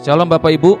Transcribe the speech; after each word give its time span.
Shalom 0.00 0.32
Bapak 0.32 0.48
Ibu. 0.56 0.80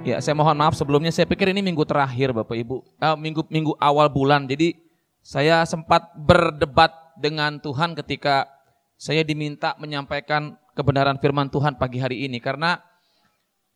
Ya, 0.00 0.16
saya 0.24 0.32
mohon 0.32 0.56
maaf 0.56 0.72
sebelumnya 0.72 1.12
saya 1.12 1.28
pikir 1.28 1.52
ini 1.52 1.60
minggu 1.60 1.84
terakhir 1.84 2.32
Bapak 2.32 2.56
Ibu. 2.56 2.80
Eh, 2.80 3.16
minggu 3.20 3.44
minggu 3.52 3.76
awal 3.76 4.08
bulan. 4.08 4.48
Jadi 4.48 4.80
saya 5.20 5.60
sempat 5.68 6.08
berdebat 6.16 6.88
dengan 7.20 7.60
Tuhan 7.60 7.92
ketika 7.92 8.48
saya 8.96 9.20
diminta 9.20 9.76
menyampaikan 9.76 10.56
kebenaran 10.72 11.20
firman 11.20 11.52
Tuhan 11.52 11.76
pagi 11.76 12.00
hari 12.00 12.24
ini 12.24 12.40
karena 12.40 12.80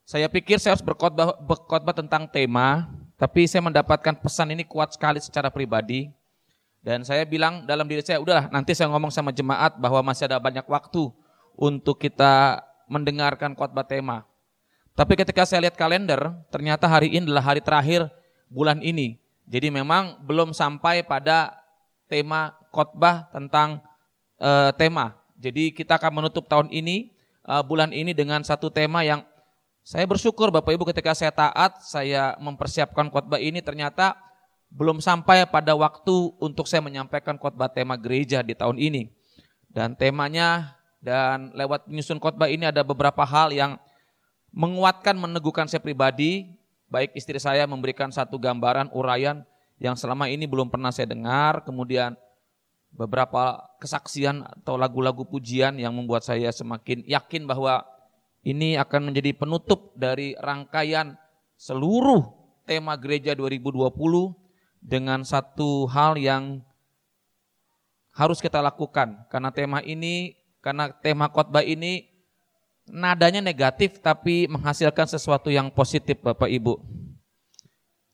saya 0.09 0.33
pikir 0.33 0.57
saya 0.57 0.81
harus 0.81 0.85
berkhotbah 0.85 1.37
berkhotbah 1.45 1.93
tentang 1.93 2.25
tema, 2.25 2.89
tapi 3.21 3.45
saya 3.45 3.61
mendapatkan 3.61 4.17
pesan 4.17 4.57
ini 4.57 4.65
kuat 4.65 4.97
sekali 4.97 5.21
secara 5.21 5.53
pribadi. 5.53 6.09
Dan 6.81 7.05
saya 7.05 7.29
bilang 7.29 7.69
dalam 7.69 7.85
diri 7.85 8.01
saya, 8.01 8.17
udahlah 8.17 8.49
nanti 8.49 8.73
saya 8.73 8.89
ngomong 8.89 9.13
sama 9.13 9.29
jemaat 9.29 9.77
bahwa 9.77 10.01
masih 10.09 10.25
ada 10.25 10.41
banyak 10.41 10.65
waktu 10.65 11.13
untuk 11.53 12.01
kita 12.01 12.65
mendengarkan 12.89 13.53
khotbah 13.53 13.85
tema. 13.85 14.25
Tapi 14.99 15.15
ketika 15.15 15.47
saya 15.47 15.63
lihat 15.63 15.79
kalender, 15.79 16.19
ternyata 16.51 16.91
hari 16.91 17.15
ini 17.15 17.31
adalah 17.31 17.55
hari 17.55 17.63
terakhir 17.63 18.11
bulan 18.51 18.83
ini. 18.83 19.15
Jadi 19.47 19.71
memang 19.71 20.19
belum 20.27 20.51
sampai 20.51 21.07
pada 21.07 21.55
tema 22.11 22.59
khotbah 22.75 23.31
tentang 23.31 23.79
uh, 24.43 24.75
tema. 24.75 25.15
Jadi 25.39 25.71
kita 25.71 26.03
akan 26.03 26.19
menutup 26.19 26.51
tahun 26.51 26.67
ini, 26.75 27.15
uh, 27.47 27.63
bulan 27.63 27.95
ini 27.95 28.11
dengan 28.11 28.43
satu 28.43 28.75
tema 28.75 29.07
yang 29.07 29.23
saya 29.87 30.03
bersyukur 30.03 30.51
Bapak 30.51 30.75
Ibu 30.75 30.91
ketika 30.91 31.15
saya 31.15 31.31
taat, 31.31 31.79
saya 31.87 32.35
mempersiapkan 32.43 33.07
khotbah 33.07 33.39
ini 33.39 33.63
ternyata 33.63 34.19
belum 34.67 34.99
sampai 34.99 35.47
pada 35.47 35.79
waktu 35.79 36.35
untuk 36.43 36.67
saya 36.67 36.83
menyampaikan 36.83 37.39
khotbah 37.39 37.71
tema 37.71 37.95
gereja 37.95 38.43
di 38.43 38.59
tahun 38.59 38.83
ini. 38.83 39.15
Dan 39.71 39.95
temanya 39.95 40.75
dan 40.99 41.55
lewat 41.55 41.87
menyusun 41.87 42.19
khotbah 42.19 42.51
ini 42.51 42.67
ada 42.67 42.83
beberapa 42.83 43.23
hal 43.23 43.55
yang 43.55 43.79
menguatkan, 44.53 45.17
meneguhkan 45.17 45.69
saya 45.69 45.83
pribadi, 45.83 46.57
baik 46.89 47.13
istri 47.15 47.37
saya 47.39 47.69
memberikan 47.69 48.09
satu 48.09 48.41
gambaran, 48.41 48.93
uraian 48.97 49.45
yang 49.79 49.95
selama 49.95 50.27
ini 50.27 50.49
belum 50.49 50.73
pernah 50.73 50.91
saya 50.91 51.11
dengar, 51.11 51.63
kemudian 51.63 52.19
beberapa 52.91 53.69
kesaksian 53.79 54.43
atau 54.65 54.81
lagu-lagu 54.81 55.23
pujian 55.29 55.77
yang 55.77 55.93
membuat 55.93 56.25
saya 56.25 56.49
semakin 56.51 57.05
yakin 57.05 57.45
bahwa 57.45 57.85
ini 58.43 58.81
akan 58.81 59.13
menjadi 59.13 59.37
penutup 59.37 59.93
dari 59.93 60.33
rangkaian 60.41 61.15
seluruh 61.61 62.25
tema 62.65 62.97
gereja 62.97 63.37
2020 63.37 63.93
dengan 64.81 65.21
satu 65.27 65.85
hal 65.91 66.17
yang 66.17 66.65
harus 68.17 68.41
kita 68.41 68.59
lakukan. 68.65 69.29
Karena 69.29 69.51
tema 69.53 69.85
ini 69.85 70.35
karena 70.65 70.91
tema 70.91 71.31
khotbah 71.31 71.63
ini 71.63 72.08
nadanya 72.91 73.41
negatif 73.41 74.01
tapi 74.03 74.49
menghasilkan 74.51 75.07
sesuatu 75.09 75.49
yang 75.53 75.73
positif 75.73 76.19
Bapak 76.21 76.49
Ibu. 76.49 76.81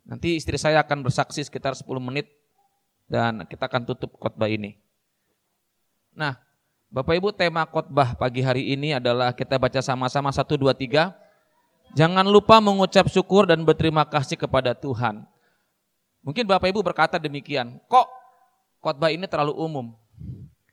Nanti 0.05 0.36
istri 0.36 0.61
saya 0.61 0.84
akan 0.84 1.00
bersaksi 1.00 1.41
sekitar 1.41 1.72
10 1.72 1.89
menit 1.98 2.28
dan 3.08 3.48
kita 3.48 3.66
akan 3.66 3.89
tutup 3.89 4.12
khotbah 4.20 4.53
ini. 4.53 4.77
Nah, 6.12 6.36
Bapak 6.92 7.19
Ibu 7.19 7.34
tema 7.34 7.66
khotbah 7.66 8.14
pagi 8.14 8.44
hari 8.44 8.70
ini 8.70 8.94
adalah 8.94 9.34
kita 9.34 9.58
baca 9.58 9.81
sama-sama 9.81 10.31
1 10.31 10.44
2 10.44 10.70
3. 10.70 11.11
Jangan 11.94 12.27
lupa 12.27 12.59
mengucap 12.59 13.06
syukur 13.11 13.47
dan 13.48 13.62
berterima 13.66 14.06
kasih 14.06 14.38
kepada 14.38 14.75
Tuhan. 14.75 15.27
Mungkin 16.22 16.44
Bapak 16.47 16.70
Ibu 16.70 16.81
berkata 16.81 17.19
demikian, 17.19 17.81
kok 17.91 18.06
khotbah 18.78 19.11
ini 19.11 19.27
terlalu 19.27 19.56
umum? 19.56 19.92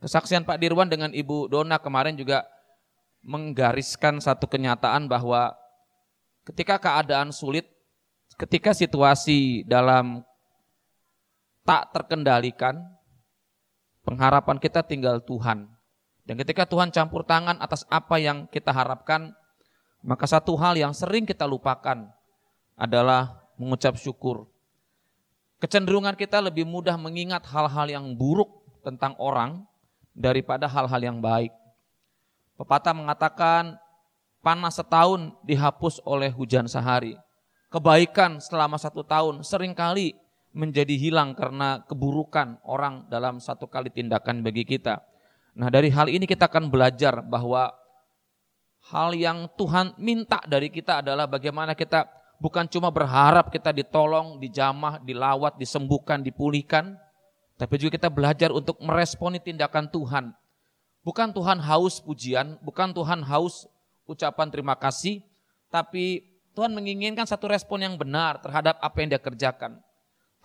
Kesaksian 0.01 0.41
Pak 0.45 0.57
Dirwan 0.57 0.89
dengan 0.89 1.13
Ibu 1.13 1.45
Dona 1.51 1.77
kemarin 1.77 2.17
juga 2.17 2.41
menggariskan 3.21 4.17
satu 4.17 4.49
kenyataan 4.49 5.05
bahwa 5.05 5.53
ketika 6.45 6.81
keadaan 6.81 7.29
sulit, 7.29 7.69
ketika 8.37 8.73
situasi 8.73 9.61
dalam 9.69 10.25
tak 11.61 11.93
terkendalikan, 11.93 12.81
pengharapan 14.01 14.57
kita 14.57 14.81
tinggal 14.81 15.21
Tuhan. 15.21 15.69
Dan 16.25 16.37
ketika 16.37 16.65
Tuhan 16.65 16.93
campur 16.93 17.25
tangan 17.25 17.57
atas 17.61 17.85
apa 17.89 18.17
yang 18.17 18.45
kita 18.49 18.73
harapkan, 18.73 19.33
maka 20.01 20.25
satu 20.25 20.57
hal 20.57 20.77
yang 20.77 20.93
sering 20.93 21.25
kita 21.25 21.45
lupakan 21.45 22.09
adalah 22.77 23.41
mengucap 23.57 23.93
syukur. 23.97 24.49
Kecenderungan 25.61 26.17
kita 26.17 26.41
lebih 26.41 26.65
mudah 26.65 26.97
mengingat 26.97 27.45
hal-hal 27.45 27.85
yang 27.85 28.05
buruk 28.17 28.49
tentang 28.81 29.13
orang 29.21 29.61
daripada 30.17 30.65
hal-hal 30.65 30.97
yang 30.97 31.21
baik. 31.21 31.53
Pepatah 32.61 32.93
mengatakan 32.93 33.73
panas 34.45 34.77
setahun 34.77 35.33
dihapus 35.41 35.97
oleh 36.05 36.29
hujan 36.29 36.69
sehari. 36.69 37.17
Kebaikan 37.73 38.37
selama 38.37 38.77
satu 38.77 39.01
tahun 39.01 39.41
sering 39.41 39.73
kali 39.73 40.13
menjadi 40.53 40.93
hilang 40.93 41.33
karena 41.33 41.81
keburukan 41.89 42.61
orang 42.61 43.09
dalam 43.09 43.41
satu 43.41 43.65
kali 43.65 43.89
tindakan 43.89 44.45
bagi 44.45 44.61
kita. 44.61 45.01
Nah 45.57 45.73
dari 45.73 45.89
hal 45.89 46.05
ini 46.05 46.29
kita 46.29 46.45
akan 46.45 46.69
belajar 46.69 47.25
bahwa 47.25 47.73
hal 48.93 49.17
yang 49.17 49.49
Tuhan 49.57 49.97
minta 49.97 50.37
dari 50.45 50.69
kita 50.69 51.01
adalah 51.01 51.25
bagaimana 51.25 51.73
kita 51.73 52.05
bukan 52.37 52.69
cuma 52.69 52.93
berharap 52.93 53.49
kita 53.49 53.73
ditolong, 53.73 54.37
dijamah, 54.37 55.01
dilawat, 55.01 55.57
disembuhkan, 55.57 56.21
dipulihkan, 56.21 56.93
tapi 57.57 57.81
juga 57.81 57.97
kita 57.97 58.13
belajar 58.13 58.53
untuk 58.53 58.77
meresponi 58.85 59.41
tindakan 59.41 59.89
Tuhan 59.89 60.37
Bukan 61.01 61.33
Tuhan 61.33 61.57
haus 61.57 61.97
pujian, 61.97 62.61
bukan 62.61 62.93
Tuhan 62.93 63.25
haus 63.25 63.65
ucapan 64.05 64.47
terima 64.53 64.77
kasih, 64.77 65.25
tapi 65.73 66.29
Tuhan 66.53 66.69
menginginkan 66.75 67.25
satu 67.25 67.49
respon 67.49 67.81
yang 67.81 67.95
benar 67.97 68.37
terhadap 68.37 68.77
apa 68.77 68.97
yang 69.01 69.09
dia 69.09 69.21
kerjakan. 69.21 69.81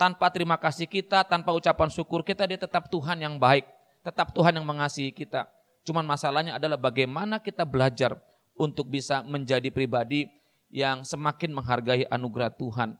Tanpa 0.00 0.32
terima 0.32 0.56
kasih 0.56 0.88
kita, 0.88 1.24
tanpa 1.28 1.52
ucapan 1.52 1.88
syukur 1.92 2.24
kita, 2.24 2.48
dia 2.48 2.56
tetap 2.60 2.88
Tuhan 2.88 3.20
yang 3.20 3.36
baik, 3.36 3.68
tetap 4.00 4.32
Tuhan 4.32 4.56
yang 4.56 4.64
mengasihi 4.64 5.12
kita. 5.12 5.48
Cuman 5.84 6.04
masalahnya 6.08 6.56
adalah 6.56 6.80
bagaimana 6.80 7.40
kita 7.40 7.64
belajar 7.68 8.16
untuk 8.56 8.88
bisa 8.88 9.20
menjadi 9.24 9.68
pribadi 9.68 10.28
yang 10.72 11.04
semakin 11.04 11.52
menghargai 11.52 12.04
anugerah 12.08 12.52
Tuhan. 12.54 12.96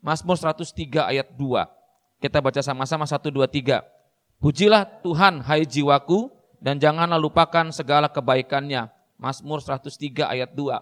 Mazmur 0.00 0.36
103 0.36 1.12
ayat 1.12 1.28
2. 1.36 2.20
Kita 2.20 2.40
baca 2.40 2.60
sama-sama 2.64 3.04
1 3.04 3.28
2 3.28 3.44
3. 3.44 3.99
Pujilah 4.40 5.04
Tuhan 5.04 5.44
hai 5.44 5.68
jiwaku 5.68 6.32
dan 6.64 6.80
janganlah 6.80 7.20
lupakan 7.20 7.68
segala 7.76 8.08
kebaikannya. 8.08 8.88
Mazmur 9.20 9.60
103 9.60 10.32
ayat 10.32 10.56
2. 10.56 10.80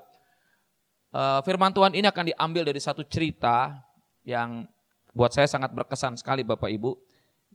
Eh, 1.11 1.41
firman 1.43 1.75
Tuhan 1.75 1.91
ini 1.99 2.07
akan 2.07 2.31
diambil 2.31 2.63
dari 2.63 2.79
satu 2.79 3.03
cerita 3.03 3.75
yang 4.23 4.63
buat 5.11 5.35
saya 5.35 5.51
sangat 5.51 5.75
berkesan 5.75 6.15
sekali 6.15 6.47
Bapak 6.47 6.71
Ibu. 6.71 6.95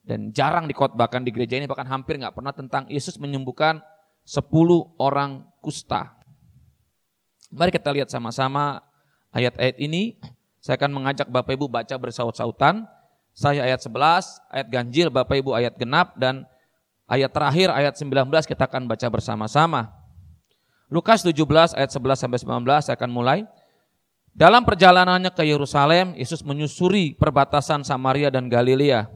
Dan 0.03 0.35
jarang 0.35 0.67
dikotbahkan 0.67 1.23
di 1.23 1.31
gereja 1.31 1.55
ini 1.55 1.63
bahkan 1.63 1.87
hampir 1.87 2.19
nggak 2.19 2.35
pernah 2.35 2.51
tentang 2.51 2.83
Yesus 2.91 3.15
menyembuhkan 3.15 3.79
10 4.27 4.43
orang 4.99 5.47
kusta. 5.63 6.19
Mari 7.47 7.71
kita 7.71 7.95
lihat 7.95 8.11
sama-sama 8.11 8.83
ayat-ayat 9.31 9.79
ini. 9.79 10.19
Saya 10.59 10.75
akan 10.75 10.99
mengajak 10.99 11.31
Bapak 11.31 11.55
Ibu 11.55 11.71
baca 11.71 11.95
bersaut-sautan 11.95 12.83
saya 13.33 13.65
ayat 13.65 13.81
11, 13.81 13.97
ayat 14.53 14.67
ganjil 14.69 15.09
Bapak 15.09 15.41
Ibu 15.41 15.57
ayat 15.57 15.73
genap 15.73 16.13
dan 16.21 16.45
ayat 17.09 17.33
terakhir 17.33 17.73
ayat 17.73 17.97
19 17.97 18.29
kita 18.45 18.69
akan 18.69 18.85
baca 18.85 19.07
bersama-sama. 19.09 19.89
Lukas 20.93 21.25
17 21.25 21.73
ayat 21.73 21.89
11 21.89 22.21
sampai 22.21 22.37
19 22.37 22.85
saya 22.85 22.93
akan 22.93 23.09
mulai. 23.09 23.49
Dalam 24.33 24.65
perjalanannya 24.65 25.29
ke 25.33 25.45
Yerusalem, 25.45 26.17
Yesus 26.17 26.41
menyusuri 26.45 27.13
perbatasan 27.17 27.85
Samaria 27.85 28.33
dan 28.33 28.49
Galilea. 28.49 29.09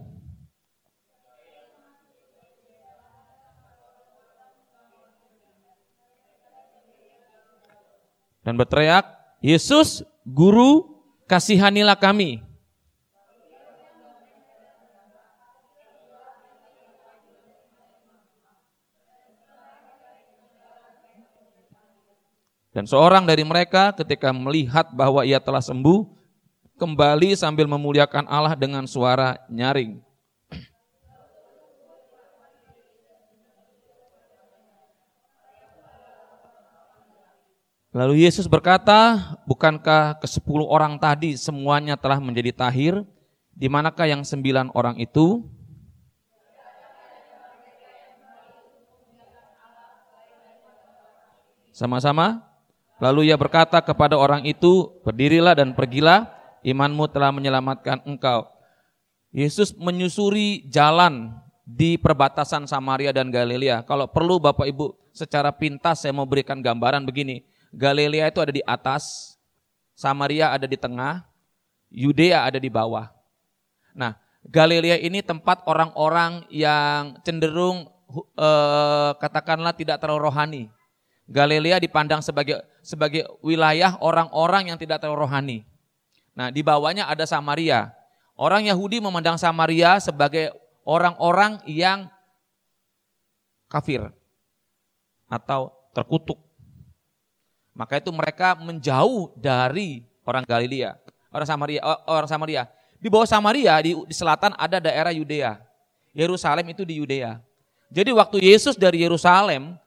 Dan 8.45 8.55
berteriak, 8.55 9.03
Yesus, 9.43 10.05
Guru, 10.23 11.03
kasihanilah 11.27 11.99
kami. 11.99 12.46
Dan 22.77 22.85
seorang 22.85 23.25
dari 23.25 23.41
mereka 23.41 23.89
ketika 23.89 24.29
melihat 24.29 24.93
bahwa 24.93 25.25
ia 25.25 25.41
telah 25.41 25.65
sembuh, 25.65 26.05
kembali 26.77 27.33
sambil 27.33 27.65
memuliakan 27.65 28.29
Allah 28.29 28.53
dengan 28.53 28.85
suara 28.85 29.41
nyaring. 29.49 29.97
Lalu 37.97 38.29
Yesus 38.29 38.45
berkata, 38.45 39.33
bukankah 39.49 40.21
ke 40.21 40.29
sepuluh 40.29 40.69
orang 40.69 41.01
tadi 41.01 41.33
semuanya 41.33 41.97
telah 41.97 42.21
menjadi 42.21 42.53
tahir? 42.53 43.01
Di 43.57 43.65
manakah 43.65 44.05
yang 44.05 44.21
sembilan 44.21 44.69
orang 44.77 45.01
itu? 45.01 45.41
Sama-sama? 51.73 52.46
Lalu 52.97 53.29
ia 53.29 53.37
berkata 53.37 53.77
kepada 53.81 54.17
orang 54.17 54.41
itu, 54.45 54.89
berdirilah 55.05 55.53
dan 55.53 55.77
pergilah, 55.77 56.29
imanmu 56.65 57.05
telah 57.13 57.29
menyelamatkan 57.29 58.01
engkau. 58.09 58.49
Yesus 59.29 59.75
menyusuri 59.77 60.65
jalan 60.65 61.37
di 61.67 61.99
perbatasan 61.99 62.65
Samaria 62.65 63.13
dan 63.13 63.29
Galilea. 63.29 63.83
Kalau 63.83 64.07
perlu 64.07 64.39
Bapak 64.39 64.65
Ibu 64.65 64.97
secara 65.11 65.51
pintas 65.51 66.01
saya 66.01 66.15
mau 66.15 66.23
berikan 66.23 66.63
gambaran 66.63 67.03
begini. 67.03 67.43
Galilea 67.75 68.31
itu 68.31 68.39
ada 68.39 68.53
di 68.55 68.63
atas, 68.63 69.35
Samaria 69.91 70.55
ada 70.55 70.63
di 70.63 70.79
tengah, 70.79 71.27
Yudea 71.91 72.47
ada 72.47 72.57
di 72.57 72.71
bawah. 72.71 73.11
Nah, 73.91 74.15
Galilea 74.47 75.03
ini 75.03 75.19
tempat 75.19 75.67
orang-orang 75.67 76.47
yang 76.47 77.19
cenderung 77.27 77.91
eh, 78.39 79.11
katakanlah 79.19 79.75
tidak 79.75 79.99
terlalu 79.99 80.31
rohani. 80.31 80.63
Galilea 81.27 81.83
dipandang 81.83 82.23
sebagai 82.23 82.63
sebagai 82.79 83.27
wilayah 83.43 83.99
orang-orang 83.99 84.71
yang 84.71 84.79
tidak 84.79 85.03
terlalu 85.03 85.27
rohani. 85.27 85.57
Nah, 86.31 86.47
di 86.47 86.63
bawahnya 86.63 87.03
ada 87.03 87.27
Samaria. 87.27 87.91
Orang 88.39 88.63
Yahudi 88.63 89.03
memandang 89.03 89.35
Samaria 89.35 89.99
sebagai 89.99 90.55
orang-orang 90.87 91.59
yang 91.67 92.07
kafir 93.67 94.07
atau 95.27 95.75
terkutuk. 95.91 96.39
Maka 97.75 97.99
itu 97.99 98.09
mereka 98.15 98.55
menjauh 98.55 99.35
dari 99.35 100.07
orang 100.23 100.47
Galilea, 100.47 100.95
orang 101.29 101.47
Samaria, 101.49 101.81
orang 102.07 102.29
Samaria. 102.31 102.63
Di 102.97 103.11
bawah 103.11 103.27
Samaria 103.27 103.77
di, 103.83 103.93
di 103.93 104.15
selatan 104.15 104.55
ada 104.57 104.81
daerah 104.81 105.13
Yudea. 105.13 105.61
Yerusalem 106.15 106.65
itu 106.73 106.81
di 106.81 106.97
Yudea. 106.97 107.37
Jadi 107.93 108.09
waktu 108.15 108.41
Yesus 108.41 108.73
dari 108.73 109.05
Yerusalem 109.05 109.77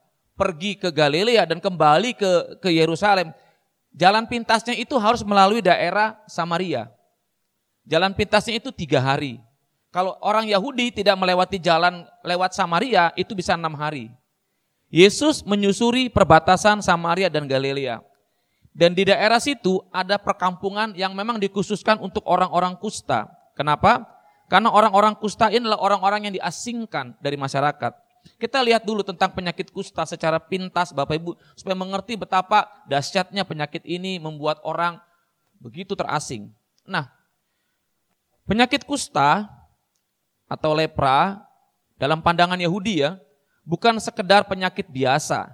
pergi 0.41 0.81
ke 0.81 0.89
Galilea 0.89 1.45
dan 1.45 1.61
kembali 1.61 2.17
ke 2.17 2.57
ke 2.65 2.73
Yerusalem, 2.73 3.37
jalan 3.93 4.25
pintasnya 4.25 4.73
itu 4.73 4.97
harus 4.97 5.21
melalui 5.21 5.61
daerah 5.61 6.17
Samaria. 6.25 6.89
Jalan 7.85 8.17
pintasnya 8.17 8.57
itu 8.57 8.73
tiga 8.73 9.05
hari. 9.05 9.37
Kalau 9.93 10.17
orang 10.25 10.49
Yahudi 10.49 10.95
tidak 11.03 11.19
melewati 11.21 11.61
jalan 11.61 12.07
lewat 12.25 12.57
Samaria, 12.57 13.13
itu 13.19 13.37
bisa 13.37 13.59
enam 13.59 13.77
hari. 13.77 14.09
Yesus 14.89 15.45
menyusuri 15.45 16.09
perbatasan 16.09 16.81
Samaria 16.81 17.29
dan 17.29 17.45
Galilea. 17.45 18.01
Dan 18.71 18.95
di 18.95 19.03
daerah 19.03 19.43
situ 19.43 19.83
ada 19.91 20.15
perkampungan 20.17 20.95
yang 20.95 21.11
memang 21.11 21.43
dikhususkan 21.43 21.99
untuk 21.99 22.23
orang-orang 22.23 22.79
kusta. 22.79 23.27
Kenapa? 23.59 24.07
Karena 24.47 24.71
orang-orang 24.71 25.19
kusta 25.19 25.51
adalah 25.51 25.79
orang-orang 25.79 26.31
yang 26.31 26.35
diasingkan 26.39 27.19
dari 27.19 27.35
masyarakat. 27.35 28.10
Kita 28.41 28.61
lihat 28.61 28.85
dulu 28.85 29.05
tentang 29.05 29.33
penyakit 29.33 29.73
kusta 29.73 30.05
secara 30.05 30.41
pintas 30.41 30.93
Bapak 30.93 31.17
Ibu 31.17 31.31
supaya 31.57 31.77
mengerti 31.77 32.17
betapa 32.17 32.69
dahsyatnya 32.89 33.45
penyakit 33.45 33.85
ini 33.85 34.21
membuat 34.21 34.61
orang 34.65 35.01
begitu 35.61 35.93
terasing. 35.93 36.49
Nah, 36.89 37.13
penyakit 38.49 38.85
kusta 38.85 39.49
atau 40.49 40.73
lepra 40.73 41.41
dalam 42.01 42.25
pandangan 42.25 42.57
Yahudi 42.57 43.05
ya, 43.05 43.21
bukan 43.63 44.01
sekedar 44.01 44.49
penyakit 44.49 44.89
biasa. 44.89 45.53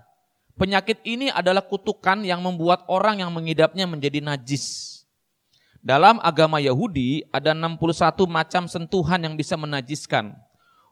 Penyakit 0.56 1.04
ini 1.04 1.28
adalah 1.28 1.60
kutukan 1.60 2.24
yang 2.24 2.40
membuat 2.40 2.86
orang 2.88 3.20
yang 3.20 3.28
mengidapnya 3.28 3.84
menjadi 3.84 4.24
najis. 4.24 4.96
Dalam 5.84 6.16
agama 6.24 6.58
Yahudi 6.58 7.28
ada 7.28 7.52
61 7.52 8.24
macam 8.26 8.62
sentuhan 8.66 9.20
yang 9.20 9.36
bisa 9.36 9.54
menajiskan. 9.54 10.32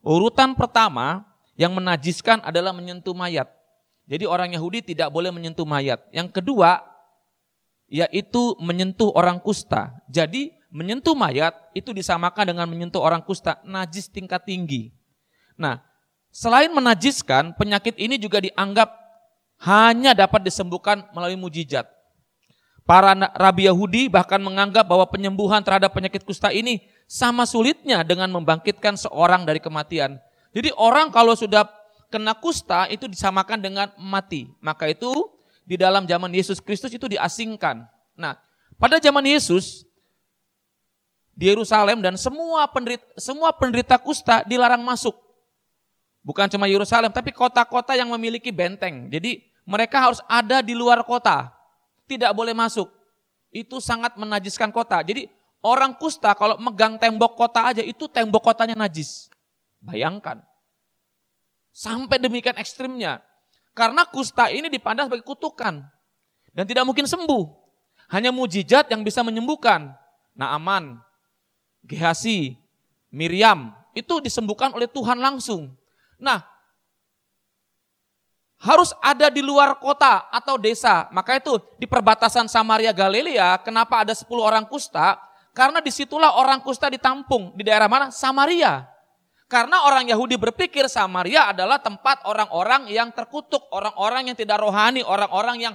Urutan 0.04 0.52
pertama 0.52 1.24
yang 1.54 1.74
menajiskan 1.74 2.42
adalah 2.42 2.74
menyentuh 2.74 3.14
mayat. 3.14 3.50
Jadi 4.04 4.28
orang 4.28 4.52
Yahudi 4.52 4.84
tidak 4.94 5.08
boleh 5.08 5.32
menyentuh 5.32 5.64
mayat. 5.64 6.02
Yang 6.12 6.34
kedua 6.40 6.84
yaitu 7.88 8.58
menyentuh 8.60 9.12
orang 9.14 9.38
kusta. 9.40 9.94
Jadi 10.10 10.52
menyentuh 10.74 11.14
mayat 11.14 11.54
itu 11.72 11.94
disamakan 11.94 12.50
dengan 12.50 12.66
menyentuh 12.66 12.98
orang 12.98 13.22
kusta, 13.22 13.62
najis 13.62 14.10
tingkat 14.10 14.42
tinggi. 14.42 14.90
Nah, 15.54 15.78
selain 16.34 16.74
menajiskan, 16.74 17.54
penyakit 17.54 17.94
ini 17.94 18.18
juga 18.18 18.42
dianggap 18.42 18.90
hanya 19.62 20.12
dapat 20.12 20.42
disembuhkan 20.42 21.06
melalui 21.14 21.38
mujizat. 21.38 21.86
Para 22.84 23.16
rabi 23.38 23.64
Yahudi 23.64 24.12
bahkan 24.12 24.36
menganggap 24.42 24.84
bahwa 24.84 25.08
penyembuhan 25.08 25.64
terhadap 25.64 25.96
penyakit 25.96 26.20
kusta 26.20 26.52
ini 26.52 26.84
sama 27.08 27.48
sulitnya 27.48 28.04
dengan 28.04 28.28
membangkitkan 28.28 29.00
seorang 29.00 29.48
dari 29.48 29.56
kematian. 29.56 30.20
Jadi 30.54 30.70
orang 30.78 31.10
kalau 31.10 31.34
sudah 31.34 31.66
kena 32.08 32.32
kusta 32.38 32.86
itu 32.88 33.10
disamakan 33.10 33.58
dengan 33.58 33.90
mati. 33.98 34.46
Maka 34.62 34.86
itu 34.86 35.10
di 35.66 35.74
dalam 35.74 36.06
zaman 36.06 36.30
Yesus 36.30 36.62
Kristus 36.62 36.94
itu 36.94 37.10
diasingkan. 37.10 37.82
Nah, 38.14 38.38
pada 38.78 39.02
zaman 39.02 39.26
Yesus 39.26 39.82
di 41.34 41.50
Yerusalem 41.50 41.98
dan 41.98 42.14
semua 42.14 42.70
penderita, 42.70 43.02
semua 43.18 43.50
penderita 43.50 43.98
kusta 43.98 44.46
dilarang 44.46 44.80
masuk. 44.86 45.18
Bukan 46.22 46.48
cuma 46.48 46.70
Yerusalem, 46.70 47.10
tapi 47.10 47.34
kota-kota 47.34 47.92
yang 47.98 48.08
memiliki 48.14 48.48
benteng. 48.48 49.10
Jadi 49.10 49.44
mereka 49.66 50.00
harus 50.00 50.22
ada 50.30 50.62
di 50.64 50.72
luar 50.72 51.02
kota 51.04 51.52
tidak 52.06 52.30
boleh 52.36 52.52
masuk. 52.52 52.88
Itu 53.50 53.80
sangat 53.80 54.16
menajiskan 54.16 54.70
kota. 54.70 55.00
Jadi 55.00 55.28
orang 55.64 55.96
kusta 55.96 56.32
kalau 56.36 56.60
megang 56.60 57.00
tembok 57.00 57.36
kota 57.36 57.72
aja 57.72 57.82
itu 57.82 58.06
tembok 58.08 58.44
kotanya 58.44 58.76
najis. 58.76 59.32
Bayangkan. 59.84 60.40
Sampai 61.70 62.16
demikian 62.16 62.56
ekstrimnya. 62.56 63.20
Karena 63.76 64.08
kusta 64.08 64.48
ini 64.48 64.72
dipandang 64.72 65.10
sebagai 65.10 65.26
kutukan. 65.26 65.84
Dan 66.54 66.64
tidak 66.64 66.88
mungkin 66.88 67.04
sembuh. 67.04 67.44
Hanya 68.08 68.32
mujizat 68.32 68.88
yang 68.88 69.04
bisa 69.04 69.20
menyembuhkan. 69.20 69.92
Naaman, 70.34 70.98
Gehasi, 71.84 72.58
Miriam, 73.12 73.70
itu 73.94 74.18
disembuhkan 74.18 74.72
oleh 74.74 74.90
Tuhan 74.90 75.20
langsung. 75.20 75.70
Nah, 76.18 76.42
harus 78.58 78.96
ada 79.04 79.28
di 79.28 79.44
luar 79.44 79.76
kota 79.76 80.26
atau 80.32 80.56
desa. 80.56 81.06
Maka 81.12 81.36
itu 81.38 81.60
di 81.76 81.84
perbatasan 81.84 82.48
Samaria 82.48 82.90
Galilea, 82.90 83.60
kenapa 83.60 84.02
ada 84.02 84.16
10 84.16 84.26
orang 84.40 84.64
kusta? 84.64 85.20
Karena 85.54 85.78
di 85.78 85.92
situlah 85.92 86.34
orang 86.34 86.58
kusta 86.64 86.90
ditampung. 86.90 87.54
Di 87.54 87.62
daerah 87.62 87.86
mana? 87.86 88.10
Samaria. 88.10 88.93
Karena 89.44 89.84
orang 89.84 90.08
Yahudi 90.08 90.40
berpikir 90.40 90.88
Samaria 90.88 91.52
adalah 91.52 91.76
tempat 91.76 92.24
orang-orang 92.24 92.88
yang 92.88 93.12
terkutuk, 93.12 93.68
orang-orang 93.68 94.32
yang 94.32 94.36
tidak 94.36 94.56
rohani, 94.56 95.04
orang-orang 95.04 95.68
yang 95.68 95.74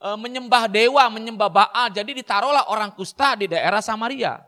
e, 0.00 0.08
menyembah 0.16 0.64
dewa, 0.72 1.04
menyembah 1.12 1.50
Baal. 1.52 1.92
Jadi 1.92 2.16
ditaruhlah 2.16 2.72
orang 2.72 2.96
kusta 2.96 3.36
di 3.36 3.44
daerah 3.44 3.84
Samaria. 3.84 4.40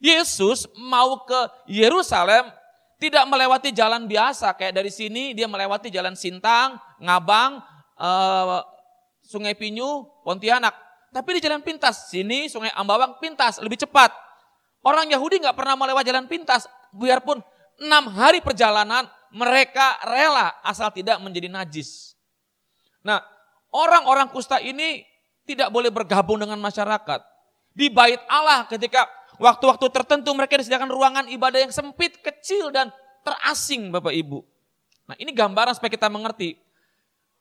Yesus 0.00 0.68
mau 0.76 1.24
ke 1.28 1.40
Yerusalem 1.68 2.48
tidak 2.96 3.28
melewati 3.28 3.72
jalan 3.76 4.08
biasa 4.08 4.56
kayak 4.56 4.72
dari 4.72 4.88
sini 4.88 5.36
dia 5.36 5.44
melewati 5.44 5.92
jalan 5.92 6.16
Sintang, 6.16 6.80
Ngabang, 6.96 7.60
uh, 8.00 8.64
Sungai 9.20 9.52
Pinyu, 9.52 10.08
Pontianak. 10.24 10.72
Tapi 11.12 11.36
di 11.36 11.40
jalan 11.44 11.60
pintas, 11.60 12.08
sini 12.08 12.48
Sungai 12.48 12.72
Ambawang 12.72 13.20
pintas, 13.20 13.60
lebih 13.60 13.76
cepat. 13.76 14.12
Orang 14.80 15.12
Yahudi 15.12 15.44
nggak 15.44 15.56
pernah 15.56 15.76
melewati 15.76 16.08
jalan 16.08 16.24
pintas, 16.24 16.68
biarpun 16.92 17.44
enam 17.80 18.08
hari 18.12 18.40
perjalanan 18.40 19.08
mereka 19.32 20.00
rela 20.06 20.56
asal 20.64 20.88
tidak 20.92 21.20
menjadi 21.20 21.50
najis. 21.52 22.16
Nah, 23.04 23.20
orang-orang 23.74 24.32
kusta 24.32 24.58
ini 24.62 25.04
tidak 25.46 25.70
boleh 25.70 25.92
bergabung 25.92 26.40
dengan 26.40 26.58
masyarakat. 26.58 27.20
Di 27.76 27.92
bait 27.92 28.18
Allah 28.26 28.64
ketika 28.66 29.04
waktu-waktu 29.36 29.86
tertentu 29.92 30.32
mereka 30.32 30.56
disediakan 30.56 30.88
ruangan 30.88 31.24
ibadah 31.28 31.68
yang 31.68 31.72
sempit, 31.72 32.18
kecil 32.24 32.72
dan 32.72 32.88
terasing 33.20 33.92
Bapak 33.92 34.16
Ibu. 34.16 34.40
Nah 35.06 35.16
ini 35.20 35.30
gambaran 35.30 35.76
supaya 35.76 35.92
kita 35.92 36.08
mengerti. 36.08 36.58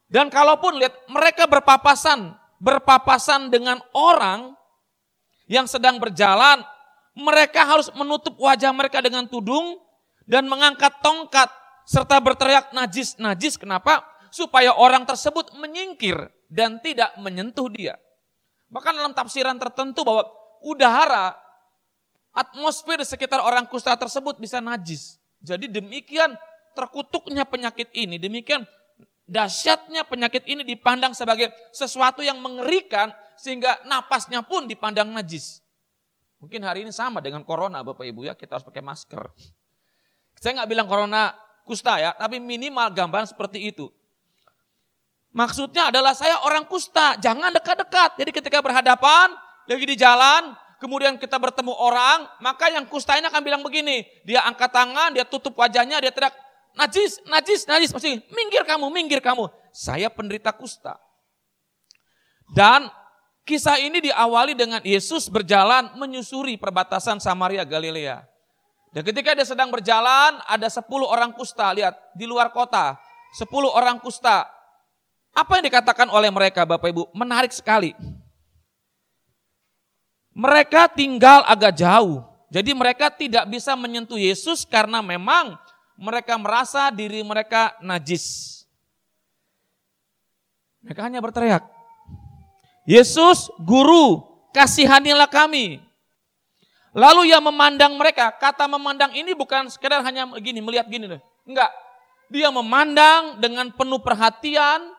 Dan 0.06 0.30
kalaupun 0.30 0.78
lihat 0.78 0.94
mereka 1.10 1.50
berpapasan, 1.50 2.36
berpapasan 2.62 3.50
dengan 3.50 3.82
orang 3.96 4.54
yang 5.50 5.66
sedang 5.66 5.98
berjalan, 5.98 6.62
mereka 7.18 7.66
harus 7.66 7.90
menutup 7.96 8.38
wajah 8.38 8.70
mereka 8.70 9.02
dengan 9.02 9.26
tudung 9.26 9.82
dan 10.26 10.50
mengangkat 10.50 10.92
tongkat 11.02 11.50
serta 11.86 12.18
berteriak 12.22 12.74
najis, 12.74 13.18
najis. 13.22 13.56
Kenapa? 13.58 14.04
Supaya 14.34 14.76
orang 14.76 15.08
tersebut 15.08 15.56
menyingkir 15.56 16.18
dan 16.52 16.82
tidak 16.84 17.16
menyentuh 17.22 17.72
dia. 17.72 17.96
Bahkan 18.68 18.94
dalam 18.98 19.14
tafsiran 19.16 19.56
tertentu 19.56 20.04
bahwa 20.04 20.28
udara, 20.66 21.38
atmosfer 22.36 23.00
di 23.00 23.08
sekitar 23.08 23.40
orang 23.40 23.70
kusta 23.70 23.96
tersebut 23.96 24.36
bisa 24.42 24.60
najis. 24.60 25.22
Jadi 25.40 25.72
demikian 25.72 26.36
terkutuknya 26.76 27.48
penyakit 27.48 27.88
ini, 27.96 28.20
demikian 28.20 28.68
Dasyatnya 29.26 30.06
penyakit 30.06 30.46
ini 30.46 30.62
dipandang 30.62 31.18
sebagai 31.18 31.50
sesuatu 31.74 32.22
yang 32.22 32.38
mengerikan 32.38 33.10
sehingga 33.34 33.82
napasnya 33.90 34.46
pun 34.46 34.70
dipandang 34.70 35.10
najis. 35.10 35.66
Mungkin 36.38 36.62
hari 36.62 36.86
ini 36.86 36.94
sama 36.94 37.26
dengan 37.26 37.42
corona 37.42 37.82
Bapak 37.82 38.06
Ibu 38.06 38.30
ya, 38.30 38.38
kita 38.38 38.62
harus 38.62 38.68
pakai 38.70 38.86
masker. 38.86 39.26
Saya 40.46 40.62
nggak 40.62 40.70
bilang 40.70 40.86
corona 40.86 41.34
kusta 41.66 41.98
ya, 41.98 42.14
tapi 42.14 42.38
minimal 42.38 42.94
gambaran 42.94 43.26
seperti 43.26 43.74
itu. 43.74 43.90
Maksudnya 45.34 45.90
adalah 45.90 46.14
saya 46.14 46.38
orang 46.46 46.70
kusta, 46.70 47.18
jangan 47.18 47.50
dekat-dekat. 47.50 48.22
Jadi 48.22 48.30
ketika 48.30 48.62
berhadapan, 48.62 49.34
lagi 49.66 49.86
di 49.90 49.98
jalan, 49.98 50.54
kemudian 50.78 51.18
kita 51.18 51.42
bertemu 51.42 51.74
orang, 51.74 52.30
maka 52.46 52.70
yang 52.70 52.86
kusta 52.86 53.18
ini 53.18 53.26
akan 53.26 53.42
bilang 53.42 53.66
begini, 53.66 54.06
dia 54.22 54.46
angkat 54.46 54.70
tangan, 54.70 55.18
dia 55.18 55.26
tutup 55.26 55.58
wajahnya, 55.58 55.98
dia 55.98 56.14
teriak, 56.14 56.38
najis, 56.78 57.26
najis, 57.26 57.66
najis, 57.66 57.90
pasti 57.90 58.22
minggir 58.30 58.62
kamu, 58.70 58.86
minggir 58.94 59.26
kamu. 59.26 59.50
Saya 59.74 60.14
penderita 60.14 60.54
kusta. 60.54 60.94
Dan 62.54 62.86
kisah 63.50 63.82
ini 63.82 63.98
diawali 63.98 64.54
dengan 64.54 64.86
Yesus 64.86 65.26
berjalan 65.26 65.98
menyusuri 65.98 66.54
perbatasan 66.62 67.18
Samaria 67.18 67.66
Galilea. 67.66 68.35
Dan 68.96 69.04
ketika 69.04 69.36
dia 69.36 69.44
sedang 69.44 69.68
berjalan, 69.68 70.40
ada 70.48 70.72
10 70.72 70.88
orang 71.04 71.36
kusta, 71.36 71.68
lihat, 71.76 72.00
di 72.16 72.24
luar 72.24 72.56
kota. 72.56 72.96
10 73.36 73.52
orang 73.68 74.00
kusta, 74.00 74.48
apa 75.36 75.60
yang 75.60 75.68
dikatakan 75.68 76.08
oleh 76.08 76.32
mereka 76.32 76.64
Bapak 76.64 76.88
Ibu? 76.88 77.12
Menarik 77.12 77.52
sekali. 77.52 77.92
Mereka 80.32 80.96
tinggal 80.96 81.44
agak 81.44 81.76
jauh. 81.76 82.24
Jadi 82.48 82.72
mereka 82.72 83.12
tidak 83.12 83.44
bisa 83.52 83.76
menyentuh 83.76 84.16
Yesus 84.16 84.64
karena 84.64 85.04
memang 85.04 85.60
mereka 86.00 86.40
merasa 86.40 86.88
diri 86.88 87.20
mereka 87.20 87.76
najis. 87.84 88.64
Mereka 90.80 91.02
hanya 91.04 91.20
berteriak, 91.20 91.68
Yesus 92.86 93.50
guru 93.60 94.22
kasihanilah 94.54 95.26
kami. 95.28 95.82
Lalu 96.96 97.36
ia 97.36 97.44
memandang 97.44 98.00
mereka, 98.00 98.32
kata 98.32 98.72
memandang 98.72 99.12
ini 99.12 99.36
bukan 99.36 99.68
sekedar 99.68 100.00
hanya 100.00 100.32
gini, 100.40 100.64
melihat 100.64 100.88
gini. 100.88 101.20
Enggak, 101.44 101.68
dia 102.32 102.48
memandang 102.48 103.36
dengan 103.44 103.68
penuh 103.76 104.00
perhatian, 104.00 104.96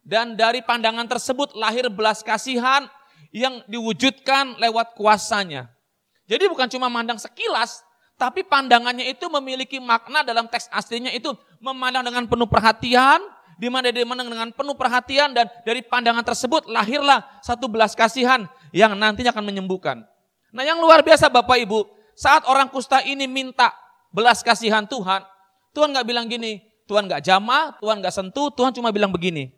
dan 0.00 0.38
dari 0.38 0.64
pandangan 0.64 1.04
tersebut 1.04 1.52
lahir 1.58 1.86
belas 1.92 2.24
kasihan 2.24 2.88
yang 3.30 3.60
diwujudkan 3.68 4.58
lewat 4.58 4.96
kuasanya. 4.96 5.68
Jadi 6.24 6.46
bukan 6.46 6.70
cuma 6.70 6.86
mandang 6.88 7.18
sekilas, 7.18 7.82
tapi 8.14 8.46
pandangannya 8.46 9.10
itu 9.10 9.26
memiliki 9.28 9.82
makna 9.82 10.22
dalam 10.22 10.46
teks 10.46 10.70
aslinya 10.70 11.10
itu 11.10 11.34
memandang 11.58 12.06
dengan 12.06 12.24
penuh 12.30 12.48
perhatian, 12.48 13.20
di 13.60 13.68
mana 13.68 13.92
dia 13.92 14.06
memandang 14.06 14.30
dengan 14.30 14.48
penuh 14.54 14.78
perhatian 14.78 15.36
dan 15.36 15.50
dari 15.66 15.84
pandangan 15.84 16.24
tersebut 16.24 16.70
lahirlah 16.70 17.26
satu 17.44 17.68
belas 17.68 17.92
kasihan 17.92 18.46
yang 18.72 18.94
nantinya 18.96 19.34
akan 19.34 19.44
menyembuhkan. 19.44 20.06
Nah 20.50 20.62
yang 20.66 20.82
luar 20.82 21.02
biasa 21.06 21.30
Bapak 21.30 21.58
Ibu, 21.62 21.86
saat 22.18 22.44
orang 22.46 22.68
kusta 22.68 23.02
ini 23.06 23.30
minta 23.30 23.70
belas 24.10 24.42
kasihan 24.42 24.84
Tuhan, 24.86 25.22
Tuhan 25.72 25.94
nggak 25.94 26.06
bilang 26.06 26.26
gini, 26.26 26.62
Tuhan 26.90 27.06
nggak 27.06 27.22
jamah, 27.22 27.78
Tuhan 27.78 28.02
nggak 28.02 28.14
sentuh, 28.14 28.50
Tuhan 28.50 28.74
cuma 28.74 28.90
bilang 28.90 29.14
begini, 29.14 29.54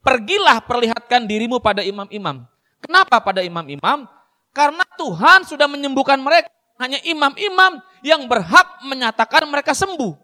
Pergilah 0.00 0.64
perlihatkan 0.64 1.28
dirimu 1.28 1.60
pada 1.60 1.84
imam-imam. 1.84 2.48
Kenapa 2.80 3.20
pada 3.20 3.44
imam-imam? 3.44 4.08
Karena 4.56 4.84
Tuhan 4.96 5.44
sudah 5.44 5.68
menyembuhkan 5.68 6.16
mereka. 6.16 6.48
Hanya 6.80 6.96
imam-imam 7.04 7.84
yang 8.00 8.24
berhak 8.24 8.80
menyatakan 8.88 9.44
mereka 9.44 9.76
sembuh. 9.76 10.16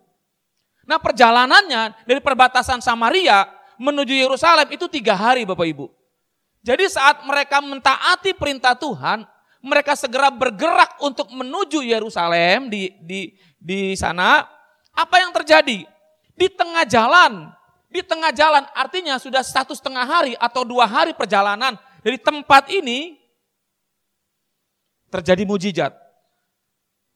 Nah 0.88 0.96
perjalanannya 0.96 2.08
dari 2.08 2.24
perbatasan 2.24 2.80
Samaria 2.80 3.44
menuju 3.76 4.16
Yerusalem 4.16 4.72
itu 4.72 4.88
tiga 4.88 5.12
hari 5.12 5.44
Bapak 5.44 5.68
Ibu. 5.68 5.92
Jadi 6.64 6.88
saat 6.88 7.20
mereka 7.28 7.60
mentaati 7.60 8.32
perintah 8.32 8.72
Tuhan, 8.72 9.28
mereka 9.66 9.98
segera 9.98 10.30
bergerak 10.30 11.02
untuk 11.02 11.26
menuju 11.34 11.82
Yerusalem 11.82 12.70
di, 12.70 12.94
di, 13.02 13.34
di 13.58 13.98
sana. 13.98 14.46
Apa 14.94 15.20
yang 15.26 15.34
terjadi? 15.34 15.82
Di 16.38 16.46
tengah 16.54 16.86
jalan 16.86 17.50
di 17.96 18.04
tengah 18.04 18.28
jalan 18.28 18.60
artinya 18.76 19.16
sudah 19.16 19.40
satu 19.40 19.72
setengah 19.72 20.04
hari 20.04 20.32
atau 20.36 20.68
dua 20.68 20.84
hari 20.84 21.16
perjalanan 21.16 21.80
dari 22.04 22.20
tempat 22.20 22.68
ini 22.68 23.16
terjadi 25.08 25.48
mujizat. 25.48 25.96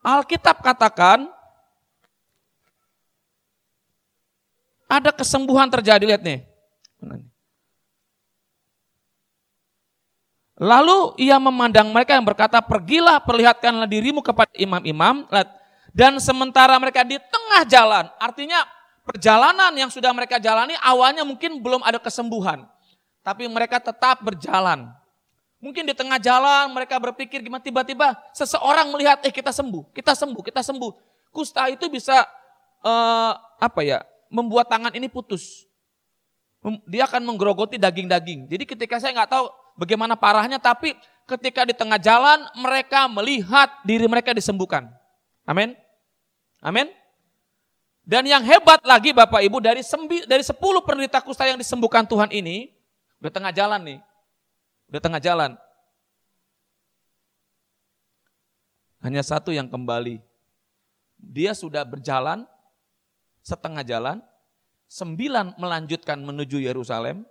Alkitab 0.00 0.64
katakan 0.64 1.28
ada 4.88 5.12
kesembuhan 5.12 5.68
terjadi 5.68 6.02
lihat 6.08 6.24
nih. 6.24 6.48
Lalu 10.60 11.16
ia 11.16 11.40
memandang 11.40 11.88
mereka 11.88 12.12
yang 12.12 12.26
berkata, 12.28 12.60
pergilah 12.60 13.16
perlihatkanlah 13.24 13.88
dirimu 13.88 14.20
kepada 14.20 14.52
imam-imam. 14.60 15.24
Dan 15.96 16.20
sementara 16.20 16.76
mereka 16.76 17.00
di 17.00 17.16
tengah 17.16 17.64
jalan, 17.64 18.04
artinya 18.20 18.68
perjalanan 19.08 19.72
yang 19.72 19.88
sudah 19.88 20.12
mereka 20.12 20.36
jalani 20.36 20.76
awalnya 20.84 21.24
mungkin 21.24 21.64
belum 21.64 21.80
ada 21.80 21.96
kesembuhan. 21.96 22.68
Tapi 23.24 23.48
mereka 23.48 23.80
tetap 23.80 24.20
berjalan. 24.20 24.92
Mungkin 25.64 25.88
di 25.88 25.96
tengah 25.96 26.20
jalan 26.20 26.72
mereka 26.72 26.96
berpikir 27.00 27.40
gimana 27.40 27.60
tiba-tiba 27.60 28.16
seseorang 28.32 28.92
melihat 28.92 29.20
eh 29.24 29.32
kita 29.32 29.52
sembuh, 29.52 29.92
kita 29.96 30.12
sembuh, 30.12 30.42
kita 30.44 30.60
sembuh. 30.60 30.92
Kusta 31.32 31.68
itu 31.72 31.88
bisa 31.88 32.24
uh, 32.84 33.32
apa 33.60 33.80
ya 33.80 34.04
membuat 34.28 34.68
tangan 34.68 34.92
ini 34.92 35.08
putus. 35.08 35.68
Dia 36.88 37.08
akan 37.08 37.24
menggerogoti 37.24 37.80
daging-daging. 37.80 38.48
Jadi 38.48 38.64
ketika 38.68 39.00
saya 39.00 39.16
nggak 39.16 39.32
tahu 39.32 39.46
bagaimana 39.78 40.14
parahnya, 40.18 40.58
tapi 40.58 40.94
ketika 41.26 41.62
di 41.62 41.74
tengah 41.74 41.98
jalan 41.98 42.42
mereka 42.58 43.06
melihat 43.06 43.70
diri 43.86 44.06
mereka 44.10 44.34
disembuhkan. 44.34 44.90
Amin. 45.46 45.78
Amin. 46.60 46.90
Dan 48.02 48.26
yang 48.26 48.42
hebat 48.42 48.82
lagi 48.82 49.14
Bapak 49.14 49.38
Ibu 49.38 49.62
dari 49.62 49.86
sembi, 49.86 50.26
dari 50.26 50.42
10 50.42 50.58
penderita 50.82 51.22
kusta 51.22 51.46
yang 51.46 51.60
disembuhkan 51.60 52.02
Tuhan 52.02 52.34
ini 52.34 52.74
udah 53.22 53.30
tengah 53.30 53.52
jalan 53.54 53.80
nih. 53.86 53.98
Udah 54.90 55.00
tengah 55.00 55.22
jalan. 55.22 55.54
Hanya 59.00 59.22
satu 59.22 59.54
yang 59.54 59.70
kembali. 59.70 60.18
Dia 61.20 61.54
sudah 61.54 61.86
berjalan 61.86 62.48
setengah 63.40 63.84
jalan, 63.86 64.18
sembilan 64.90 65.56
melanjutkan 65.56 66.20
menuju 66.20 66.60
Yerusalem, 66.60 67.24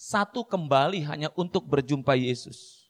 satu 0.00 0.48
kembali 0.48 1.04
hanya 1.04 1.28
untuk 1.36 1.68
berjumpa 1.68 2.16
Yesus. 2.16 2.88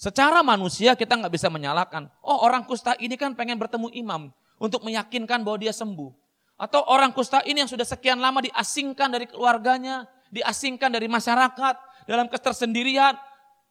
Secara 0.00 0.40
manusia 0.40 0.96
kita 0.96 1.20
nggak 1.20 1.36
bisa 1.36 1.52
menyalahkan. 1.52 2.08
Oh 2.24 2.40
orang 2.48 2.64
kusta 2.64 2.96
ini 2.96 3.20
kan 3.20 3.36
pengen 3.36 3.60
bertemu 3.60 3.92
imam 3.92 4.32
untuk 4.56 4.80
meyakinkan 4.88 5.44
bahwa 5.44 5.60
dia 5.60 5.76
sembuh. 5.76 6.16
Atau 6.56 6.80
orang 6.88 7.12
kusta 7.12 7.44
ini 7.44 7.60
yang 7.60 7.68
sudah 7.68 7.84
sekian 7.84 8.16
lama 8.16 8.40
diasingkan 8.40 9.12
dari 9.12 9.28
keluarganya, 9.28 10.08
diasingkan 10.32 10.88
dari 10.88 11.04
masyarakat, 11.12 11.76
dalam 12.08 12.24
ketersendirian. 12.32 13.20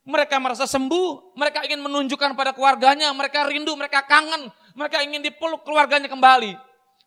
Mereka 0.05 0.37
merasa 0.37 0.69
sembuh, 0.69 1.33
mereka 1.33 1.65
ingin 1.65 1.81
menunjukkan 1.81 2.37
pada 2.37 2.53
keluarganya, 2.53 3.09
mereka 3.17 3.45
rindu, 3.49 3.73
mereka 3.73 4.05
kangen, 4.05 4.53
mereka 4.77 5.01
ingin 5.01 5.25
dipeluk 5.25 5.65
keluarganya 5.65 6.05
kembali. 6.05 6.53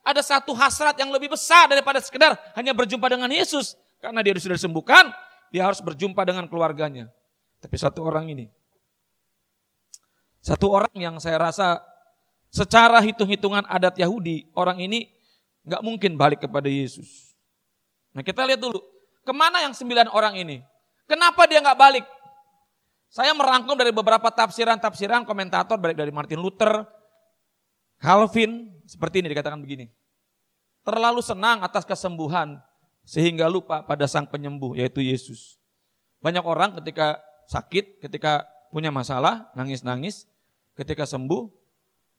Ada 0.02 0.22
satu 0.22 0.50
hasrat 0.54 0.98
yang 0.98 1.14
lebih 1.14 1.30
besar 1.30 1.70
daripada 1.70 2.02
sekedar 2.02 2.34
hanya 2.58 2.74
berjumpa 2.74 3.06
dengan 3.06 3.30
Yesus. 3.30 3.78
Karena 4.02 4.18
dia 4.20 4.34
sudah 4.34 4.58
disembuhkan, 4.58 5.14
dia 5.54 5.62
harus 5.62 5.78
berjumpa 5.78 6.26
dengan 6.26 6.50
keluarganya. 6.50 7.06
Tapi 7.62 7.78
satu 7.78 8.02
orang 8.02 8.26
ini, 8.34 8.50
satu 10.42 10.74
orang 10.74 10.90
yang 10.98 11.22
saya 11.22 11.38
rasa 11.38 11.78
Secara 12.52 13.00
hitung-hitungan 13.00 13.64
adat 13.64 13.96
Yahudi, 13.96 14.44
orang 14.52 14.76
ini 14.76 15.08
nggak 15.64 15.80
mungkin 15.80 16.20
balik 16.20 16.44
kepada 16.44 16.68
Yesus. 16.68 17.32
Nah 18.12 18.20
kita 18.20 18.44
lihat 18.44 18.60
dulu, 18.60 18.76
ke 19.24 19.32
mana 19.32 19.64
yang 19.64 19.72
sembilan 19.72 20.12
orang 20.12 20.36
ini? 20.36 20.60
Kenapa 21.08 21.48
dia 21.48 21.64
nggak 21.64 21.80
balik? 21.80 22.04
Saya 23.08 23.32
merangkum 23.32 23.72
dari 23.72 23.88
beberapa 23.88 24.28
tafsiran-tafsiran 24.28 25.24
komentator, 25.24 25.80
balik 25.80 25.96
dari 25.96 26.12
Martin 26.12 26.44
Luther, 26.44 26.84
Calvin, 27.96 28.68
seperti 28.84 29.24
ini 29.24 29.32
dikatakan 29.32 29.56
begini. 29.56 29.88
Terlalu 30.84 31.24
senang 31.24 31.64
atas 31.64 31.88
kesembuhan, 31.88 32.60
sehingga 33.02 33.50
lupa 33.50 33.82
pada 33.82 34.06
sang 34.06 34.26
penyembuh, 34.28 34.78
yaitu 34.78 35.02
Yesus. 35.02 35.58
Banyak 36.22 36.44
orang 36.46 36.78
ketika 36.82 37.18
sakit, 37.50 37.98
ketika 37.98 38.46
punya 38.70 38.94
masalah, 38.94 39.50
nangis-nangis, 39.58 40.30
ketika 40.78 41.04
sembuh, 41.04 41.50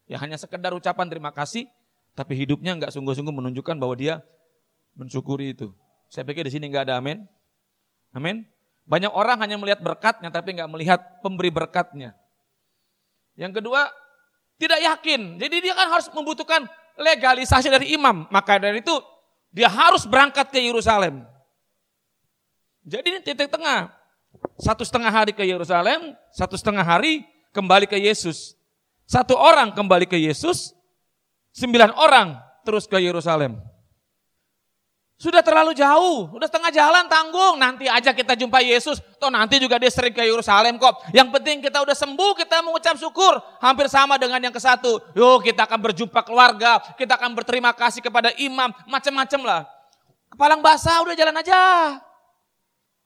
Ya 0.07 0.19
hanya 0.19 0.35
sekedar 0.35 0.75
ucapan 0.75 1.07
terima 1.07 1.31
kasih, 1.31 1.67
tapi 2.13 2.35
hidupnya 2.35 2.75
nggak 2.75 2.91
sungguh-sungguh 2.91 3.31
menunjukkan 3.31 3.75
bahwa 3.79 3.95
dia 3.95 4.19
mensyukuri 4.99 5.55
itu. 5.55 5.71
Saya 6.11 6.27
pikir 6.27 6.45
di 6.45 6.51
sini 6.53 6.67
nggak 6.69 6.91
ada 6.91 6.99
amin. 6.99 7.23
Amin. 8.13 8.45
Banyak 8.83 9.15
orang 9.15 9.39
hanya 9.39 9.55
melihat 9.55 9.79
berkatnya 9.79 10.29
tapi 10.29 10.59
nggak 10.59 10.69
melihat 10.69 10.99
pemberi 11.23 11.49
berkatnya. 11.49 12.13
Yang 13.39 13.63
kedua, 13.63 13.89
tidak 14.59 14.79
yakin. 14.83 15.39
Jadi 15.39 15.55
dia 15.63 15.73
kan 15.73 15.89
harus 15.89 16.11
membutuhkan 16.11 16.67
legalisasi 16.99 17.71
dari 17.71 17.95
imam. 17.95 18.27
Maka 18.29 18.59
dari 18.59 18.83
itu 18.83 18.93
dia 19.53 19.69
harus 19.69 20.03
berangkat 20.09 20.49
ke 20.49 20.57
Yerusalem. 20.57 21.21
Jadi 22.83 23.05
ini 23.05 23.19
titik 23.21 23.47
tengah. 23.53 23.93
Satu 24.57 24.81
setengah 24.81 25.13
hari 25.13 25.31
ke 25.31 25.45
Yerusalem, 25.45 26.17
satu 26.33 26.57
setengah 26.57 26.83
hari 26.83 27.23
kembali 27.53 27.85
ke 27.85 27.95
Yesus. 28.01 28.57
Satu 29.05 29.37
orang 29.37 29.71
kembali 29.77 30.09
ke 30.09 30.17
Yesus, 30.17 30.73
sembilan 31.53 31.93
orang 31.93 32.41
terus 32.65 32.89
ke 32.89 32.97
Yerusalem. 32.97 33.61
Sudah 35.23 35.39
terlalu 35.39 35.71
jauh, 35.71 36.27
udah 36.35 36.51
setengah 36.51 36.67
jalan 36.67 37.07
tanggung. 37.07 37.55
Nanti 37.55 37.87
aja 37.87 38.11
kita 38.11 38.35
jumpa 38.35 38.59
Yesus. 38.59 38.99
Toh 39.23 39.31
nanti 39.31 39.55
juga 39.55 39.79
dia 39.79 39.87
sering 39.87 40.11
ke 40.11 40.19
Yerusalem 40.19 40.75
kok. 40.75 40.99
Yang 41.15 41.31
penting 41.39 41.63
kita 41.63 41.79
udah 41.79 41.95
sembuh, 41.95 42.35
kita 42.35 42.59
mengucap 42.59 42.99
syukur. 42.99 43.39
Hampir 43.63 43.87
sama 43.87 44.19
dengan 44.19 44.43
yang 44.43 44.51
ke 44.51 44.59
satu. 44.59 44.99
Yuk 45.15 45.47
kita 45.47 45.63
akan 45.63 45.79
berjumpa 45.79 46.27
keluarga, 46.27 46.83
kita 46.99 47.15
akan 47.15 47.39
berterima 47.39 47.71
kasih 47.71 48.03
kepada 48.03 48.35
imam, 48.35 48.67
macam-macam 48.83 49.41
lah. 49.47 49.61
Kepalang 50.27 50.59
basah 50.59 50.99
udah 50.99 51.15
jalan 51.15 51.39
aja. 51.39 51.61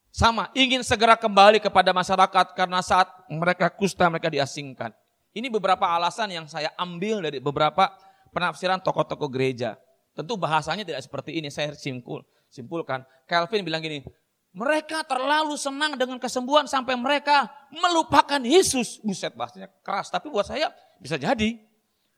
Sama, 0.10 0.50
ingin 0.58 0.82
segera 0.82 1.14
kembali 1.14 1.62
kepada 1.62 1.94
masyarakat 1.94 2.58
karena 2.58 2.82
saat 2.82 3.14
mereka 3.30 3.70
kusta 3.70 4.10
mereka 4.10 4.34
diasingkan. 4.34 4.90
Ini 5.38 5.54
beberapa 5.54 5.86
alasan 5.86 6.34
yang 6.34 6.50
saya 6.50 6.74
ambil 6.82 7.22
dari 7.22 7.38
beberapa 7.38 7.94
penafsiran 8.34 8.82
tokoh-tokoh 8.82 9.30
gereja. 9.30 9.78
Tentu 10.18 10.34
bahasanya 10.34 10.82
tidak 10.82 11.06
seperti 11.06 11.38
ini, 11.38 11.54
saya 11.54 11.78
simpul, 11.78 12.26
simpulkan. 12.50 13.06
Calvin 13.30 13.62
bilang 13.62 13.86
gini, 13.86 14.02
mereka 14.50 15.06
terlalu 15.06 15.54
senang 15.54 15.94
dengan 15.94 16.18
kesembuhan 16.18 16.66
sampai 16.66 16.98
mereka 16.98 17.46
melupakan 17.70 18.42
Yesus. 18.42 18.98
Buset 19.06 19.38
bahasanya 19.38 19.70
keras, 19.86 20.10
tapi 20.10 20.34
buat 20.34 20.50
saya 20.50 20.74
bisa 20.98 21.22
jadi. 21.22 21.62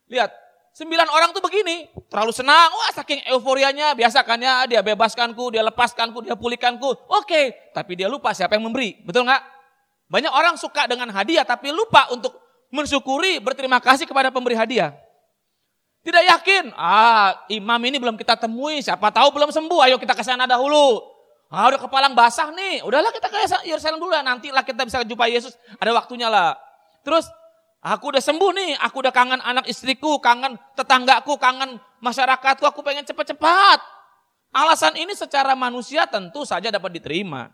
Lihat, 0.08 0.32
sembilan 0.72 1.12
orang 1.12 1.36
tuh 1.36 1.44
begini, 1.44 1.92
terlalu 2.08 2.32
senang, 2.32 2.72
wah 2.72 2.96
saking 2.96 3.20
euforianya, 3.36 3.92
biasa 4.00 4.24
kan 4.24 4.40
ya, 4.40 4.64
dia 4.64 4.80
bebaskanku, 4.80 5.52
dia 5.52 5.64
lepaskanku, 5.68 6.24
dia 6.24 6.40
pulihkanku. 6.40 7.12
Oke, 7.12 7.52
tapi 7.76 8.00
dia 8.00 8.08
lupa 8.08 8.32
siapa 8.32 8.56
yang 8.56 8.64
memberi, 8.64 8.96
betul 9.04 9.28
nggak? 9.28 9.44
Banyak 10.08 10.32
orang 10.32 10.56
suka 10.56 10.88
dengan 10.88 11.12
hadiah 11.12 11.44
tapi 11.44 11.76
lupa 11.76 12.08
untuk 12.16 12.32
mensyukuri, 12.72 13.44
berterima 13.44 13.84
kasih 13.84 14.08
kepada 14.08 14.32
pemberi 14.32 14.56
hadiah. 14.56 14.96
Tidak 16.10 16.26
yakin, 16.26 16.74
ah 16.74 17.46
imam 17.54 17.78
ini 17.86 18.02
belum 18.02 18.18
kita 18.18 18.34
temui, 18.34 18.82
siapa 18.82 19.14
tahu 19.14 19.30
belum 19.30 19.54
sembuh, 19.54 19.86
ayo 19.86 20.02
kita 20.02 20.18
ke 20.18 20.26
sana 20.26 20.50
dahulu. 20.50 21.06
Ah 21.54 21.70
udah 21.70 21.78
kepalang 21.78 22.18
basah 22.18 22.50
nih, 22.50 22.82
udahlah 22.82 23.14
kita 23.14 23.30
ke 23.30 23.38
Yerusalem 23.70 24.02
dulu 24.02 24.18
lah, 24.18 24.26
nantilah 24.26 24.66
kita 24.66 24.90
bisa 24.90 25.06
jumpa 25.06 25.30
Yesus, 25.30 25.54
ada 25.78 25.94
waktunya 25.94 26.26
lah. 26.26 26.58
Terus 27.06 27.30
aku 27.86 28.10
udah 28.10 28.26
sembuh 28.26 28.52
nih, 28.58 28.72
aku 28.82 29.06
udah 29.06 29.14
kangen 29.14 29.38
anak 29.38 29.70
istriku, 29.70 30.18
kangen 30.18 30.58
tetanggaku, 30.74 31.38
kangen 31.38 31.78
masyarakatku, 32.02 32.66
aku 32.66 32.82
pengen 32.82 33.06
cepat-cepat. 33.06 33.78
Alasan 34.50 34.98
ini 34.98 35.14
secara 35.14 35.54
manusia 35.54 36.10
tentu 36.10 36.42
saja 36.42 36.74
dapat 36.74 36.90
diterima. 36.98 37.54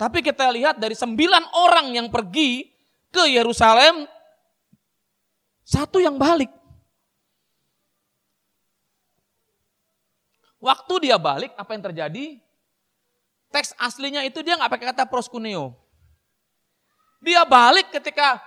Tapi 0.00 0.24
kita 0.24 0.48
lihat 0.56 0.80
dari 0.80 0.96
sembilan 0.96 1.52
orang 1.52 1.92
yang 1.92 2.08
pergi 2.08 2.64
ke 3.12 3.28
Yerusalem, 3.28 4.08
satu 5.68 6.00
yang 6.00 6.16
balik. 6.16 6.57
Waktu 10.58 11.10
dia 11.10 11.16
balik, 11.18 11.54
apa 11.54 11.70
yang 11.74 11.82
terjadi? 11.86 12.26
Teks 13.48 13.72
aslinya 13.78 14.26
itu 14.26 14.42
dia 14.42 14.58
nggak 14.58 14.70
pakai 14.70 14.86
kata 14.92 15.06
proskuneo. 15.06 15.72
Dia 17.22 17.42
balik 17.46 17.90
ketika 17.94 18.42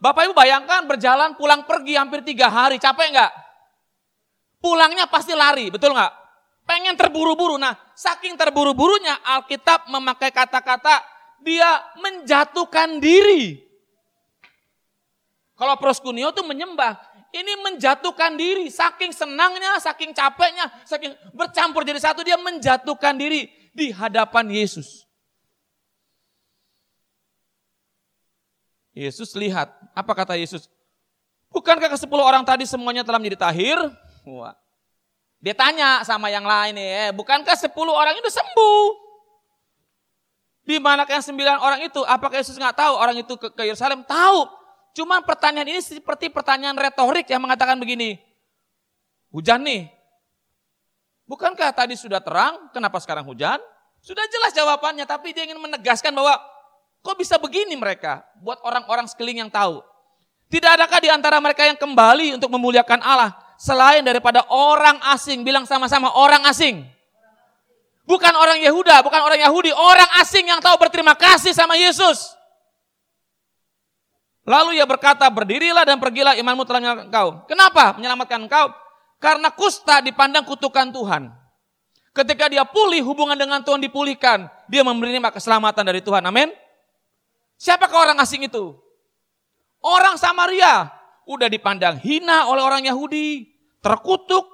Bapak 0.00 0.30
Ibu 0.30 0.32
bayangkan 0.32 0.88
berjalan 0.88 1.36
pulang 1.36 1.68
pergi 1.68 1.96
hampir 2.00 2.24
tiga 2.24 2.48
hari, 2.48 2.80
capek 2.80 3.12
nggak? 3.12 3.32
Pulangnya 4.60 5.04
pasti 5.08 5.36
lari, 5.36 5.68
betul 5.68 5.92
nggak? 5.92 6.12
Pengen 6.64 6.96
terburu-buru. 6.96 7.60
Nah, 7.60 7.76
saking 7.92 8.36
terburu-burunya 8.36 9.20
Alkitab 9.24 9.92
memakai 9.92 10.32
kata-kata 10.32 11.04
dia 11.44 11.84
menjatuhkan 12.00 13.00
diri. 13.00 13.60
Kalau 15.56 15.76
proskuneo 15.76 16.32
itu 16.32 16.40
menyembah. 16.40 17.09
Ini 17.30 17.52
menjatuhkan 17.62 18.34
diri, 18.34 18.66
saking 18.66 19.14
senangnya, 19.14 19.78
saking 19.78 20.10
capeknya, 20.10 20.66
saking 20.82 21.14
bercampur 21.30 21.86
jadi 21.86 22.02
satu, 22.02 22.26
dia 22.26 22.34
menjatuhkan 22.34 23.14
diri 23.14 23.46
di 23.70 23.94
hadapan 23.94 24.50
Yesus. 24.50 25.06
Yesus 28.90 29.30
lihat, 29.38 29.70
apa 29.94 30.12
kata 30.12 30.34
Yesus? 30.34 30.66
Bukankah 31.54 31.90
ke 31.90 31.98
sepuluh 31.98 32.26
orang 32.26 32.42
tadi 32.42 32.66
semuanya 32.66 33.06
telah 33.06 33.22
menjadi 33.22 33.46
tahir? 33.46 33.78
Wah. 34.26 34.54
Dia 35.40 35.56
tanya 35.56 36.04
sama 36.04 36.28
yang 36.28 36.44
lain 36.44 36.76
eh, 36.76 37.10
bukankah 37.16 37.56
sepuluh 37.56 37.96
orang 37.96 38.12
itu 38.18 38.28
sembuh? 38.28 38.86
Di 40.68 40.76
mana 40.76 41.08
yang 41.08 41.24
sembilan 41.24 41.56
orang 41.58 41.80
itu? 41.82 42.04
Apakah 42.04 42.38
Yesus 42.38 42.54
nggak 42.60 42.76
tahu 42.76 42.94
orang 42.94 43.16
itu 43.16 43.34
ke 43.34 43.62
Yerusalem? 43.64 44.04
Tahu. 44.04 44.59
Cuma 45.00 45.24
pertanyaan 45.24 45.64
ini 45.64 45.80
seperti 45.80 46.28
pertanyaan 46.28 46.76
retorik 46.76 47.24
yang 47.24 47.40
mengatakan 47.40 47.80
begini. 47.80 48.20
Hujan 49.32 49.64
nih. 49.64 49.88
Bukankah 51.24 51.72
tadi 51.72 51.96
sudah 51.96 52.20
terang, 52.20 52.68
kenapa 52.68 53.00
sekarang 53.00 53.24
hujan? 53.24 53.56
Sudah 54.04 54.28
jelas 54.28 54.52
jawabannya, 54.52 55.08
tapi 55.08 55.32
dia 55.32 55.48
ingin 55.48 55.56
menegaskan 55.56 56.12
bahwa 56.12 56.36
kok 57.00 57.16
bisa 57.16 57.40
begini 57.40 57.72
mereka 57.80 58.20
buat 58.44 58.60
orang-orang 58.60 59.08
sekeliling 59.08 59.48
yang 59.48 59.48
tahu. 59.48 59.80
Tidak 60.52 60.68
adakah 60.68 61.00
di 61.00 61.08
antara 61.08 61.40
mereka 61.40 61.64
yang 61.64 61.80
kembali 61.80 62.36
untuk 62.36 62.52
memuliakan 62.52 63.00
Allah 63.00 63.40
selain 63.56 64.04
daripada 64.04 64.44
orang 64.52 65.00
asing, 65.16 65.40
bilang 65.40 65.64
sama-sama 65.64 66.12
orang 66.12 66.44
asing. 66.44 66.84
Bukan 68.04 68.36
orang 68.36 68.60
Yehuda, 68.60 69.00
bukan 69.00 69.24
orang 69.24 69.40
Yahudi, 69.48 69.72
orang 69.72 70.20
asing 70.20 70.44
yang 70.44 70.60
tahu 70.60 70.76
berterima 70.76 71.16
kasih 71.16 71.56
sama 71.56 71.72
Yesus. 71.80 72.36
Lalu 74.50 74.82
ia 74.82 74.86
berkata, 74.90 75.30
berdirilah 75.30 75.86
dan 75.86 76.02
pergilah 76.02 76.34
imanmu 76.34 76.66
telah 76.66 76.82
menyelamatkan 76.82 77.06
engkau. 77.06 77.28
Kenapa 77.46 77.94
menyelamatkan 77.94 78.40
engkau? 78.50 78.66
Karena 79.22 79.54
kusta 79.54 80.02
dipandang 80.02 80.42
kutukan 80.42 80.90
Tuhan. 80.90 81.30
Ketika 82.10 82.50
dia 82.50 82.66
pulih, 82.66 82.98
hubungan 83.06 83.38
dengan 83.38 83.62
Tuhan 83.62 83.78
dipulihkan. 83.78 84.50
Dia 84.66 84.82
menerima 84.82 85.30
keselamatan 85.30 85.86
dari 85.86 86.02
Tuhan. 86.02 86.26
Amin. 86.26 86.50
Siapakah 87.62 88.10
orang 88.10 88.18
asing 88.18 88.42
itu? 88.42 88.74
Orang 89.78 90.18
Samaria. 90.18 90.90
Udah 91.30 91.46
dipandang 91.46 92.02
hina 92.02 92.50
oleh 92.50 92.66
orang 92.66 92.82
Yahudi. 92.82 93.46
Terkutuk. 93.78 94.50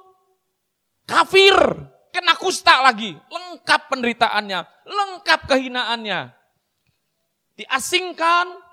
Kafir. 1.09 1.57
Kena 2.13 2.37
kusta 2.37 2.85
lagi. 2.85 3.17
Lengkap 3.17 3.81
penderitaannya. 3.89 4.59
Lengkap 4.85 5.39
kehinaannya. 5.49 6.19
Diasingkan, 7.57 8.66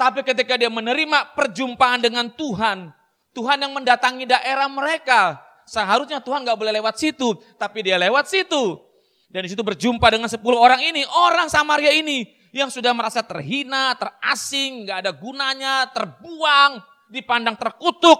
tapi 0.00 0.24
ketika 0.24 0.56
dia 0.56 0.72
menerima 0.72 1.36
perjumpaan 1.36 2.00
dengan 2.00 2.32
Tuhan, 2.32 2.88
Tuhan 3.36 3.60
yang 3.60 3.76
mendatangi 3.76 4.24
daerah 4.24 4.64
mereka, 4.64 5.36
seharusnya 5.68 6.24
Tuhan 6.24 6.40
gak 6.40 6.56
boleh 6.56 6.72
lewat 6.80 6.96
situ, 6.96 7.36
tapi 7.60 7.84
dia 7.84 8.00
lewat 8.00 8.24
situ. 8.24 8.80
Dan 9.28 9.44
di 9.44 9.52
situ 9.52 9.60
berjumpa 9.60 10.08
dengan 10.08 10.24
10 10.24 10.40
orang 10.56 10.80
ini, 10.80 11.04
orang 11.04 11.52
Samaria 11.52 11.92
ini 11.92 12.24
yang 12.56 12.72
sudah 12.72 12.96
merasa 12.96 13.20
terhina, 13.20 13.92
terasing, 13.92 14.88
gak 14.88 15.04
ada 15.04 15.12
gunanya, 15.12 15.84
terbuang, 15.92 16.80
dipandang 17.12 17.60
terkutuk. 17.60 18.16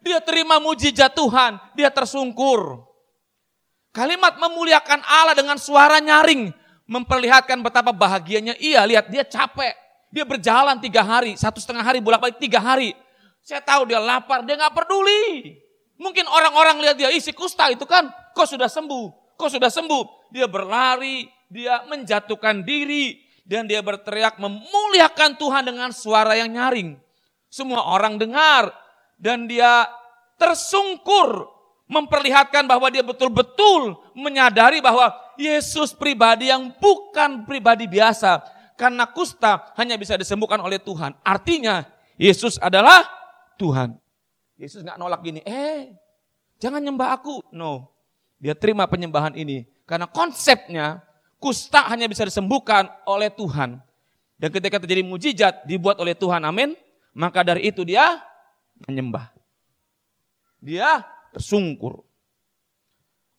Dia 0.00 0.24
terima 0.24 0.56
mujizat 0.56 1.12
Tuhan, 1.12 1.60
dia 1.76 1.92
tersungkur. 1.92 2.88
Kalimat 3.92 4.40
memuliakan 4.40 5.04
Allah 5.04 5.36
dengan 5.36 5.60
suara 5.60 6.00
nyaring 6.00 6.56
memperlihatkan 6.88 7.60
betapa 7.60 7.92
bahagianya 7.92 8.56
ia. 8.56 8.80
Lihat 8.88 9.12
dia 9.12 9.28
capek, 9.28 9.76
dia 10.08 10.24
berjalan 10.24 10.80
tiga 10.80 11.04
hari, 11.04 11.36
satu 11.36 11.60
setengah 11.60 11.84
hari, 11.84 12.00
bolak 12.00 12.20
balik 12.24 12.38
tiga 12.40 12.60
hari. 12.60 12.96
Saya 13.44 13.60
tahu 13.60 13.88
dia 13.88 14.00
lapar, 14.00 14.44
dia 14.44 14.56
nggak 14.56 14.74
peduli. 14.76 15.56
Mungkin 15.98 16.24
orang-orang 16.28 16.80
lihat 16.84 16.96
dia 16.96 17.10
isi 17.12 17.32
kusta 17.32 17.68
itu 17.68 17.84
kan, 17.84 18.08
kok 18.32 18.48
sudah 18.48 18.70
sembuh, 18.70 19.36
kok 19.36 19.50
sudah 19.50 19.68
sembuh. 19.68 20.30
Dia 20.32 20.46
berlari, 20.48 21.28
dia 21.48 21.84
menjatuhkan 21.88 22.64
diri, 22.64 23.20
dan 23.48 23.64
dia 23.64 23.80
berteriak 23.80 24.36
memuliakan 24.36 25.40
Tuhan 25.40 25.64
dengan 25.64 25.90
suara 25.92 26.36
yang 26.36 26.52
nyaring. 26.52 26.96
Semua 27.48 27.88
orang 27.88 28.20
dengar, 28.20 28.72
dan 29.16 29.48
dia 29.48 29.88
tersungkur 30.36 31.48
memperlihatkan 31.88 32.68
bahwa 32.68 32.92
dia 32.92 33.00
betul-betul 33.00 33.96
menyadari 34.12 34.84
bahwa 34.84 35.08
Yesus 35.40 35.96
pribadi 35.96 36.52
yang 36.52 36.68
bukan 36.76 37.48
pribadi 37.48 37.88
biasa, 37.88 38.44
karena 38.78 39.10
kusta 39.10 39.74
hanya 39.74 39.98
bisa 39.98 40.14
disembuhkan 40.14 40.62
oleh 40.62 40.78
Tuhan. 40.78 41.18
Artinya 41.26 41.82
Yesus 42.14 42.62
adalah 42.62 43.02
Tuhan. 43.58 43.98
Yesus 44.54 44.86
nggak 44.86 44.94
nolak 44.94 45.20
gini, 45.26 45.42
eh 45.42 45.98
jangan 46.62 46.78
nyembah 46.78 47.18
aku. 47.18 47.42
No, 47.50 47.90
dia 48.38 48.54
terima 48.54 48.86
penyembahan 48.86 49.34
ini. 49.34 49.66
Karena 49.82 50.06
konsepnya 50.06 51.02
kusta 51.42 51.90
hanya 51.90 52.06
bisa 52.06 52.22
disembuhkan 52.22 52.86
oleh 53.02 53.34
Tuhan. 53.34 53.82
Dan 54.38 54.48
ketika 54.54 54.78
terjadi 54.78 55.02
mujizat 55.02 55.66
dibuat 55.66 55.98
oleh 55.98 56.14
Tuhan, 56.14 56.46
amin. 56.46 56.78
Maka 57.10 57.42
dari 57.42 57.66
itu 57.66 57.82
dia 57.82 58.22
menyembah. 58.86 59.34
Dia 60.62 61.02
tersungkur. 61.34 62.06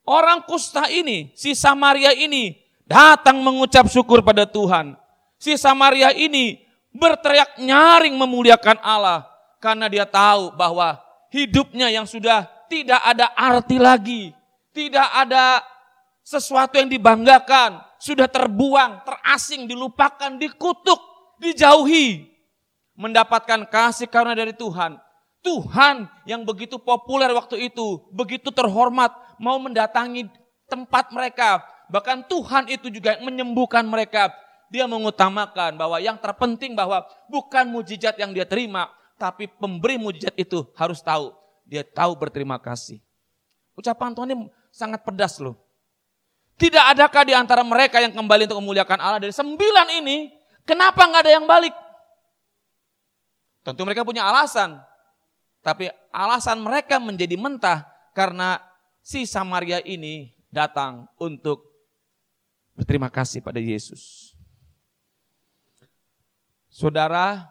Orang 0.03 0.43
kusta 0.43 0.91
ini, 0.91 1.31
si 1.31 1.55
Samaria 1.55 2.11
ini 2.11 2.59
datang 2.83 3.39
mengucap 3.39 3.87
syukur 3.87 4.19
pada 4.25 4.43
Tuhan 4.43 4.99
si 5.39 5.55
Samaria 5.55 6.11
ini 6.13 6.61
berteriak 6.93 7.57
nyaring 7.57 8.13
memuliakan 8.13 8.77
Allah 8.83 9.25
karena 9.63 9.87
dia 9.87 10.05
tahu 10.05 10.53
bahwa 10.53 10.99
hidupnya 11.33 11.89
yang 11.89 12.05
sudah 12.05 12.45
tidak 12.69 13.01
ada 13.01 13.33
arti 13.33 13.81
lagi, 13.81 14.35
tidak 14.75 15.09
ada 15.09 15.65
sesuatu 16.21 16.77
yang 16.77 16.85
dibanggakan, 16.85 17.81
sudah 17.97 18.29
terbuang, 18.29 19.01
terasing, 19.01 19.65
dilupakan, 19.65 20.37
dikutuk, 20.37 21.01
dijauhi. 21.41 22.29
Mendapatkan 22.99 23.63
kasih 23.71 24.11
karena 24.11 24.35
dari 24.35 24.51
Tuhan. 24.51 24.99
Tuhan 25.39 26.11
yang 26.27 26.43
begitu 26.43 26.75
populer 26.75 27.31
waktu 27.31 27.71
itu, 27.71 28.03
begitu 28.11 28.51
terhormat, 28.51 29.15
mau 29.39 29.55
mendatangi 29.55 30.27
tempat 30.67 31.09
mereka. 31.15 31.63
Bahkan 31.87 32.27
Tuhan 32.27 32.67
itu 32.67 32.91
juga 32.91 33.17
menyembuhkan 33.23 33.87
mereka. 33.87 34.29
Dia 34.69 34.85
mengutamakan 34.85 35.75
bahwa 35.75 35.97
yang 35.97 36.17
terpenting 36.21 36.77
bahwa 36.77 37.01
bukan 37.25 37.65
mujizat 37.69 38.13
yang 38.21 38.29
dia 38.29 38.45
terima, 38.45 38.89
tapi 39.17 39.49
pemberi 39.49 39.97
mujizat 39.97 40.37
itu 40.37 40.63
harus 40.77 41.01
tahu. 41.01 41.33
Dia 41.65 41.81
tahu 41.81 42.13
berterima 42.17 42.61
kasih. 42.61 43.01
Ucapan 43.73 44.13
Tuhan 44.13 44.29
ini 44.29 44.45
sangat 44.69 45.01
pedas 45.01 45.41
loh. 45.41 45.57
Tidak 46.59 46.91
adakah 46.91 47.23
di 47.23 47.33
antara 47.33 47.63
mereka 47.63 48.03
yang 48.03 48.11
kembali 48.11 48.45
untuk 48.45 48.59
memuliakan 48.59 48.99
Allah 48.99 49.19
dari 49.23 49.31
sembilan 49.31 49.87
ini, 50.03 50.27
kenapa 50.67 51.07
nggak 51.07 51.23
ada 51.23 51.31
yang 51.33 51.47
balik? 51.47 51.71
Tentu 53.63 53.81
mereka 53.87 54.03
punya 54.03 54.27
alasan. 54.27 54.75
Tapi 55.63 55.87
alasan 56.11 56.59
mereka 56.59 56.99
menjadi 56.99 57.35
mentah 57.35 57.87
karena 58.11 58.59
si 58.99 59.23
Samaria 59.23 59.79
ini 59.87 60.35
datang 60.51 61.07
untuk 61.15 61.63
berterima 62.75 63.07
kasih 63.07 63.39
pada 63.39 63.59
Yesus. 63.59 64.28
Saudara, 66.79 67.43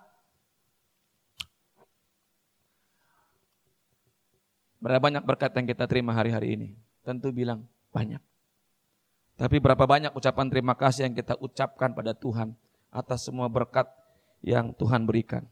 berapa 4.80 5.04
banyak 5.04 5.20
berkat 5.20 5.52
yang 5.52 5.68
kita 5.68 5.84
terima 5.84 6.16
hari-hari 6.16 6.56
ini? 6.56 6.68
Tentu 7.04 7.28
bilang 7.28 7.68
banyak. 7.92 8.24
Tapi 9.36 9.60
berapa 9.60 9.84
banyak 9.84 10.16
ucapan 10.16 10.48
terima 10.48 10.72
kasih 10.72 11.12
yang 11.12 11.12
kita 11.12 11.36
ucapkan 11.44 11.92
pada 11.92 12.16
Tuhan 12.16 12.56
atas 12.88 13.28
semua 13.28 13.52
berkat 13.52 13.84
yang 14.40 14.72
Tuhan 14.72 15.04
berikan. 15.04 15.44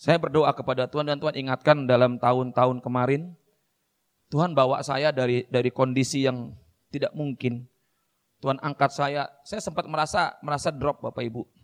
Saya 0.00 0.16
berdoa 0.16 0.56
kepada 0.56 0.88
Tuhan 0.88 1.12
dan 1.12 1.20
Tuhan 1.20 1.36
ingatkan 1.36 1.84
dalam 1.84 2.16
tahun-tahun 2.16 2.80
kemarin, 2.80 3.36
Tuhan 4.32 4.56
bawa 4.56 4.80
saya 4.80 5.12
dari 5.12 5.44
dari 5.52 5.68
kondisi 5.68 6.24
yang 6.24 6.56
tidak 6.88 7.12
mungkin. 7.12 7.68
Tuhan 8.40 8.56
angkat 8.64 8.96
saya, 8.96 9.28
saya 9.44 9.60
sempat 9.60 9.84
merasa 9.84 10.32
merasa 10.40 10.72
drop 10.72 11.04
Bapak 11.04 11.20
Ibu. 11.20 11.55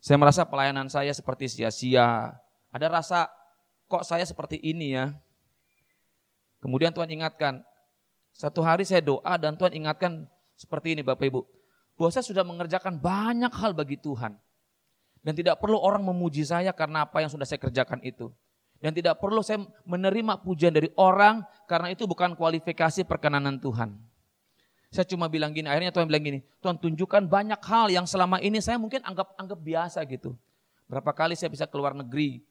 Saya 0.00 0.16
merasa 0.16 0.48
pelayanan 0.48 0.88
saya 0.88 1.12
seperti 1.12 1.44
sia-sia. 1.46 2.32
Ada 2.72 2.88
rasa 2.88 3.28
kok 3.84 4.00
saya 4.00 4.24
seperti 4.24 4.56
ini 4.56 4.96
ya. 4.96 5.12
Kemudian 6.64 6.88
Tuhan 6.92 7.08
ingatkan, 7.12 7.60
satu 8.32 8.64
hari 8.64 8.88
saya 8.88 9.04
doa 9.04 9.36
dan 9.36 9.60
Tuhan 9.60 9.76
ingatkan 9.76 10.24
seperti 10.56 10.96
ini 10.96 11.04
Bapak 11.04 11.28
Ibu. 11.28 11.44
Bahwa 12.00 12.10
saya 12.12 12.24
sudah 12.24 12.40
mengerjakan 12.40 12.96
banyak 12.96 13.52
hal 13.52 13.76
bagi 13.76 14.00
Tuhan. 14.00 14.40
Dan 15.20 15.36
tidak 15.36 15.60
perlu 15.60 15.76
orang 15.76 16.00
memuji 16.00 16.48
saya 16.48 16.72
karena 16.72 17.04
apa 17.04 17.20
yang 17.20 17.28
sudah 17.28 17.44
saya 17.44 17.60
kerjakan 17.60 18.00
itu. 18.00 18.32
Dan 18.80 18.96
tidak 18.96 19.20
perlu 19.20 19.44
saya 19.44 19.60
menerima 19.84 20.40
pujian 20.40 20.72
dari 20.72 20.88
orang 20.96 21.44
karena 21.68 21.92
itu 21.92 22.08
bukan 22.08 22.32
kualifikasi 22.32 23.04
perkenanan 23.04 23.60
Tuhan. 23.60 24.00
Saya 24.90 25.06
cuma 25.06 25.30
bilang 25.30 25.54
gini, 25.54 25.70
akhirnya 25.70 25.94
Tuhan 25.94 26.10
bilang 26.10 26.24
gini, 26.26 26.38
Tuhan 26.58 26.74
tunjukkan 26.74 27.30
banyak 27.30 27.62
hal 27.62 27.94
yang 27.94 28.10
selama 28.10 28.42
ini 28.42 28.58
saya 28.58 28.74
mungkin 28.74 28.98
anggap 29.06 29.38
anggap 29.38 29.62
biasa 29.62 30.02
gitu. 30.02 30.34
Berapa 30.90 31.14
kali 31.14 31.38
saya 31.38 31.46
bisa 31.46 31.70
keluar 31.70 31.94
negeri, 31.94 32.42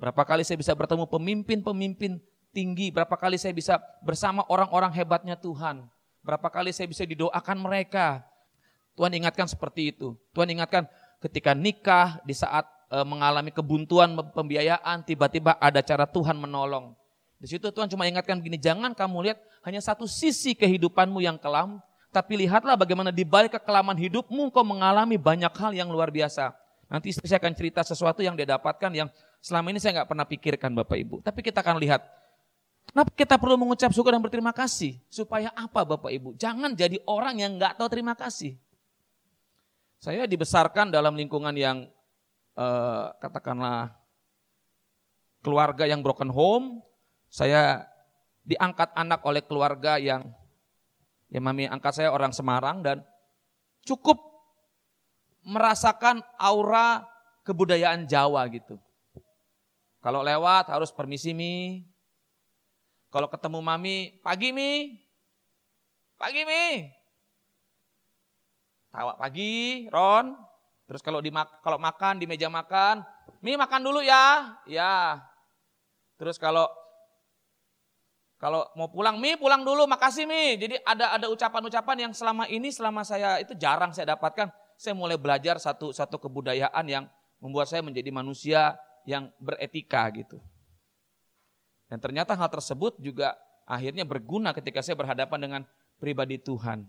berapa 0.00 0.24
kali 0.24 0.48
saya 0.48 0.56
bisa 0.56 0.72
bertemu 0.72 1.04
pemimpin-pemimpin 1.04 2.16
tinggi, 2.56 2.88
berapa 2.88 3.12
kali 3.12 3.36
saya 3.36 3.52
bisa 3.52 3.76
bersama 4.00 4.48
orang-orang 4.48 4.96
hebatnya 4.96 5.36
Tuhan. 5.36 5.84
Berapa 6.24 6.48
kali 6.48 6.72
saya 6.72 6.88
bisa 6.88 7.04
didoakan 7.04 7.60
mereka. 7.60 8.24
Tuhan 8.96 9.12
ingatkan 9.12 9.44
seperti 9.44 9.92
itu. 9.92 10.16
Tuhan 10.32 10.48
ingatkan 10.56 10.88
ketika 11.20 11.52
nikah 11.52 12.24
di 12.24 12.32
saat 12.32 12.64
e, 12.88 12.96
mengalami 13.04 13.52
kebuntuan 13.52 14.16
pembiayaan, 14.32 15.04
tiba-tiba 15.04 15.60
ada 15.60 15.84
cara 15.84 16.08
Tuhan 16.08 16.40
menolong. 16.40 16.96
Di 17.44 17.52
situ 17.52 17.68
Tuhan 17.68 17.92
cuma 17.92 18.08
ingatkan 18.08 18.40
begini, 18.40 18.56
jangan 18.56 18.96
kamu 18.96 19.28
lihat 19.28 19.38
hanya 19.68 19.84
satu 19.84 20.08
sisi 20.08 20.56
kehidupanmu 20.56 21.20
yang 21.20 21.36
kelam, 21.36 21.76
tapi 22.08 22.40
lihatlah 22.40 22.72
bagaimana 22.72 23.12
di 23.12 23.20
balik 23.20 23.60
kekelaman 23.60 24.00
hidupmu 24.00 24.48
kau 24.48 24.64
mengalami 24.64 25.20
banyak 25.20 25.52
hal 25.52 25.76
yang 25.76 25.92
luar 25.92 26.08
biasa. 26.08 26.56
Nanti 26.88 27.12
saya 27.12 27.36
akan 27.36 27.52
cerita 27.52 27.84
sesuatu 27.84 28.24
yang 28.24 28.32
dia 28.32 28.48
dapatkan 28.48 28.88
yang 28.96 29.12
selama 29.44 29.76
ini 29.76 29.76
saya 29.76 30.00
nggak 30.00 30.08
pernah 30.08 30.24
pikirkan 30.24 30.72
Bapak 30.72 30.96
Ibu. 30.96 31.16
Tapi 31.20 31.44
kita 31.44 31.60
akan 31.60 31.76
lihat 31.84 32.00
Kenapa 32.84 33.10
kita 33.16 33.40
perlu 33.40 33.56
mengucap 33.56 33.92
syukur 33.96 34.12
dan 34.12 34.20
berterima 34.20 34.52
kasih? 34.52 35.00
Supaya 35.08 35.48
apa 35.56 35.84
Bapak 35.84 36.12
Ibu? 36.12 36.36
Jangan 36.36 36.72
jadi 36.76 37.00
orang 37.08 37.40
yang 37.40 37.56
nggak 37.56 37.80
tahu 37.80 37.88
terima 37.88 38.12
kasih. 38.12 38.56
Saya 40.00 40.28
dibesarkan 40.28 40.92
dalam 40.92 41.16
lingkungan 41.16 41.56
yang 41.56 41.88
eh, 42.56 43.04
katakanlah 43.20 43.96
keluarga 45.40 45.88
yang 45.88 46.04
broken 46.04 46.28
home. 46.28 46.84
Saya 47.34 47.82
diangkat 48.46 48.94
anak 48.94 49.26
oleh 49.26 49.42
keluarga 49.42 49.98
yang 49.98 50.22
ya 51.26 51.42
mami 51.42 51.66
angkat 51.66 51.98
saya 51.98 52.14
orang 52.14 52.30
Semarang 52.30 52.78
dan 52.78 53.02
cukup 53.82 54.22
merasakan 55.42 56.22
aura 56.38 57.02
kebudayaan 57.42 58.06
Jawa 58.06 58.46
gitu. 58.54 58.78
Kalau 59.98 60.22
lewat 60.22 60.70
harus 60.70 60.94
permisi 60.94 61.34
mi, 61.34 61.82
kalau 63.10 63.26
ketemu 63.26 63.58
mami, 63.58 64.14
pagi 64.22 64.54
mi, 64.54 64.94
pagi 66.14 66.46
mi. 66.46 66.86
Tawa 68.94 69.18
pagi, 69.18 69.90
Ron. 69.90 70.38
Terus 70.86 71.02
kalau 71.02 71.18
di 71.18 71.34
kalau 71.66 71.82
makan 71.82 72.22
di 72.22 72.30
meja 72.30 72.46
makan, 72.46 73.02
mi 73.42 73.58
makan 73.58 73.82
dulu 73.82 74.06
ya, 74.06 74.54
ya. 74.70 75.18
Terus 76.14 76.38
kalau 76.38 76.83
kalau 78.44 78.68
mau 78.76 78.92
pulang, 78.92 79.16
mi 79.16 79.40
pulang 79.40 79.64
dulu, 79.64 79.88
makasih 79.88 80.28
mi. 80.28 80.60
Jadi 80.60 80.76
ada 80.84 81.16
ada 81.16 81.32
ucapan-ucapan 81.32 81.96
yang 82.04 82.12
selama 82.12 82.44
ini 82.44 82.68
selama 82.68 83.00
saya 83.00 83.40
itu 83.40 83.56
jarang 83.56 83.96
saya 83.96 84.12
dapatkan. 84.12 84.52
Saya 84.76 84.92
mulai 84.92 85.16
belajar 85.16 85.56
satu 85.56 85.96
satu 85.96 86.20
kebudayaan 86.20 86.84
yang 86.84 87.08
membuat 87.40 87.72
saya 87.72 87.80
menjadi 87.80 88.12
manusia 88.12 88.76
yang 89.08 89.32
beretika 89.40 90.04
gitu. 90.12 90.44
Dan 91.88 92.04
ternyata 92.04 92.36
hal 92.36 92.52
tersebut 92.52 93.00
juga 93.00 93.32
akhirnya 93.64 94.04
berguna 94.04 94.52
ketika 94.52 94.84
saya 94.84 95.00
berhadapan 95.00 95.40
dengan 95.40 95.62
pribadi 95.96 96.36
Tuhan. 96.36 96.84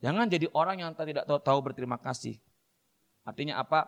Jangan 0.00 0.32
jadi 0.32 0.48
orang 0.56 0.80
yang 0.80 0.96
tidak 0.96 1.28
tahu, 1.28 1.44
tahu 1.44 1.58
berterima 1.60 2.00
kasih. 2.00 2.40
Artinya 3.20 3.60
apa? 3.60 3.84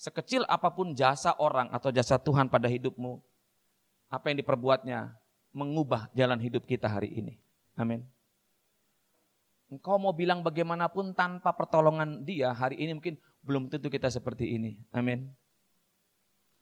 Sekecil 0.00 0.40
apa 0.48 0.72
pun 0.72 0.96
jasa 0.96 1.36
orang 1.36 1.68
atau 1.68 1.92
jasa 1.92 2.16
Tuhan 2.16 2.48
pada 2.48 2.64
hidupmu, 2.64 3.20
apa 4.06 4.30
yang 4.30 4.38
diperbuatnya 4.40 5.14
mengubah 5.56 6.12
jalan 6.12 6.38
hidup 6.38 6.68
kita 6.68 6.86
hari 6.86 7.10
ini. 7.10 7.40
Amin. 7.76 8.04
Engkau 9.66 9.98
mau 9.98 10.14
bilang 10.14 10.46
bagaimanapun 10.46 11.10
tanpa 11.10 11.50
pertolongan 11.50 12.22
dia, 12.22 12.54
hari 12.54 12.78
ini 12.78 12.94
mungkin 12.94 13.18
belum 13.42 13.66
tentu 13.66 13.90
kita 13.90 14.06
seperti 14.06 14.54
ini. 14.54 14.78
Amin. 14.94 15.26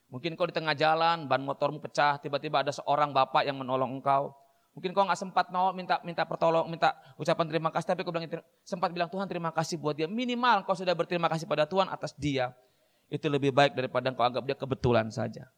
Mungkin 0.08 0.38
kau 0.38 0.48
di 0.48 0.54
tengah 0.56 0.72
jalan, 0.72 1.28
ban 1.28 1.42
motormu 1.42 1.82
pecah, 1.82 2.16
tiba-tiba 2.22 2.64
ada 2.64 2.72
seorang 2.72 3.12
bapak 3.12 3.44
yang 3.44 3.60
menolong 3.60 4.00
engkau. 4.00 4.32
Mungkin 4.72 4.94
kau 4.94 5.04
nggak 5.06 5.20
sempat 5.20 5.52
mau 5.54 5.70
minta 5.70 6.00
minta 6.02 6.24
pertolong, 6.26 6.66
minta 6.66 6.96
ucapan 7.20 7.46
terima 7.46 7.70
kasih, 7.70 7.86
tapi 7.94 8.02
kau 8.02 8.14
bilang 8.14 8.26
sempat 8.62 8.90
bilang 8.94 9.10
Tuhan 9.10 9.26
terima 9.28 9.50
kasih 9.52 9.76
buat 9.76 9.94
dia. 9.94 10.08
Minimal 10.08 10.64
kau 10.64 10.74
sudah 10.74 10.94
berterima 10.96 11.28
kasih 11.28 11.44
pada 11.50 11.66
Tuhan 11.68 11.90
atas 11.90 12.14
dia. 12.16 12.54
Itu 13.10 13.28
lebih 13.28 13.52
baik 13.52 13.76
daripada 13.76 14.10
kau 14.16 14.24
anggap 14.24 14.42
dia 14.48 14.56
kebetulan 14.56 15.12
saja. 15.12 15.50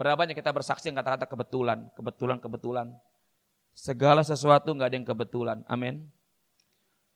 Berapa 0.00 0.16
banyak 0.16 0.32
kita 0.32 0.48
bersaksi 0.48 0.88
yang 0.88 0.96
kata-kata 0.96 1.28
kebetulan, 1.28 1.84
kebetulan, 1.92 2.40
kebetulan. 2.40 2.86
Segala 3.76 4.24
sesuatu 4.24 4.72
nggak 4.72 4.88
ada 4.88 4.96
yang 4.96 5.04
kebetulan. 5.04 5.60
Amin. 5.68 6.08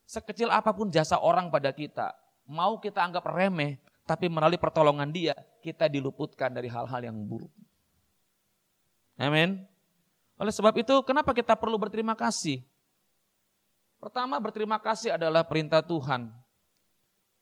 Sekecil 0.05 0.53
apa 0.53 0.69
pun 0.77 0.93
jasa 0.93 1.17
orang 1.17 1.49
pada 1.49 1.73
kita, 1.73 2.13
mau 2.45 2.77
kita 2.77 3.01
anggap 3.01 3.25
remeh, 3.25 3.81
tapi 4.05 4.29
melalui 4.29 4.61
pertolongan 4.61 5.09
dia, 5.09 5.33
kita 5.65 5.89
diluputkan 5.89 6.53
dari 6.53 6.69
hal-hal 6.69 7.09
yang 7.09 7.17
buruk. 7.25 7.49
Amin. 9.17 9.65
Oleh 10.37 10.53
sebab 10.53 10.77
itu, 10.77 10.93
kenapa 11.09 11.33
kita 11.33 11.57
perlu 11.57 11.81
berterima 11.81 12.13
kasih? 12.13 12.61
Pertama, 13.97 14.37
berterima 14.37 14.77
kasih 14.77 15.17
adalah 15.17 15.41
perintah 15.41 15.81
Tuhan. 15.81 16.29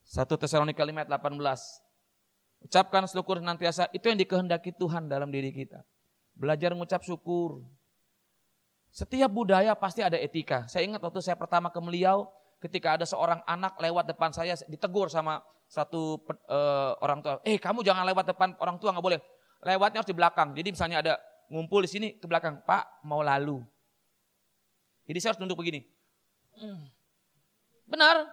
1 0.06 0.22
Tesalonika 0.38 0.86
5 0.86 1.02
ayat 1.02 1.10
18. 1.10 1.81
Ucapkan 2.62 3.04
syukur 3.10 3.42
nantiasa, 3.42 3.90
itu 3.90 4.06
yang 4.06 4.18
dikehendaki 4.18 4.72
Tuhan 4.78 5.10
dalam 5.10 5.28
diri 5.28 5.50
kita. 5.50 5.82
Belajar 6.32 6.72
mengucap 6.72 7.02
syukur. 7.02 7.66
Setiap 8.92 9.28
budaya 9.32 9.74
pasti 9.74 10.04
ada 10.04 10.14
etika. 10.20 10.68
Saya 10.68 10.86
ingat 10.86 11.02
waktu 11.02 11.18
saya 11.24 11.34
pertama 11.34 11.72
ke 11.72 11.80
Meliau, 11.82 12.28
ketika 12.62 12.94
ada 13.00 13.08
seorang 13.08 13.42
anak 13.48 13.74
lewat 13.80 14.04
depan 14.14 14.30
saya, 14.30 14.54
ditegur 14.68 15.10
sama 15.10 15.42
satu 15.66 16.20
uh, 16.46 16.92
orang 17.00 17.24
tua, 17.24 17.40
eh 17.42 17.56
kamu 17.56 17.80
jangan 17.80 18.04
lewat 18.04 18.36
depan 18.36 18.52
orang 18.60 18.76
tua 18.76 18.92
nggak 18.92 19.04
boleh, 19.04 19.18
lewatnya 19.64 20.04
harus 20.04 20.10
di 20.12 20.16
belakang. 20.16 20.52
Jadi 20.52 20.68
misalnya 20.70 20.98
ada 21.00 21.14
ngumpul 21.48 21.82
di 21.82 21.90
sini 21.90 22.08
ke 22.20 22.28
belakang, 22.28 22.60
Pak 22.62 23.02
mau 23.08 23.24
lalu. 23.24 23.64
Jadi 25.08 25.18
saya 25.18 25.34
harus 25.34 25.42
duduk 25.42 25.64
begini. 25.64 25.82
Hmm. 26.60 26.86
Benar. 27.88 28.28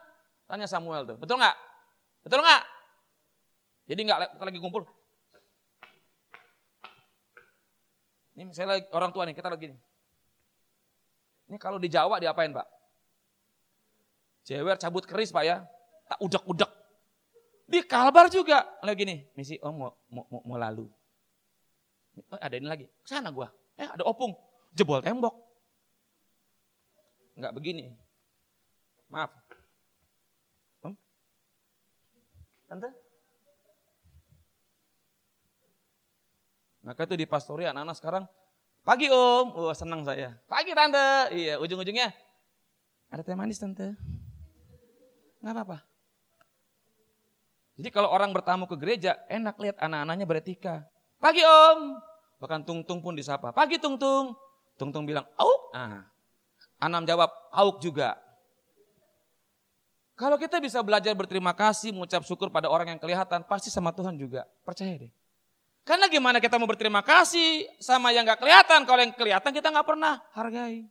Tanya 0.45 0.67
Samuel 0.67 1.05
tuh. 1.05 1.17
Betul 1.17 1.39
nggak? 1.39 1.55
Betul 2.25 2.41
nggak? 2.41 2.63
Jadi 3.89 4.05
nggak 4.05 4.37
lagi 4.37 4.59
kumpul. 4.61 4.85
Ini 8.37 8.45
lagi, 8.53 8.85
orang 8.93 9.09
tua 9.09 9.25
nih, 9.25 9.33
kita 9.33 9.49
lagi 9.49 9.73
nih. 9.73 9.79
Ini 11.49 11.57
kalau 11.57 11.81
di 11.81 11.89
Jawa 11.89 12.21
diapain 12.21 12.53
Pak? 12.53 12.67
Cewek 14.45 14.77
cabut 14.77 15.03
keris 15.09 15.33
Pak 15.33 15.43
ya. 15.43 15.65
Tak 16.05 16.21
udak-udak. 16.21 16.69
Di 17.65 17.81
Kalbar 17.81 18.29
juga. 18.29 18.63
Lagi 18.85 19.03
nih, 19.09 19.25
misi 19.33 19.57
om 19.59 19.73
mau, 19.73 19.91
mau, 20.13 20.25
mau, 20.29 20.41
mau 20.45 20.57
lalu. 20.61 20.85
Oh, 22.29 22.39
ada 22.39 22.55
ini 22.55 22.69
lagi. 22.69 22.85
Sana 23.03 23.33
gua. 23.33 23.49
Eh 23.73 23.89
ada 23.89 24.05
opung. 24.05 24.37
Jebol 24.71 25.01
tembok. 25.01 25.33
Enggak 27.33 27.53
begini. 27.57 27.89
Maaf. 29.09 29.33
Om? 30.85 30.93
Tante? 32.69 33.08
Maka 36.83 37.05
itu 37.05 37.15
di 37.19 37.25
pastori 37.27 37.67
anak-anak 37.67 37.97
sekarang 37.99 38.25
Pagi 38.79 39.11
om, 39.11 39.53
wah 39.53 39.69
oh, 39.69 39.75
senang 39.75 40.07
saya. 40.07 40.39
Pagi 40.47 40.71
tante, 40.71 41.35
iya 41.35 41.59
ujung-ujungnya 41.59 42.09
ada 43.09 43.25
teh 43.25 43.33
manis 43.33 43.57
tante. 43.57 43.97
Nggak 45.41 45.53
apa-apa. 45.53 45.77
Jadi 47.79 47.89
kalau 47.95 48.11
orang 48.11 48.29
bertamu 48.35 48.67
ke 48.67 48.75
gereja, 48.75 49.17
enak 49.31 49.55
lihat 49.57 49.77
anak-anaknya 49.79 50.25
beretika. 50.27 50.75
Pagi 51.17 51.41
om, 51.41 51.95
bahkan 52.37 52.61
tung-tung 52.61 52.99
pun 52.99 53.15
disapa. 53.15 53.55
Pagi 53.55 53.79
tung-tung, 53.79 54.35
tung-tung 54.75 55.07
bilang, 55.07 55.25
auk. 55.39 55.61
Ah, 55.73 56.05
Anam 56.79 57.07
jawab, 57.07 57.31
auk 57.55 57.79
juga. 57.83 58.19
Kalau 60.19 60.35
kita 60.35 60.59
bisa 60.59 60.83
belajar 60.83 61.15
berterima 61.15 61.55
kasih, 61.55 61.95
mengucap 61.95 62.27
syukur 62.27 62.51
pada 62.51 62.67
orang 62.67 62.91
yang 62.95 62.99
kelihatan, 62.99 63.47
pasti 63.47 63.71
sama 63.71 63.95
Tuhan 63.95 64.19
juga. 64.19 64.43
Percaya 64.67 64.91
deh. 64.99 65.11
Karena 65.89 66.05
gimana 66.05 66.37
kita 66.37 66.61
mau 66.61 66.69
berterima 66.69 67.01
kasih 67.01 67.65
sama 67.81 68.13
yang 68.13 68.21
gak 68.21 68.37
kelihatan. 68.37 68.85
Kalau 68.85 69.01
yang 69.01 69.09
kelihatan 69.09 69.49
kita 69.49 69.73
gak 69.73 69.89
pernah 69.89 70.21
hargai. 70.37 70.85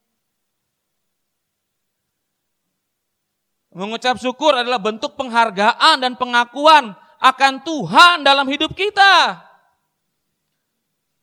Mengucap 3.70 4.18
syukur 4.18 4.58
adalah 4.58 4.82
bentuk 4.82 5.14
penghargaan 5.14 6.02
dan 6.02 6.18
pengakuan 6.18 6.98
akan 7.22 7.62
Tuhan 7.62 8.26
dalam 8.26 8.42
hidup 8.50 8.74
kita. 8.74 9.38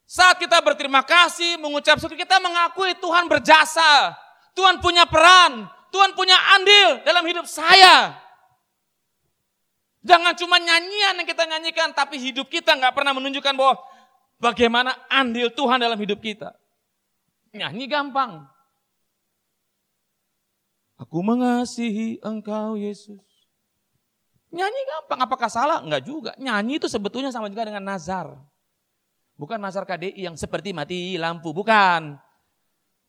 Saat 0.08 0.40
kita 0.40 0.64
berterima 0.64 1.04
kasih, 1.04 1.60
mengucap 1.60 2.00
syukur, 2.00 2.16
kita 2.16 2.40
mengakui 2.40 2.96
Tuhan 3.04 3.28
berjasa. 3.28 4.16
Tuhan 4.56 4.80
punya 4.80 5.04
peran, 5.04 5.68
Tuhan 5.92 6.16
punya 6.16 6.40
andil 6.56 7.04
dalam 7.04 7.28
hidup 7.28 7.44
saya. 7.44 8.16
Jangan 10.06 10.38
cuma 10.38 10.62
nyanyian 10.62 11.18
yang 11.18 11.26
kita 11.26 11.50
nyanyikan, 11.50 11.90
tapi 11.90 12.22
hidup 12.22 12.46
kita 12.46 12.78
nggak 12.78 12.94
pernah 12.94 13.18
menunjukkan 13.18 13.58
bahwa 13.58 13.82
bagaimana 14.38 14.94
andil 15.10 15.50
Tuhan 15.50 15.82
dalam 15.82 15.98
hidup 15.98 16.22
kita. 16.22 16.54
Nyanyi 17.50 17.90
gampang. 17.90 18.46
Aku 21.02 21.26
mengasihi 21.26 22.22
engkau 22.22 22.78
Yesus. 22.78 23.26
Nyanyi 24.54 24.82
gampang, 24.86 25.26
apakah 25.26 25.50
salah? 25.50 25.82
Enggak 25.82 26.06
juga. 26.06 26.32
Nyanyi 26.38 26.78
itu 26.78 26.86
sebetulnya 26.86 27.34
sama 27.34 27.50
juga 27.50 27.66
dengan 27.66 27.82
nazar. 27.84 28.38
Bukan 29.36 29.58
nazar 29.58 29.90
KDI 29.90 30.30
yang 30.32 30.38
seperti 30.38 30.72
mati 30.72 31.18
lampu, 31.18 31.50
bukan. 31.50 32.16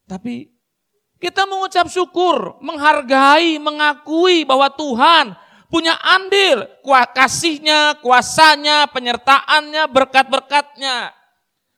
Tapi 0.09 0.49
kita 1.21 1.45
mengucap 1.45 1.87
syukur, 1.93 2.57
menghargai, 2.65 3.61
mengakui 3.61 4.49
bahwa 4.49 4.67
Tuhan 4.73 5.46
punya 5.67 5.95
andil, 5.99 6.67
kasihnya, 7.15 7.99
kuasanya, 8.01 8.87
penyertaannya, 8.91 9.87
berkat-berkatnya. 9.91 11.13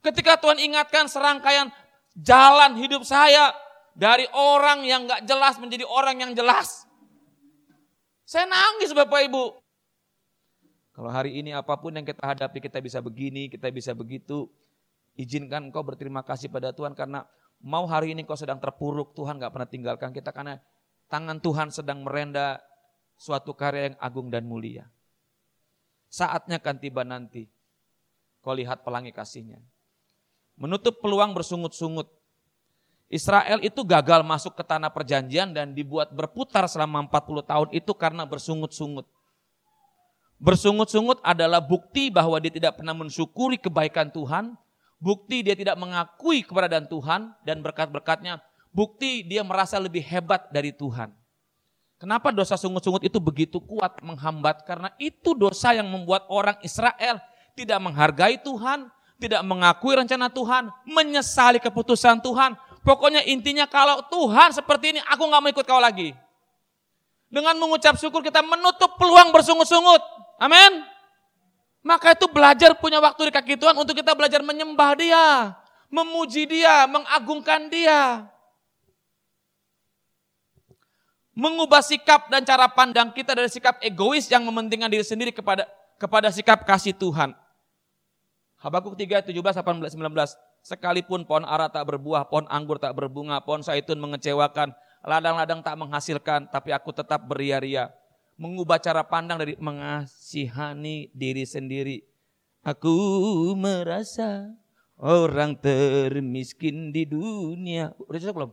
Ketika 0.05 0.39
Tuhan 0.39 0.63
ingatkan 0.63 1.11
serangkaian 1.11 1.73
jalan 2.15 2.79
hidup 2.79 3.03
saya 3.03 3.53
dari 3.99 4.27
orang 4.31 4.87
yang 4.87 5.11
gak 5.11 5.27
jelas 5.27 5.59
menjadi 5.59 5.83
orang 5.87 6.23
yang 6.23 6.33
jelas. 6.35 6.87
Saya 8.23 8.47
nangis 8.47 8.95
Bapak 8.95 9.27
Ibu. 9.27 9.45
Kalau 10.95 11.11
hari 11.11 11.39
ini 11.39 11.55
apa 11.55 11.79
pun 11.79 11.95
yang 11.95 12.07
kita 12.07 12.23
hadapi 12.23 12.59
kita 12.59 12.83
bisa 12.83 12.99
begini, 12.99 13.51
kita 13.51 13.71
bisa 13.71 13.95
begitu. 13.95 14.51
Izinkan 15.19 15.71
engkau 15.71 15.83
berterima 15.83 16.23
kasih 16.23 16.47
pada 16.47 16.71
Tuhan 16.71 16.95
karena 16.95 17.27
mau 17.59 17.87
hari 17.91 18.15
ini 18.15 18.23
kau 18.23 18.39
sedang 18.39 18.63
terpuruk, 18.63 19.19
Tuhan 19.19 19.39
gak 19.43 19.51
pernah 19.51 19.67
tinggalkan 19.67 20.11
kita 20.15 20.31
karena 20.31 20.63
tangan 21.11 21.43
Tuhan 21.43 21.75
sedang 21.75 22.07
merenda 22.07 22.63
suatu 23.19 23.51
karya 23.53 23.93
yang 23.93 23.97
agung 23.99 24.31
dan 24.31 24.47
mulia. 24.47 24.87
Saatnya 26.09 26.63
kan 26.63 26.79
tiba 26.79 27.03
nanti. 27.03 27.51
Kau 28.41 28.55
lihat 28.55 28.87
pelangi 28.87 29.13
kasihnya. 29.13 29.61
Menutup 30.57 31.03
peluang 31.03 31.35
bersungut-sungut. 31.35 32.09
Israel 33.11 33.61
itu 33.65 33.83
gagal 33.83 34.23
masuk 34.23 34.57
ke 34.57 34.65
tanah 34.65 34.93
perjanjian 34.93 35.51
dan 35.53 35.73
dibuat 35.73 36.13
berputar 36.15 36.65
selama 36.71 37.09
40 37.09 37.51
tahun 37.51 37.69
itu 37.75 37.93
karena 37.93 38.25
bersungut-sungut. 38.25 39.05
Bersungut-sungut 40.39 41.19
adalah 41.27 41.59
bukti 41.59 42.15
bahwa 42.15 42.39
dia 42.39 42.53
tidak 42.55 42.79
pernah 42.79 42.95
mensyukuri 42.95 43.59
kebaikan 43.59 44.13
Tuhan, 44.15 44.55
bukti 45.03 45.43
dia 45.43 45.59
tidak 45.59 45.75
mengakui 45.75 46.47
keberadaan 46.47 46.87
Tuhan 46.87 47.35
dan 47.43 47.59
berkat-berkatnya, 47.59 48.39
bukti 48.71 49.27
dia 49.27 49.43
merasa 49.43 49.83
lebih 49.83 50.05
hebat 50.07 50.47
dari 50.55 50.71
Tuhan. 50.71 51.11
Kenapa 51.99 52.31
dosa 52.31 52.55
sungut-sungut 52.55 53.03
itu 53.03 53.19
begitu 53.19 53.59
kuat 53.59 53.99
menghambat? 54.07 54.63
Karena 54.63 54.95
itu 55.03 55.35
dosa 55.35 55.75
yang 55.75 55.91
membuat 55.91 56.31
orang 56.31 56.55
Israel 56.63 57.19
tidak 57.59 57.79
menghargai 57.83 58.39
Tuhan, 58.39 58.87
tidak 59.19 59.43
mengakui 59.43 59.99
rencana 59.99 60.31
Tuhan, 60.31 60.71
menyesali 60.87 61.59
keputusan 61.59 62.23
Tuhan. 62.23 62.55
Pokoknya 62.87 63.27
intinya 63.27 63.67
kalau 63.67 63.99
Tuhan 64.07 64.55
seperti 64.55 64.95
ini, 64.95 65.01
aku 65.11 65.27
nggak 65.27 65.41
mau 65.43 65.51
ikut 65.51 65.67
kau 65.67 65.83
lagi. 65.83 66.15
Dengan 67.27 67.59
mengucap 67.59 67.99
syukur 67.99 68.23
kita 68.23 68.47
menutup 68.47 68.95
peluang 68.95 69.35
bersungut-sungut. 69.35 70.01
Amin. 70.39 70.87
Maka 71.83 72.15
itu 72.15 72.31
belajar 72.31 72.79
punya 72.79 73.03
waktu 73.03 73.27
di 73.27 73.33
kaki 73.35 73.59
Tuhan 73.59 73.75
untuk 73.75 73.99
kita 73.99 74.15
belajar 74.15 74.39
menyembah 74.47 74.95
dia, 74.95 75.51
memuji 75.91 76.47
dia, 76.47 76.87
mengagungkan 76.87 77.67
dia 77.67 78.31
mengubah 81.39 81.79
sikap 81.79 82.27
dan 82.27 82.43
cara 82.43 82.67
pandang 82.67 83.15
kita 83.15 83.31
dari 83.39 83.47
sikap 83.47 83.79
egois 83.79 84.27
yang 84.27 84.43
mementingkan 84.43 84.91
diri 84.91 85.07
sendiri 85.07 85.31
kepada 85.31 85.71
kepada 85.95 86.35
sikap 86.35 86.67
kasih 86.67 86.91
Tuhan. 86.91 87.31
Habakuk 88.59 88.99
3, 88.99 89.31
17, 89.31 89.39
18, 89.39 89.95
19. 89.95 90.35
Sekalipun 90.67 91.23
pohon 91.23 91.47
ara 91.47 91.71
tak 91.71 91.87
berbuah, 91.87 92.27
pohon 92.27 92.43
anggur 92.51 92.83
tak 92.83 92.91
berbunga, 92.91 93.39
pohon 93.39 93.63
zaitun 93.63 94.03
mengecewakan, 94.03 94.75
ladang-ladang 95.07 95.63
tak 95.63 95.79
menghasilkan, 95.79 96.51
tapi 96.51 96.75
aku 96.75 96.91
tetap 96.91 97.23
beria-ria. 97.23 97.95
Mengubah 98.35 98.83
cara 98.83 99.07
pandang 99.07 99.39
dari 99.39 99.55
mengasihani 99.63 101.15
diri 101.15 101.47
sendiri. 101.47 102.03
Aku 102.67 102.99
merasa 103.55 104.51
orang 104.99 105.55
termiskin 105.55 106.91
di 106.91 107.07
dunia. 107.07 107.95
Udah 108.11 108.19
cocok 108.19 108.35
belum? 108.35 108.53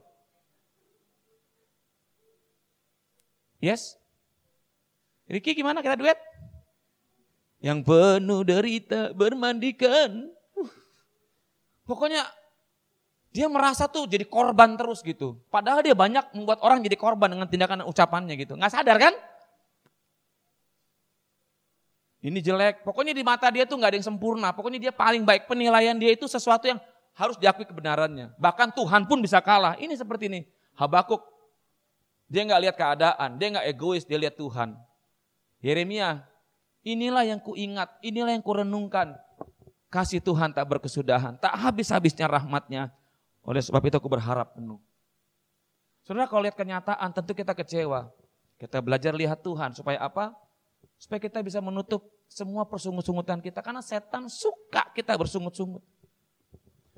Yes? 3.63 3.96
Ricky 5.26 5.58
gimana 5.58 5.82
kita 5.82 5.98
duet? 5.98 6.18
Yang 7.63 7.82
penuh 7.88 8.41
derita 8.46 9.10
bermandikan. 9.18 10.30
Uh. 10.54 10.72
Pokoknya 11.89 12.30
dia 13.36 13.52
merasa 13.52 13.89
tuh 13.89 14.08
jadi 14.08 14.24
korban 14.24 14.80
terus 14.80 15.04
gitu. 15.04 15.36
Padahal 15.52 15.84
dia 15.84 15.91
banyak 15.91 16.32
membuat 16.32 16.63
orang 16.63 16.80
jadi 16.86 16.96
korban 16.96 17.28
dengan 17.28 17.50
tindakan 17.52 17.84
dan 17.84 17.88
ucapannya 17.89 18.39
gitu. 18.39 18.56
Nggak 18.56 18.72
sadar 18.72 18.96
kan? 18.96 19.13
Ini 22.24 22.39
jelek. 22.39 22.88
Pokoknya 22.88 23.12
di 23.12 23.28
mata 23.28 23.52
dia 23.52 23.68
tuh 23.68 23.76
nggak 23.76 23.91
ada 23.91 23.98
yang 24.00 24.08
sempurna. 24.08 24.56
Pokoknya 24.56 24.80
dia 24.80 24.94
paling 24.96 25.28
baik. 25.28 25.52
Penilaian 25.52 26.00
dia 26.00 26.15
itu 26.15 26.32
sesuatu 26.32 26.65
yang 26.70 26.80
harus 27.12 27.36
diakui 27.36 27.68
kebenarannya. 27.68 28.32
Bahkan 28.39 28.72
Tuhan 28.72 29.04
pun 29.04 29.20
bisa 29.20 29.44
kalah. 29.44 29.76
Ini 29.76 29.94
seperti 30.00 30.32
ini. 30.32 30.41
Habakuk 30.80 31.35
dia 32.36 32.43
nggak 32.43 32.62
lihat 32.67 32.76
keadaan, 32.76 33.39
dia 33.39 33.48
nggak 33.56 33.67
egois, 33.71 34.04
dia 34.04 34.19
lihat 34.19 34.36
Tuhan. 34.36 34.76
Yeremia, 35.63 36.28
inilah 36.84 37.24
yang 37.24 37.39
kuingat, 37.39 37.95
inilah 38.04 38.36
yang 38.36 38.43
kurenungkan. 38.43 39.15
Kasih 39.88 40.19
Tuhan 40.19 40.52
tak 40.52 40.67
berkesudahan, 40.67 41.39
tak 41.39 41.56
habis-habisnya 41.56 42.28
rahmatnya. 42.28 42.91
Oleh 43.48 43.63
sebab 43.63 43.80
itu 43.88 43.95
aku 43.95 44.12
berharap 44.12 44.52
penuh. 44.52 44.84
Saudara 46.04 46.28
kalau 46.28 46.43
lihat 46.43 46.60
kenyataan 46.60 47.08
tentu 47.15 47.32
kita 47.32 47.56
kecewa. 47.56 48.12
Kita 48.60 48.84
belajar 48.84 49.15
lihat 49.15 49.39
Tuhan 49.39 49.71
supaya 49.71 50.04
apa? 50.04 50.36
Supaya 51.00 51.24
kita 51.24 51.39
bisa 51.39 51.63
menutup 51.63 52.04
semua 52.28 52.67
persungut-sungutan 52.67 53.39
kita. 53.39 53.63
Karena 53.63 53.80
setan 53.80 54.28
suka 54.28 54.91
kita 54.91 55.15
bersungut-sungut. 55.15 55.82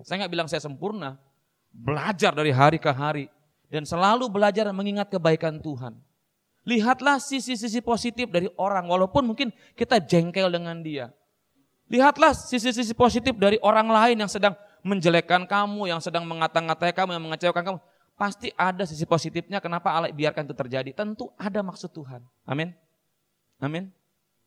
Saya 0.02 0.26
nggak 0.26 0.34
bilang 0.34 0.50
saya 0.50 0.65
sempurna. 0.65 1.21
Belajar 1.69 2.34
dari 2.34 2.50
hari 2.50 2.82
ke 2.82 2.89
hari 2.89 3.30
Dan 3.67 3.84
selalu 3.84 4.32
belajar 4.32 4.67
mengingat 4.71 5.12
kebaikan 5.12 5.60
Tuhan. 5.60 5.99
Lihatlah 6.67 7.19
sisi-sisi 7.19 7.80
positif 7.80 8.27
dari 8.27 8.51
orang, 8.60 8.88
walaupun 8.91 9.23
mungkin 9.32 9.56
kita 9.75 10.03
jengkel 10.03 10.51
dengan 10.51 10.84
dia. 10.84 11.15
Lihatlah 11.88 12.36
sisi-sisi 12.36 12.91
positif 12.91 13.32
dari 13.39 13.56
orang 13.63 13.88
lain 13.88 14.19
yang 14.19 14.27
sedang 14.27 14.51
menjelekkan 14.84 15.47
kamu, 15.47 15.88
yang 15.88 16.03
sedang 16.03 16.27
mengata-ngatai 16.27 16.91
kamu, 16.91 17.15
yang 17.15 17.23
mengecewakan 17.23 17.63
kamu. 17.63 17.80
Pasti 18.17 18.51
ada 18.58 18.84
sisi 18.84 19.08
positifnya 19.08 19.63
kenapa 19.63 19.93
Allah 19.93 20.12
biarkan 20.12 20.43
itu 20.43 20.56
terjadi. 20.58 20.89
Tentu 20.91 21.32
ada 21.39 21.63
maksud 21.63 21.93
Tuhan. 21.93 22.19
Amin. 22.43 22.75
Amin. 23.63 23.93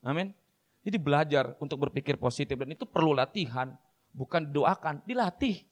Amin. 0.04 0.36
Jadi 0.80 0.96
belajar 0.96 1.56
untuk 1.60 1.88
berpikir 1.88 2.16
positif 2.16 2.56
dan 2.56 2.72
itu 2.72 2.84
perlu 2.88 3.12
latihan. 3.16 3.72
Bukan 4.10 4.50
doakan, 4.50 5.06
dilatih. 5.06 5.62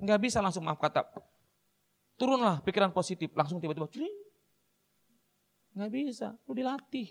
Enggak 0.00 0.18
bisa 0.22 0.40
langsung 0.40 0.64
maaf 0.64 0.80
kata. 0.80 1.04
Turunlah 2.14 2.62
pikiran 2.62 2.94
positif, 2.94 3.34
langsung 3.34 3.58
tiba-tiba 3.58 3.90
Nggak 5.74 5.90
bisa, 5.90 6.28
lu 6.46 6.54
dilatih. 6.54 7.10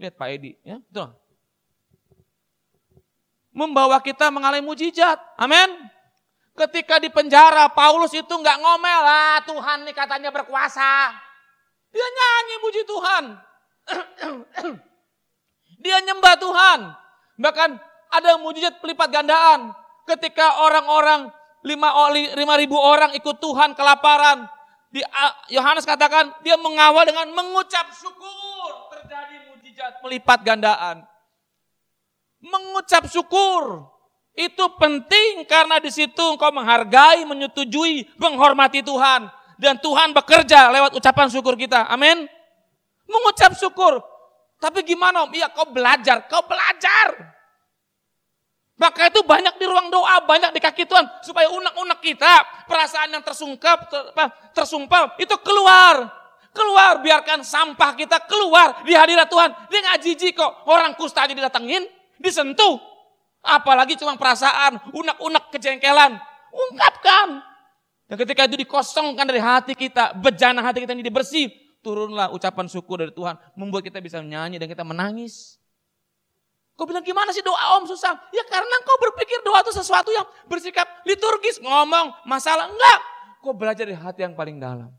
Lihat 0.00 0.14
Pak 0.16 0.28
Edi, 0.32 0.56
ya, 0.64 0.80
betul. 0.80 1.12
Membawa 3.52 4.00
kita 4.00 4.32
mengalami 4.32 4.64
mujizat, 4.64 5.16
amin. 5.36 5.88
Ketika 6.56 6.96
di 6.96 7.12
penjara, 7.12 7.68
Paulus 7.68 8.16
itu 8.16 8.32
nggak 8.32 8.58
ngomel, 8.60 9.02
ah 9.04 9.40
Tuhan 9.44 9.84
nih 9.84 9.92
katanya 9.92 10.32
berkuasa. 10.32 11.12
Dia 11.92 12.08
nyanyi 12.08 12.54
muji 12.64 12.82
Tuhan. 12.88 13.24
Dia 15.84 15.96
nyembah 16.00 16.34
Tuhan. 16.40 16.80
Bahkan 17.36 17.70
ada 18.08 18.40
mujizat 18.40 18.80
pelipat 18.80 19.08
gandaan. 19.12 19.72
Ketika 20.08 20.64
orang-orang 20.64 21.28
lima, 21.66 22.54
ribu 22.54 22.78
orang 22.78 23.10
ikut 23.18 23.36
Tuhan 23.42 23.74
kelaparan. 23.74 24.46
Yohanes 25.50 25.82
katakan 25.82 26.30
dia 26.46 26.54
mengawal 26.56 27.02
dengan 27.02 27.26
mengucap 27.34 27.90
syukur. 27.92 28.70
Terjadi 28.94 29.50
mujizat 29.50 29.98
pelipat 30.00 30.40
gandaan. 30.46 31.02
Mengucap 32.40 33.10
syukur. 33.10 33.90
Itu 34.36 34.68
penting 34.78 35.48
karena 35.48 35.80
di 35.80 35.88
situ 35.90 36.20
engkau 36.20 36.52
menghargai, 36.52 37.26
menyetujui, 37.26 38.14
menghormati 38.16 38.80
Tuhan. 38.86 39.28
Dan 39.56 39.80
Tuhan 39.80 40.12
bekerja 40.12 40.68
lewat 40.70 40.92
ucapan 40.94 41.28
syukur 41.32 41.56
kita. 41.56 41.88
Amin. 41.88 42.28
Mengucap 43.08 43.56
syukur. 43.56 44.00
Tapi 44.56 44.80
gimana 44.84 45.28
om? 45.28 45.30
Iya 45.32 45.52
kau 45.52 45.68
belajar, 45.68 46.24
kau 46.28 46.44
belajar. 46.44 47.35
Maka 48.76 49.08
itu 49.08 49.24
banyak 49.24 49.56
di 49.56 49.64
ruang 49.64 49.88
doa, 49.88 50.20
banyak 50.20 50.52
di 50.52 50.60
kaki 50.60 50.84
Tuhan. 50.84 51.08
Supaya 51.24 51.48
unek-unek 51.48 52.00
kita, 52.04 52.64
perasaan 52.68 53.08
yang 53.08 53.24
tersungkap, 53.24 53.88
ter, 53.88 54.02
tersumpal, 54.52 55.16
itu 55.16 55.32
keluar. 55.40 56.12
Keluar, 56.52 57.00
biarkan 57.00 57.40
sampah 57.40 57.96
kita 57.96 58.20
keluar 58.28 58.84
di 58.84 58.92
hadirat 58.92 59.28
Tuhan. 59.32 59.48
Dia 59.72 59.80
nggak 59.80 59.98
jijik 60.04 60.36
kok, 60.36 60.68
orang 60.68 60.92
kusta 60.92 61.24
aja 61.24 61.32
didatengin, 61.32 61.88
disentuh. 62.20 62.76
Apalagi 63.40 63.96
cuma 63.96 64.16
perasaan, 64.20 64.92
unek-unek 64.92 65.56
kejengkelan. 65.56 66.20
Ungkapkan. 66.52 67.40
Dan 68.06 68.16
ketika 68.20 68.44
itu 68.44 68.60
dikosongkan 68.60 69.24
dari 69.24 69.40
hati 69.40 69.72
kita, 69.72 70.12
bejana 70.20 70.60
hati 70.60 70.84
kita 70.84 70.92
ini 70.92 71.04
dibersih, 71.04 71.48
turunlah 71.80 72.28
ucapan 72.28 72.68
syukur 72.68 73.00
dari 73.00 73.12
Tuhan, 73.16 73.40
membuat 73.56 73.88
kita 73.88 74.04
bisa 74.04 74.20
menyanyi 74.20 74.60
dan 74.60 74.68
kita 74.68 74.84
menangis. 74.84 75.55
Kau 76.76 76.84
bilang 76.84 77.00
gimana 77.00 77.32
sih 77.32 77.40
doa 77.40 77.80
om 77.80 77.88
susah? 77.88 78.12
Ya 78.36 78.44
karena 78.44 78.76
kau 78.84 79.00
berpikir 79.00 79.40
doa 79.40 79.64
itu 79.64 79.72
sesuatu 79.72 80.12
yang 80.12 80.28
bersikap 80.44 80.84
liturgis. 81.08 81.56
Ngomong 81.64 82.12
masalah 82.28 82.68
enggak. 82.68 83.00
Kau 83.40 83.56
belajar 83.56 83.88
dari 83.88 83.96
hati 83.96 84.20
yang 84.28 84.36
paling 84.36 84.60
dalam. 84.60 84.92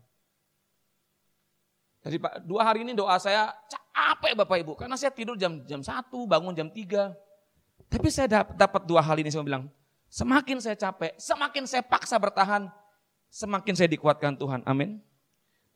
Jadi 2.02 2.18
dua 2.42 2.66
hari 2.66 2.82
ini 2.82 2.98
doa 2.98 3.14
saya 3.22 3.54
capek 3.94 4.34
Bapak 4.34 4.58
Ibu. 4.58 4.74
Karena 4.74 4.98
saya 4.98 5.14
tidur 5.14 5.38
jam 5.38 5.62
jam 5.70 5.78
1, 5.78 6.10
bangun 6.10 6.50
jam 6.50 6.66
3. 6.66 7.14
Tapi 7.86 8.08
saya 8.10 8.42
dapat 8.42 8.82
dua 8.82 8.98
hal 8.98 9.14
ini 9.22 9.30
saya 9.30 9.46
bilang. 9.46 9.70
Semakin 10.08 10.58
saya 10.58 10.74
capek, 10.74 11.14
semakin 11.20 11.62
saya 11.68 11.84
paksa 11.84 12.18
bertahan. 12.18 12.66
Semakin 13.28 13.76
saya 13.76 13.86
dikuatkan 13.92 14.34
Tuhan. 14.34 14.64
Amin. 14.64 14.98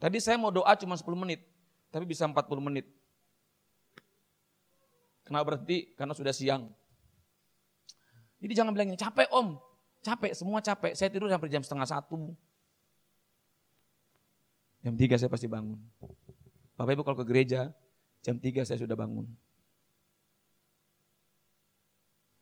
Tadi 0.02 0.18
saya 0.18 0.40
mau 0.40 0.50
doa 0.50 0.72
cuma 0.74 0.96
10 0.98 1.04
menit. 1.14 1.46
Tapi 1.92 2.08
bisa 2.08 2.24
40 2.24 2.42
menit. 2.58 2.88
Kenapa 5.22 5.54
berhenti? 5.54 5.94
Karena 5.94 6.14
sudah 6.14 6.34
siang. 6.34 6.70
Jadi 8.42 8.52
jangan 8.58 8.74
bilang 8.74 8.90
ini 8.90 8.98
capek 8.98 9.30
om, 9.30 9.54
capek, 10.02 10.34
semua 10.34 10.58
capek. 10.58 10.98
Saya 10.98 11.14
tidur 11.14 11.30
sampai 11.30 11.46
jam 11.46 11.62
setengah 11.62 11.86
satu. 11.86 12.34
Jam 14.82 14.98
tiga 14.98 15.14
saya 15.14 15.30
pasti 15.30 15.46
bangun. 15.46 15.78
Bapak 16.74 16.98
ibu 16.98 17.06
kalau 17.06 17.22
ke 17.22 17.26
gereja, 17.30 17.70
jam 18.26 18.34
tiga 18.42 18.66
saya 18.66 18.82
sudah 18.82 18.98
bangun. 18.98 19.30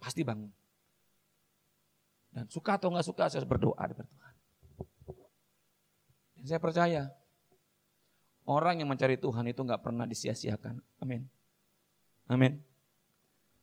Pasti 0.00 0.24
bangun. 0.24 0.48
Dan 2.32 2.48
suka 2.48 2.80
atau 2.80 2.88
nggak 2.88 3.04
suka 3.04 3.28
saya 3.28 3.44
berdoa 3.44 3.84
depan 3.84 4.08
Tuhan. 4.08 4.34
Dan 6.40 6.44
saya 6.48 6.60
percaya 6.62 7.02
orang 8.48 8.80
yang 8.80 8.88
mencari 8.88 9.20
Tuhan 9.20 9.44
itu 9.52 9.60
nggak 9.60 9.84
pernah 9.84 10.08
disia-siakan. 10.08 10.80
Amin. 11.04 11.28
Amin. 12.30 12.69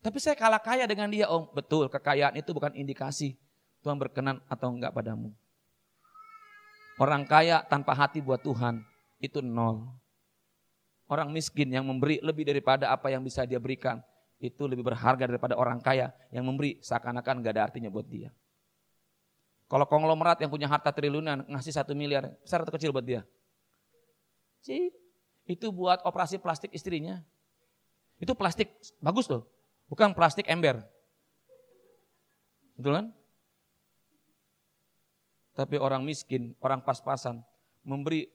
Tapi 0.08 0.24
saya 0.24 0.40
kalah 0.40 0.64
kaya 0.64 0.88
dengan 0.88 1.12
dia, 1.12 1.28
om. 1.28 1.52
Betul, 1.52 1.92
kekayaan 1.92 2.40
itu 2.40 2.56
bukan 2.56 2.72
indikasi 2.72 3.36
Tuhan 3.84 4.00
berkenan 4.00 4.40
atau 4.48 4.72
enggak 4.72 4.96
padamu. 4.96 5.36
Orang 6.96 7.28
kaya 7.28 7.60
tanpa 7.68 7.92
hati 7.92 8.24
buat 8.24 8.40
Tuhan, 8.40 8.88
itu 9.20 9.44
nol. 9.44 9.84
Orang 11.12 11.36
miskin 11.36 11.68
yang 11.76 11.84
memberi 11.84 12.24
lebih 12.24 12.48
daripada 12.48 12.88
apa 12.88 13.12
yang 13.12 13.20
bisa 13.20 13.44
dia 13.44 13.60
berikan, 13.60 14.00
itu 14.40 14.64
lebih 14.64 14.88
berharga 14.88 15.28
daripada 15.28 15.60
orang 15.60 15.84
kaya 15.84 16.16
yang 16.32 16.48
memberi 16.48 16.80
seakan-akan 16.80 17.44
gak 17.44 17.60
ada 17.60 17.68
artinya 17.68 17.92
buat 17.92 18.08
dia. 18.08 18.32
Kalau 19.68 19.84
konglomerat 19.92 20.40
yang 20.40 20.48
punya 20.48 20.72
harta 20.72 20.88
triliunan 20.96 21.44
ngasih 21.52 21.76
satu 21.76 21.92
miliar, 21.92 22.32
besar 22.40 22.64
atau 22.64 22.72
kecil 22.72 22.96
buat 22.96 23.04
dia? 23.04 23.28
Itu 25.44 25.68
buat 25.76 26.00
operasi 26.08 26.40
plastik 26.40 26.72
istrinya. 26.72 27.20
Itu 28.24 28.40
plastik, 28.40 28.72
bagus 29.04 29.28
loh. 29.28 29.57
Bukan 29.88 30.12
plastik 30.12 30.48
ember. 30.52 30.84
Betul 32.76 32.94
kan? 32.94 33.08
Tapi 35.58 35.82
orang 35.82 36.06
miskin, 36.06 36.54
orang 36.62 36.86
pas-pasan, 36.86 37.42
memberi 37.82 38.30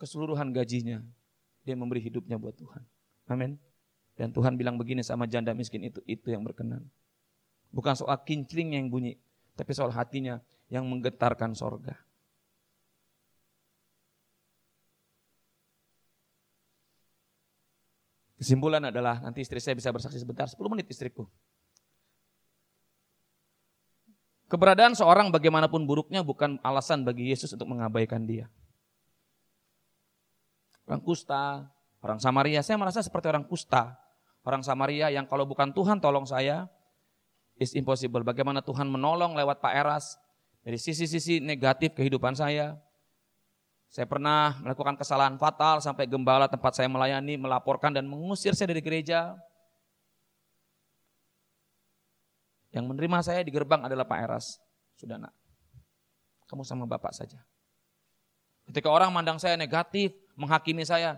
keseluruhan 0.00 0.48
gajinya. 0.54 1.04
Dia 1.66 1.76
memberi 1.76 2.00
hidupnya 2.00 2.40
buat 2.40 2.56
Tuhan. 2.56 2.80
Amin. 3.28 3.60
Dan 4.16 4.32
Tuhan 4.32 4.56
bilang 4.56 4.80
begini 4.80 5.04
sama 5.04 5.28
janda 5.28 5.52
miskin 5.52 5.84
itu, 5.84 6.00
itu 6.08 6.32
yang 6.32 6.40
berkenan. 6.40 6.88
Bukan 7.68 7.92
soal 7.92 8.16
kincling 8.24 8.80
yang 8.80 8.88
bunyi, 8.88 9.20
tapi 9.52 9.76
soal 9.76 9.92
hatinya 9.92 10.40
yang 10.72 10.88
menggetarkan 10.88 11.52
sorga. 11.52 12.00
Kesimpulan 18.38 18.80
adalah 18.86 19.18
nanti 19.18 19.42
istri 19.42 19.58
saya 19.58 19.74
bisa 19.74 19.90
bersaksi 19.90 20.14
sebentar, 20.14 20.46
10 20.46 20.54
menit 20.70 20.86
istriku. 20.86 21.26
Keberadaan 24.48 24.96
seorang 24.96 25.28
bagaimanapun 25.28 25.84
buruknya 25.84 26.24
bukan 26.24 26.56
alasan 26.64 27.04
bagi 27.04 27.28
Yesus 27.28 27.52
untuk 27.52 27.68
mengabaikan 27.68 28.24
dia. 28.24 28.48
Orang 30.88 31.04
kusta, 31.04 31.68
orang 32.00 32.16
Samaria, 32.16 32.64
saya 32.64 32.80
merasa 32.80 33.04
seperti 33.04 33.28
orang 33.28 33.44
kusta. 33.44 33.98
Orang 34.40 34.64
Samaria 34.64 35.12
yang 35.12 35.28
kalau 35.28 35.44
bukan 35.44 35.68
Tuhan 35.76 36.00
tolong 36.00 36.24
saya, 36.24 36.64
is 37.60 37.74
impossible. 37.74 38.22
Bagaimana 38.22 38.62
Tuhan 38.62 38.88
menolong 38.88 39.34
lewat 39.34 39.60
Pak 39.60 39.74
Eras 39.74 40.16
dari 40.62 40.78
sisi-sisi 40.78 41.42
negatif 41.42 41.92
kehidupan 41.92 42.32
saya, 42.32 42.78
saya 43.88 44.04
pernah 44.04 44.52
melakukan 44.60 45.00
kesalahan 45.00 45.40
fatal 45.40 45.80
sampai 45.80 46.04
gembala 46.04 46.44
tempat 46.44 46.76
saya 46.76 46.92
melayani 46.92 47.40
melaporkan 47.40 47.88
dan 47.88 48.04
mengusir 48.04 48.52
saya 48.52 48.68
dari 48.68 48.84
gereja. 48.84 49.32
Yang 52.68 52.84
menerima 52.84 53.18
saya 53.24 53.40
di 53.40 53.48
gerbang 53.48 53.88
adalah 53.88 54.04
Pak 54.04 54.18
Eras. 54.20 54.60
Sudah 54.92 55.16
nak, 55.16 55.32
kamu 56.52 56.68
sama 56.68 56.84
Bapak 56.84 57.16
saja. 57.16 57.40
Ketika 58.68 58.92
orang 58.92 59.08
mandang 59.08 59.40
saya 59.40 59.56
negatif, 59.56 60.12
menghakimi 60.36 60.84
saya, 60.84 61.16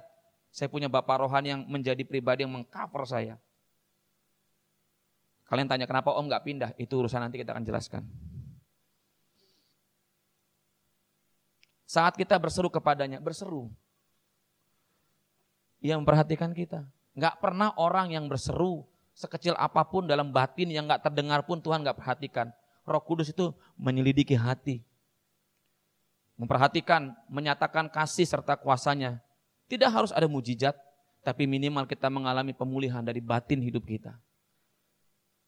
saya 0.54 0.70
punya 0.70 0.86
Bapak 0.86 1.26
rohani 1.26 1.50
yang 1.50 1.66
menjadi 1.66 2.06
pribadi 2.06 2.46
yang 2.46 2.54
mengcover 2.54 3.02
saya. 3.02 3.34
Kalian 5.50 5.66
tanya 5.66 5.90
kenapa 5.90 6.14
om 6.14 6.30
nggak 6.30 6.46
pindah? 6.46 6.70
Itu 6.78 7.02
urusan 7.02 7.18
nanti 7.18 7.42
kita 7.42 7.50
akan 7.50 7.66
jelaskan. 7.66 8.06
Saat 11.90 12.14
kita 12.14 12.38
berseru 12.38 12.70
kepadanya, 12.70 13.18
berseru. 13.18 13.66
Ia 15.82 15.98
memperhatikan 15.98 16.54
kita. 16.54 16.86
Gak 17.18 17.42
pernah 17.42 17.74
orang 17.74 18.14
yang 18.14 18.30
berseru 18.30 18.86
sekecil 19.10 19.58
apa 19.58 19.82
pun 19.82 20.06
dalam 20.06 20.30
batin 20.30 20.70
yang 20.70 20.86
gak 20.86 21.10
terdengar 21.10 21.42
pun 21.42 21.58
Tuhan 21.58 21.82
gak 21.82 21.98
perhatikan. 21.98 22.54
Roh 22.86 23.02
Kudus 23.02 23.34
itu 23.34 23.50
menyelidiki 23.74 24.38
hati. 24.38 24.86
memperhatikan, 26.40 27.12
menyatakan 27.28 27.90
kasih 27.92 28.24
serta 28.24 28.56
kuasanya. 28.56 29.20
Tidak 29.68 29.90
harus 29.92 30.08
ada 30.08 30.24
mujizat, 30.24 30.72
tapi 31.20 31.44
minimal 31.44 31.84
kita 31.84 32.08
mengalami 32.08 32.56
pemulihan 32.56 33.04
dari 33.04 33.20
batin 33.20 33.60
hidup 33.60 33.84
kita. 33.84 34.16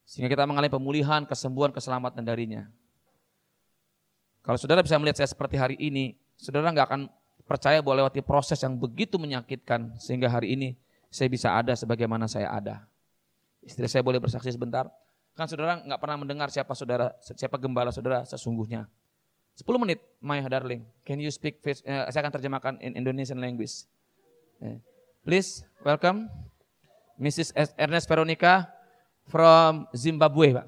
Sehingga 0.05 0.29
kita 0.29 0.45
mengalami 0.45 0.69
pemulihan, 0.69 1.25
kesembuhan, 1.25 1.73
keselamatan 1.73 2.21
darinya. 2.21 2.69
Kalau 4.45 4.59
saudara 4.59 4.85
bisa 4.85 5.01
melihat 5.01 5.17
saya 5.17 5.33
seperti 5.33 5.57
hari 5.57 5.81
ini, 5.81 6.13
saudara 6.37 6.69
nggak 6.73 6.87
akan 6.89 7.01
percaya 7.43 7.83
bahwa 7.83 8.05
lewati 8.05 8.23
proses 8.23 8.59
yang 8.63 8.79
begitu 8.79 9.19
menyakitkan 9.19 9.93
sehingga 9.99 10.31
hari 10.31 10.55
ini 10.55 10.69
saya 11.13 11.29
bisa 11.29 11.53
ada 11.53 11.77
sebagaimana 11.77 12.25
saya 12.25 12.49
ada. 12.49 12.87
Istri 13.63 13.87
saya 13.87 14.03
boleh 14.03 14.19
bersaksi 14.19 14.49
sebentar. 14.49 14.89
Kan 15.37 15.45
saudara 15.45 15.79
nggak 15.81 15.99
pernah 16.01 16.17
mendengar 16.17 16.47
siapa 16.49 16.73
saudara, 16.73 17.13
siapa 17.21 17.55
gembala 17.61 17.93
saudara 17.93 18.25
sesungguhnya. 18.25 18.89
10 19.53 19.69
menit, 19.77 20.01
my 20.17 20.41
darling. 20.49 20.81
Can 21.05 21.21
you 21.21 21.29
speak? 21.29 21.61
Uh, 21.61 22.09
saya 22.09 22.25
akan 22.25 22.33
terjemahkan 22.33 22.73
in 22.81 22.97
Indonesian 22.97 23.37
language. 23.37 23.85
Uh, 24.57 24.81
please, 25.21 25.61
welcome 25.85 26.25
Mrs. 27.21 27.53
Ernest 27.77 28.09
Veronica 28.09 28.65
from 29.29 29.85
Zimbabwe, 29.93 30.57
Pak. 30.57 30.67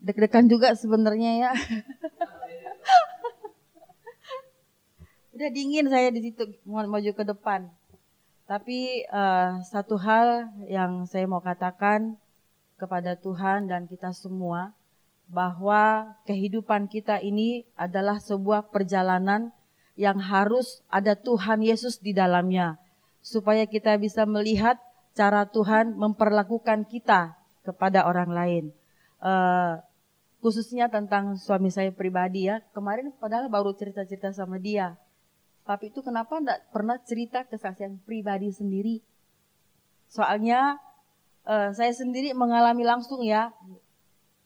Deg-degan 0.00 0.48
juga 0.48 0.72
sebenarnya 0.72 1.30
ya. 1.36 1.52
Udah 5.40 5.56
dingin 5.56 5.88
saya 5.88 6.12
di 6.12 6.20
situ 6.20 6.52
mau 6.68 6.84
maju 6.84 7.16
ke 7.16 7.24
depan. 7.24 7.64
Tapi 8.44 9.08
uh, 9.08 9.64
satu 9.64 9.96
hal 9.96 10.52
yang 10.68 11.08
saya 11.08 11.24
mau 11.24 11.40
katakan 11.40 12.20
kepada 12.76 13.16
Tuhan 13.16 13.64
dan 13.64 13.88
kita 13.88 14.12
semua, 14.12 14.76
bahwa 15.32 16.12
kehidupan 16.28 16.92
kita 16.92 17.24
ini 17.24 17.64
adalah 17.72 18.20
sebuah 18.20 18.68
perjalanan 18.68 19.48
yang 19.96 20.20
harus 20.20 20.84
ada 20.92 21.16
Tuhan 21.16 21.64
Yesus 21.64 21.96
di 22.04 22.12
dalamnya, 22.12 22.76
supaya 23.24 23.64
kita 23.64 23.96
bisa 23.96 24.28
melihat 24.28 24.76
cara 25.16 25.48
Tuhan 25.48 25.96
memperlakukan 25.96 26.84
kita 26.84 27.32
kepada 27.64 28.04
orang 28.04 28.28
lain. 28.28 28.64
Uh, 29.24 29.80
khususnya 30.44 30.92
tentang 30.92 31.40
suami 31.40 31.72
saya 31.72 31.88
pribadi 31.96 32.44
ya, 32.44 32.60
kemarin 32.76 33.08
padahal 33.16 33.48
baru 33.48 33.72
cerita-cerita 33.72 34.36
sama 34.36 34.60
dia. 34.60 35.00
Tapi 35.70 35.94
itu 35.94 36.02
kenapa 36.02 36.42
enggak 36.42 36.66
pernah 36.74 36.98
cerita 36.98 37.46
kesaksian 37.46 38.02
pribadi 38.02 38.50
sendiri? 38.50 38.98
Soalnya 40.10 40.82
uh, 41.46 41.70
saya 41.70 41.94
sendiri 41.94 42.34
mengalami 42.34 42.82
langsung 42.82 43.22
ya, 43.22 43.54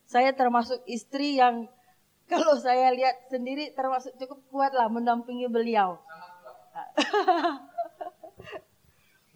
saya 0.04 0.36
termasuk 0.36 0.84
istri 0.84 1.40
yang 1.40 1.64
kalau 2.32 2.60
saya 2.60 2.92
lihat 2.92 3.32
sendiri 3.32 3.72
termasuk 3.72 4.12
cukup 4.20 4.44
kuat 4.52 4.76
lah 4.76 4.92
mendampingi 4.92 5.48
beliau. 5.48 5.96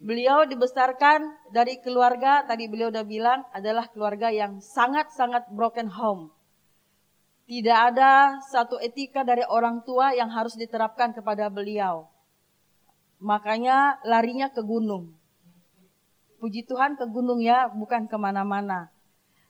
beliau 0.05 0.45
dibesarkan 0.45 1.25
dari 1.49 1.81
keluarga, 1.81 2.45
tadi 2.45 2.69
beliau 2.69 2.93
udah 2.93 3.01
bilang, 3.01 3.49
adalah 3.49 3.89
keluarga 3.89 4.29
yang 4.29 4.61
sangat-sangat 4.61 5.49
broken 5.57 5.89
home. 5.89 6.29
Tidak 7.49 7.73
ada 7.73 8.37
satu 8.45 8.77
etika 8.77 9.25
dari 9.25 9.41
orang 9.49 9.81
tua 9.81 10.13
yang 10.13 10.29
harus 10.29 10.53
diterapkan 10.53 11.17
kepada 11.17 11.49
beliau. 11.49 12.05
Makanya 13.17 13.97
larinya 14.05 14.53
ke 14.53 14.61
gunung. 14.61 15.17
Puji 16.37 16.69
Tuhan 16.69 16.93
ke 16.93 17.09
gunung 17.09 17.41
ya, 17.41 17.65
bukan 17.73 18.05
ke 18.05 18.13
mana-mana. 18.21 18.93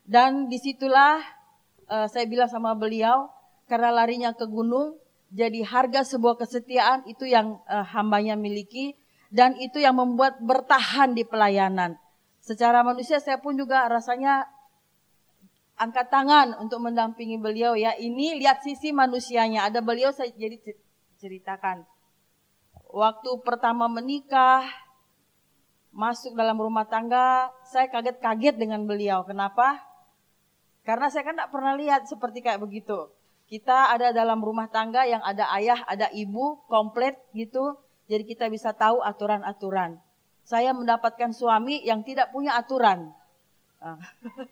Dan 0.08 0.48
di 0.48 0.56
situlah 0.64 1.20
uh, 1.92 2.08
saya 2.08 2.24
bilang 2.24 2.48
sama 2.48 2.72
beliau, 2.72 3.28
karena 3.68 3.92
larinya 3.92 4.32
ke 4.32 4.48
gunung, 4.48 4.96
jadi 5.30 5.62
harga 5.68 6.08
sebuah 6.08 6.40
kesetiaan 6.40 7.04
itu 7.04 7.28
yang 7.28 7.60
uh, 7.68 7.84
hambanya 7.84 8.34
miliki 8.40 8.96
dan 9.30 9.54
itu 9.62 9.78
yang 9.78 10.00
membuat 10.00 10.42
bertahan 10.42 11.14
di 11.14 11.28
pelayanan. 11.28 12.00
Secara 12.42 12.82
manusia 12.82 13.22
saya 13.22 13.38
pun 13.38 13.54
juga 13.54 13.86
rasanya 13.86 14.50
angkat 15.80 16.12
tangan 16.12 16.60
untuk 16.60 16.84
mendampingi 16.84 17.40
beliau 17.40 17.74
ya. 17.74 17.96
Ini 17.96 18.36
lihat 18.36 18.62
sisi 18.62 18.92
manusianya. 18.92 19.66
Ada 19.72 19.80
beliau 19.80 20.12
saya 20.12 20.30
jadi 20.36 20.60
ceritakan. 21.18 21.88
Waktu 22.92 23.30
pertama 23.48 23.88
menikah, 23.88 24.68
masuk 25.96 26.36
dalam 26.36 26.60
rumah 26.60 26.86
tangga, 26.86 27.50
saya 27.64 27.88
kaget-kaget 27.88 28.60
dengan 28.60 28.84
beliau. 28.84 29.24
Kenapa? 29.24 29.80
Karena 30.84 31.08
saya 31.08 31.24
kan 31.24 31.38
tidak 31.40 31.52
pernah 31.54 31.74
lihat 31.80 32.06
seperti 32.10 32.44
kayak 32.44 32.60
begitu. 32.60 33.10
Kita 33.50 33.90
ada 33.90 34.14
dalam 34.14 34.42
rumah 34.46 34.70
tangga 34.70 35.06
yang 35.10 35.22
ada 35.26 35.50
ayah, 35.58 35.82
ada 35.90 36.10
ibu, 36.14 36.62
komplit 36.70 37.18
gitu. 37.34 37.78
Jadi 38.10 38.26
kita 38.26 38.50
bisa 38.50 38.74
tahu 38.74 39.02
aturan-aturan. 39.02 40.02
Saya 40.46 40.74
mendapatkan 40.74 41.30
suami 41.30 41.86
yang 41.86 42.02
tidak 42.02 42.34
punya 42.34 42.58
aturan. 42.58 43.14
Ah. 43.80 44.00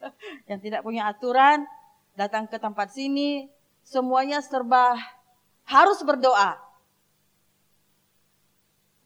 yang 0.50 0.60
tidak 0.64 0.82
punya 0.84 1.12
aturan, 1.12 1.68
datang 2.16 2.48
ke 2.48 2.56
tempat 2.58 2.96
sini, 2.96 3.52
semuanya 3.84 4.40
serba 4.40 4.96
harus 5.68 6.00
berdoa. 6.04 6.56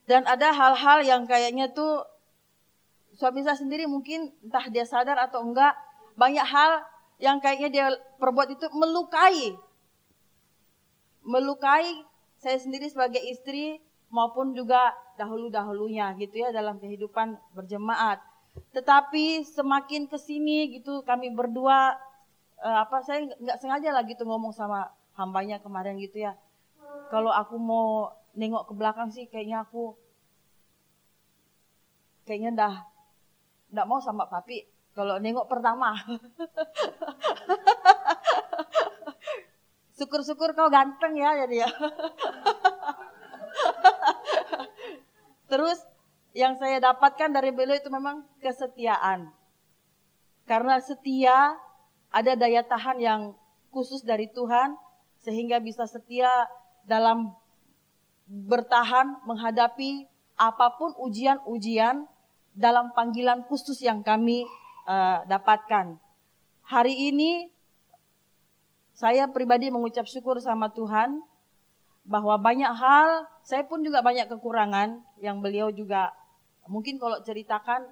Dan 0.06 0.26
ada 0.30 0.54
hal-hal 0.54 1.02
yang 1.06 1.24
kayaknya 1.26 1.70
tuh 1.74 2.06
suami 3.18 3.42
saya 3.46 3.58
sendiri 3.58 3.86
mungkin 3.86 4.34
entah 4.46 4.66
dia 4.70 4.86
sadar 4.86 5.18
atau 5.18 5.42
enggak, 5.46 5.74
banyak 6.18 6.44
hal 6.46 6.86
yang 7.22 7.38
kayaknya 7.38 7.70
dia 7.70 7.86
perbuat 8.18 8.50
itu 8.54 8.66
melukai. 8.74 9.54
Melukai 11.22 12.02
saya 12.42 12.58
sendiri 12.58 12.90
sebagai 12.90 13.22
istri 13.22 13.78
maupun 14.10 14.58
juga 14.58 14.94
dahulu-dahulunya 15.22 16.18
gitu 16.18 16.42
ya 16.42 16.50
dalam 16.50 16.82
kehidupan 16.82 17.38
berjemaat. 17.54 18.31
Tetapi 18.72 19.44
semakin 19.48 20.08
ke 20.08 20.18
sini 20.20 20.80
gitu 20.80 21.04
kami 21.04 21.32
berdua 21.32 21.96
uh, 22.60 22.78
apa 22.84 23.04
saya 23.04 23.28
nggak 23.28 23.60
sengaja 23.60 23.92
lagi 23.92 24.16
tuh 24.16 24.28
ngomong 24.28 24.52
sama 24.56 24.92
hambanya 25.16 25.60
kemarin 25.60 26.00
gitu 26.00 26.20
ya. 26.28 26.36
Kalau 27.12 27.32
aku 27.32 27.60
mau 27.60 28.12
nengok 28.36 28.68
ke 28.72 28.74
belakang 28.76 29.12
sih 29.12 29.28
kayaknya 29.28 29.68
aku 29.68 29.96
kayaknya 32.24 32.52
dah 32.56 32.88
nggak 33.72 33.88
mau 33.88 34.00
sama 34.00 34.28
papi 34.28 34.64
kalau 34.96 35.20
nengok 35.20 35.48
pertama. 35.48 35.96
Syukur-syukur 40.00 40.58
kau 40.58 40.72
ganteng 40.72 41.14
ya 41.14 41.46
jadi 41.46 41.68
ya. 41.68 41.70
Terus 45.52 45.84
yang 46.32 46.56
saya 46.56 46.80
dapatkan 46.80 47.32
dari 47.32 47.52
beliau 47.52 47.76
itu 47.76 47.92
memang 47.92 48.24
kesetiaan. 48.40 49.32
Karena 50.48 50.80
setia 50.80 51.56
ada 52.12 52.34
daya 52.36 52.64
tahan 52.64 52.98
yang 53.00 53.22
khusus 53.72 54.04
dari 54.04 54.28
Tuhan 54.32 54.76
sehingga 55.24 55.60
bisa 55.64 55.88
setia 55.88 56.28
dalam 56.84 57.32
bertahan 58.28 59.22
menghadapi 59.28 60.08
apa 60.40 60.76
pun 60.80 60.96
ujian-ujian 60.98 62.08
dalam 62.56 62.92
panggilan 62.96 63.44
khusus 63.48 63.80
yang 63.84 64.04
kami 64.04 64.48
uh, 64.88 65.24
dapatkan. 65.28 66.00
Hari 66.68 67.12
ini 67.12 67.52
saya 68.96 69.28
pribadi 69.28 69.72
mengucap 69.72 70.08
syukur 70.08 70.40
sama 70.40 70.72
Tuhan 70.72 71.24
bahwa 72.02 72.36
banyak 72.42 72.72
hal, 72.72 73.30
saya 73.46 73.64
pun 73.68 73.86
juga 73.86 74.02
banyak 74.02 74.26
kekurangan 74.28 75.00
yang 75.22 75.40
beliau 75.40 75.70
juga 75.70 76.12
mungkin 76.70 77.02
kalau 77.02 77.22
ceritakan 77.24 77.88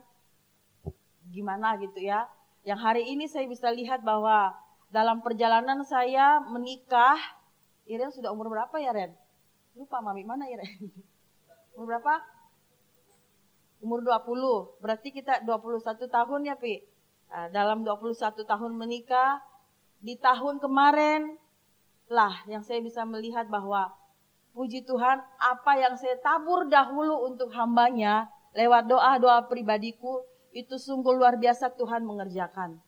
gimana 1.29 1.77
gitu 1.81 2.01
ya. 2.01 2.29
Yang 2.65 2.79
hari 2.83 3.03
ini 3.07 3.25
saya 3.25 3.47
bisa 3.47 3.71
lihat 3.71 4.03
bahwa 4.03 4.51
dalam 4.89 5.21
perjalanan 5.21 5.85
saya 5.85 6.41
menikah, 6.43 7.17
Iren 7.89 8.13
sudah 8.13 8.29
umur 8.29 8.53
berapa 8.53 8.75
ya 8.77 8.93
Ren? 8.93 9.13
Lupa 9.73 10.01
mami 10.01 10.21
mana 10.25 10.45
Iren? 10.45 10.91
Umur 11.77 11.95
berapa? 11.95 12.21
umur 13.79 14.03
20. 14.03 14.83
Berarti 14.83 15.09
kita 15.15 15.43
21 15.43 16.07
tahun 16.07 16.41
ya, 16.47 16.55
Pi. 16.59 16.83
Nah, 17.31 17.47
dalam 17.51 17.87
21 17.87 18.43
tahun 18.43 18.71
menikah, 18.75 19.39
di 19.99 20.15
tahun 20.19 20.59
kemarin 20.63 21.35
lah 22.09 22.41
yang 22.49 22.65
saya 22.65 22.81
bisa 22.81 23.05
melihat 23.05 23.45
bahwa 23.51 23.93
puji 24.55 24.81
Tuhan 24.81 25.21
apa 25.37 25.71
yang 25.77 25.93
saya 25.93 26.17
tabur 26.23 26.65
dahulu 26.65 27.29
untuk 27.29 27.53
hambanya 27.53 28.25
lewat 28.53 28.89
doa-doa 28.89 29.45
pribadiku 29.45 30.25
itu 30.53 30.77
sungguh 30.77 31.13
luar 31.13 31.37
biasa 31.37 31.73
Tuhan 31.77 32.05
mengerjakan. 32.05 32.81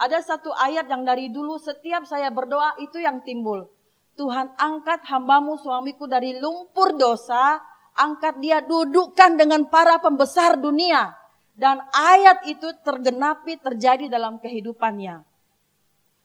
Ada 0.00 0.24
satu 0.24 0.50
ayat 0.56 0.88
yang 0.88 1.04
dari 1.04 1.28
dulu 1.28 1.60
setiap 1.60 2.08
saya 2.08 2.32
berdoa 2.32 2.74
itu 2.80 2.98
yang 2.98 3.20
timbul. 3.22 3.68
Tuhan 4.16 4.52
angkat 4.56 5.04
hambamu 5.08 5.56
suamiku 5.60 6.04
dari 6.08 6.36
lumpur 6.36 6.96
dosa 6.96 7.60
angkat 7.96 8.40
dia 8.40 8.64
dudukkan 8.64 9.36
dengan 9.36 9.68
para 9.68 10.00
pembesar 10.00 10.56
dunia. 10.56 11.12
Dan 11.52 11.84
ayat 11.92 12.48
itu 12.48 12.64
tergenapi 12.80 13.60
terjadi 13.60 14.08
dalam 14.08 14.40
kehidupannya. 14.40 15.20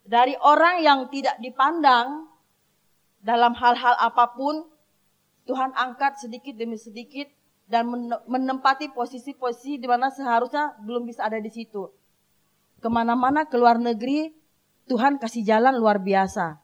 Dari 0.08 0.34
orang 0.40 0.80
yang 0.80 1.00
tidak 1.12 1.36
dipandang, 1.36 2.24
dalam 3.20 3.52
hal-hal 3.52 3.92
apa 4.00 4.32
pun 4.32 4.64
Tuhan 5.44 5.76
angkat 5.76 6.24
sedikit 6.24 6.56
demi 6.56 6.80
sedikit 6.80 7.28
dan 7.68 7.84
menempati 8.24 8.90
posisi-posisi 8.96 9.76
di 9.76 9.84
mana 9.84 10.08
seharusnya 10.08 10.72
belum 10.80 11.04
bisa 11.04 11.28
ada 11.28 11.36
di 11.36 11.52
situ. 11.52 11.92
Ke 12.80 12.88
mana-mana 12.88 13.44
ke 13.44 13.60
luar 13.60 13.76
negeri, 13.76 14.32
Tuhan 14.88 15.20
kasih 15.20 15.44
jalan 15.44 15.76
luar 15.76 16.00
biasa. 16.00 16.56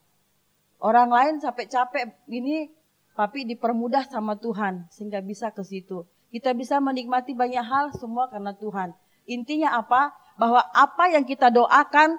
Orang 0.80 1.12
lain 1.12 1.44
sampai 1.44 1.68
capek 1.68 2.16
ini, 2.32 2.72
tapi 3.12 3.44
dipermudah 3.44 4.09
sama 4.09 4.34
Tuhan 4.40 4.88
sehingga 4.88 5.20
bisa 5.20 5.52
ke 5.52 5.61
situ. 5.61 6.09
Kita 6.32 6.57
bisa 6.57 6.80
menikmati 6.80 7.36
banyak 7.36 7.62
hal 7.62 7.94
semua 7.94 8.26
karena 8.32 8.57
Tuhan. 8.57 8.96
Intinya 9.28 9.78
apa? 9.78 10.11
Bahwa 10.40 10.66
apa 10.72 11.12
yang 11.12 11.22
kita 11.22 11.52
doakan, 11.52 12.18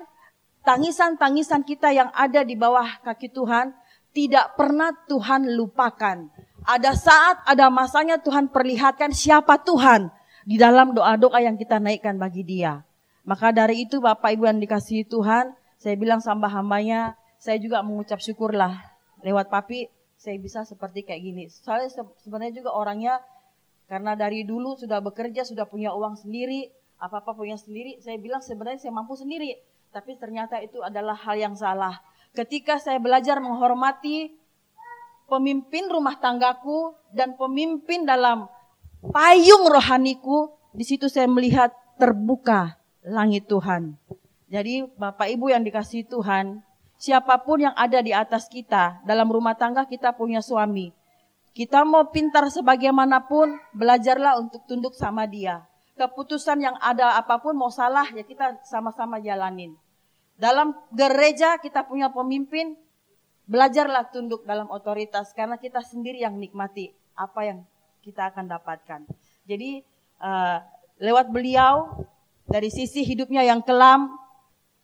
tangisan-tangisan 0.63 1.67
kita 1.67 1.91
yang 1.91 2.13
ada 2.15 2.47
di 2.47 2.55
bawah 2.55 3.01
kaki 3.03 3.33
Tuhan, 3.33 3.75
tidak 4.15 4.55
pernah 4.55 4.95
Tuhan 5.11 5.51
lupakan. 5.59 6.31
Ada 6.65 6.97
saat, 6.97 7.37
ada 7.45 7.69
masanya 7.69 8.17
Tuhan 8.17 8.49
perlihatkan 8.49 9.13
siapa 9.13 9.61
Tuhan 9.61 10.09
di 10.49 10.57
dalam 10.57 10.97
doa-doa 10.97 11.37
yang 11.37 11.61
kita 11.61 11.77
naikkan 11.77 12.17
bagi 12.17 12.41
dia. 12.41 12.81
Maka 13.21 13.53
dari 13.53 13.85
itu 13.85 14.01
Bapak 14.01 14.33
Ibu 14.33 14.49
yang 14.49 14.57
dikasihi 14.57 15.05
Tuhan, 15.05 15.53
saya 15.77 15.95
bilang 15.97 16.25
sama 16.25 16.49
hambanya, 16.49 17.13
saya 17.37 17.61
juga 17.61 17.85
mengucap 17.85 18.17
syukurlah 18.17 18.81
lewat 19.21 19.49
papi 19.49 19.89
saya 20.17 20.41
bisa 20.41 20.65
seperti 20.65 21.05
kayak 21.05 21.21
gini. 21.21 21.43
Soalnya 21.53 22.01
sebenarnya 22.25 22.65
juga 22.65 22.73
orangnya 22.73 23.21
karena 23.85 24.17
dari 24.17 24.41
dulu 24.41 24.73
sudah 24.73 24.97
bekerja, 25.05 25.45
sudah 25.45 25.69
punya 25.69 25.93
uang 25.93 26.17
sendiri, 26.17 26.73
apa-apa 26.97 27.37
punya 27.37 27.61
sendiri, 27.61 28.01
saya 28.01 28.17
bilang 28.17 28.41
sebenarnya 28.41 28.89
saya 28.89 28.93
mampu 28.95 29.13
sendiri. 29.13 29.53
Tapi 29.93 30.17
ternyata 30.17 30.57
itu 30.65 30.81
adalah 30.81 31.13
hal 31.13 31.37
yang 31.37 31.53
salah. 31.53 32.01
Ketika 32.33 32.81
saya 32.81 32.97
belajar 32.97 33.37
menghormati 33.37 34.33
pemimpin 35.25 35.89
rumah 35.89 36.17
tanggaku 36.17 36.93
dan 37.13 37.37
pemimpin 37.37 38.05
dalam 38.05 38.49
payung 39.13 39.69
rohaniku, 39.69 40.53
di 40.73 40.85
situ 40.85 41.09
saya 41.09 41.29
melihat 41.29 41.73
terbuka 41.97 42.77
langit 43.05 43.45
Tuhan. 43.45 43.97
Jadi 44.49 44.85
Bapak 44.97 45.29
Ibu 45.29 45.51
yang 45.51 45.65
dikasih 45.65 46.05
Tuhan, 46.05 46.61
siapa 47.01 47.41
pun 47.41 47.65
yang 47.65 47.75
ada 47.75 47.99
di 48.01 48.13
atas 48.13 48.45
kita, 48.47 49.01
dalam 49.03 49.27
rumah 49.29 49.57
tangga 49.57 49.85
kita 49.89 50.13
punya 50.13 50.39
suami. 50.41 50.93
Kita 51.55 51.87
mau 51.87 52.11
pintar 52.11 52.51
sebagaimanapun, 52.51 53.55
belajarlah 53.71 54.43
untuk 54.43 54.67
tunduk 54.67 54.91
sama 54.91 55.23
dia. 55.23 55.63
Keputusan 55.95 56.59
yang 56.59 56.75
ada 56.83 57.15
apa 57.15 57.39
pun 57.39 57.55
mau 57.55 57.71
salah 57.71 58.03
ya 58.11 58.27
kita 58.27 58.59
sama-sama 58.67 59.23
jalanin. 59.23 59.79
Dalam 60.35 60.75
gereja 60.91 61.55
kita 61.55 61.87
punya 61.87 62.11
pemimpin, 62.11 62.75
belajarlah 63.45 64.09
tunduk 64.09 64.43
dalam 64.43 64.69
otoritas 64.73 65.33
karena 65.33 65.57
kita 65.61 65.81
sendiri 65.81 66.21
yang 66.21 66.37
nikmati 66.37 66.93
apa 67.13 67.41
yang 67.45 67.59
kita 68.01 68.29
akan 68.33 68.45
dapatkan. 68.49 69.01
Jadi 69.45 69.81
uh, 70.21 70.57
lewat 71.01 71.29
beliau 71.29 72.05
dari 72.45 72.69
sisi 72.69 73.01
hidupnya 73.01 73.41
yang 73.41 73.61
kelam, 73.65 74.13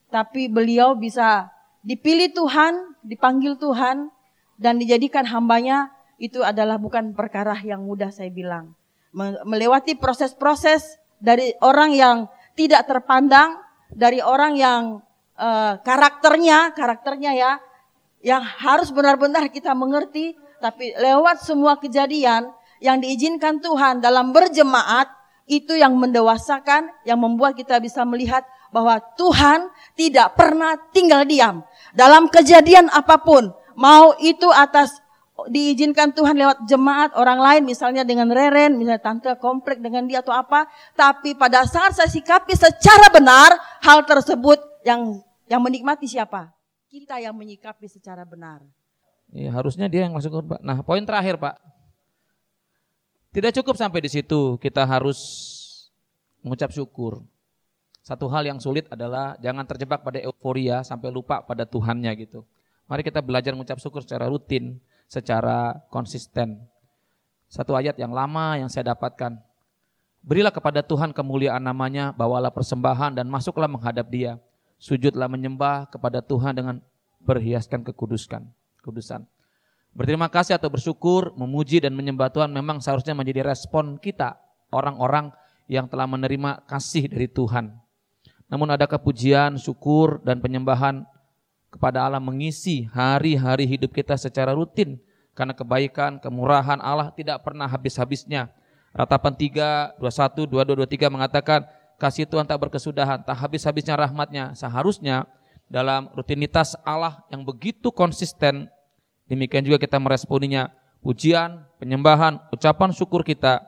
tapi 0.09 0.49
beliau 0.49 0.97
bisa 0.97 1.49
dipilih 1.85 2.33
Tuhan, 2.33 2.97
dipanggil 3.05 3.57
Tuhan, 3.57 4.09
dan 4.57 4.77
dijadikan 4.77 5.25
hambanya 5.29 5.93
itu 6.21 6.41
adalah 6.45 6.77
bukan 6.77 7.17
perkara 7.17 7.57
yang 7.65 7.81
mudah 7.81 8.13
saya 8.13 8.29
bilang. 8.29 8.77
Melewati 9.45 9.97
proses-proses 9.97 11.01
dari 11.17 11.53
orang 11.59 11.91
yang 11.91 12.17
tidak 12.53 12.85
terpandang, 12.85 13.59
dari 13.91 14.23
orang 14.23 14.53
yang 14.55 14.81
uh, 15.35 15.81
karakternya, 15.81 16.71
karakternya 16.77 17.31
ya, 17.35 17.51
yang 18.21 18.41
harus 18.41 18.93
benar-benar 18.93 19.49
kita 19.49 19.73
mengerti, 19.73 20.37
tapi 20.61 20.93
lewat 20.97 21.41
semua 21.41 21.77
kejadian 21.77 22.53
yang 22.81 22.97
diizinkan 23.01 23.61
Tuhan 23.61 24.01
dalam 24.01 24.33
berjemaat, 24.33 25.09
itu 25.49 25.75
yang 25.75 25.97
mendewasakan, 25.97 26.87
yang 27.03 27.19
membuat 27.19 27.57
kita 27.57 27.81
bisa 27.81 28.05
melihat 28.07 28.45
bahwa 28.71 29.01
Tuhan 29.19 29.67
tidak 29.99 30.39
pernah 30.39 30.79
tinggal 30.95 31.27
diam. 31.27 31.65
Dalam 31.91 32.31
kejadian 32.31 32.87
apa 32.87 33.19
pun, 33.19 33.51
mau 33.75 34.15
itu 34.23 34.47
atas 34.47 35.01
diizinkan 35.49 36.13
Tuhan 36.13 36.37
lewat 36.37 36.57
jemaat 36.69 37.11
orang 37.17 37.41
lain 37.41 37.61
misalnya 37.65 38.05
dengan 38.05 38.29
Reren, 38.29 38.77
misalnya 38.77 39.01
tante 39.01 39.31
komplek 39.41 39.81
dengan 39.81 40.05
dia 40.05 40.21
atau 40.21 40.31
apa, 40.31 40.69
tapi 40.93 41.33
pada 41.33 41.65
saat 41.65 41.97
saya 41.97 42.07
sikapi 42.07 42.53
secara 42.53 43.09
benar 43.09 43.51
hal 43.81 44.05
tersebut 44.05 44.61
yang 44.85 45.19
yang 45.49 45.59
menikmati 45.59 46.05
siapa? 46.05 46.60
Kita 46.91 47.23
yang 47.23 47.31
menyikapi 47.31 47.87
secara 47.87 48.27
benar. 48.27 48.59
Ya, 49.31 49.47
harusnya 49.55 49.87
dia 49.87 50.03
yang 50.03 50.11
masuk 50.11 50.43
Pak. 50.43 50.59
Nah, 50.59 50.83
poin 50.83 50.99
terakhir, 51.07 51.39
Pak. 51.39 51.55
Tidak 53.31 53.63
cukup 53.63 53.79
sampai 53.79 54.03
di 54.03 54.11
situ, 54.11 54.59
kita 54.59 54.83
harus 54.83 55.19
mengucap 56.43 56.67
syukur. 56.75 57.23
Satu 58.03 58.27
hal 58.27 58.43
yang 58.43 58.59
sulit 58.59 58.91
adalah 58.91 59.39
jangan 59.39 59.63
terjebak 59.63 60.03
pada 60.03 60.19
euforia 60.19 60.83
sampai 60.83 61.07
lupa 61.15 61.39
pada 61.39 61.63
Tuhannya 61.63 62.11
gitu. 62.19 62.43
Mari 62.91 63.07
kita 63.07 63.23
belajar 63.23 63.55
mengucap 63.55 63.79
syukur 63.79 64.03
secara 64.03 64.27
rutin, 64.27 64.83
secara 65.07 65.79
konsisten. 65.87 66.59
Satu 67.47 67.71
ayat 67.71 67.95
yang 67.95 68.11
lama 68.11 68.59
yang 68.59 68.67
saya 68.67 68.91
dapatkan. 68.91 69.39
Berilah 70.19 70.51
kepada 70.51 70.83
Tuhan 70.83 71.15
kemuliaan 71.15 71.63
namanya, 71.63 72.11
bawalah 72.11 72.51
persembahan 72.51 73.15
dan 73.15 73.31
masuklah 73.31 73.71
menghadap 73.71 74.11
dia. 74.11 74.43
Sujudlah 74.81 75.29
menyembah 75.29 75.93
kepada 75.93 76.25
Tuhan 76.25 76.57
dengan 76.57 76.81
berhiaskan 77.21 77.85
kekuduskan, 77.85 78.49
kudusan. 78.81 79.29
Berterima 79.93 80.25
kasih 80.25 80.57
atau 80.57 80.73
bersyukur, 80.73 81.37
memuji 81.37 81.77
dan 81.77 81.93
menyembah 81.93 82.33
Tuhan 82.33 82.49
memang 82.49 82.81
seharusnya 82.81 83.13
menjadi 83.13 83.45
respon 83.45 84.01
kita, 84.01 84.41
orang-orang 84.73 85.29
yang 85.69 85.85
telah 85.85 86.09
menerima 86.09 86.65
kasih 86.65 87.13
dari 87.13 87.29
Tuhan. 87.29 87.77
Namun 88.49 88.73
ada 88.73 88.89
kepujian, 88.89 89.61
syukur, 89.61 90.17
dan 90.25 90.41
penyembahan 90.41 91.05
kepada 91.71 92.03
Allah 92.03 92.19
mengisi 92.19 92.89
hari-hari 92.89 93.69
hidup 93.69 93.93
kita 93.93 94.17
secara 94.17 94.51
rutin. 94.51 94.97
Karena 95.31 95.55
kebaikan, 95.55 96.19
kemurahan 96.19 96.81
Allah 96.83 97.13
tidak 97.15 97.39
pernah 97.45 97.69
habis-habisnya. 97.69 98.51
Ratapan 98.91 99.31
3, 99.37 99.95
21, 100.03 100.49
22, 100.49 100.83
23 100.83 101.07
mengatakan, 101.07 101.63
kasih 102.01 102.25
Tuhan 102.25 102.49
tak 102.49 102.57
berkesudahan, 102.57 103.21
tak 103.21 103.37
habis-habisnya 103.37 103.93
rahmatnya. 103.93 104.57
Seharusnya 104.57 105.29
dalam 105.69 106.09
rutinitas 106.17 106.73
Allah 106.81 107.21
yang 107.29 107.45
begitu 107.45 107.93
konsisten, 107.93 108.65
demikian 109.29 109.61
juga 109.61 109.77
kita 109.77 110.01
meresponinya. 110.01 110.73
Pujian, 111.01 111.65
penyembahan, 111.81 112.37
ucapan 112.53 112.93
syukur 112.93 113.25
kita 113.25 113.65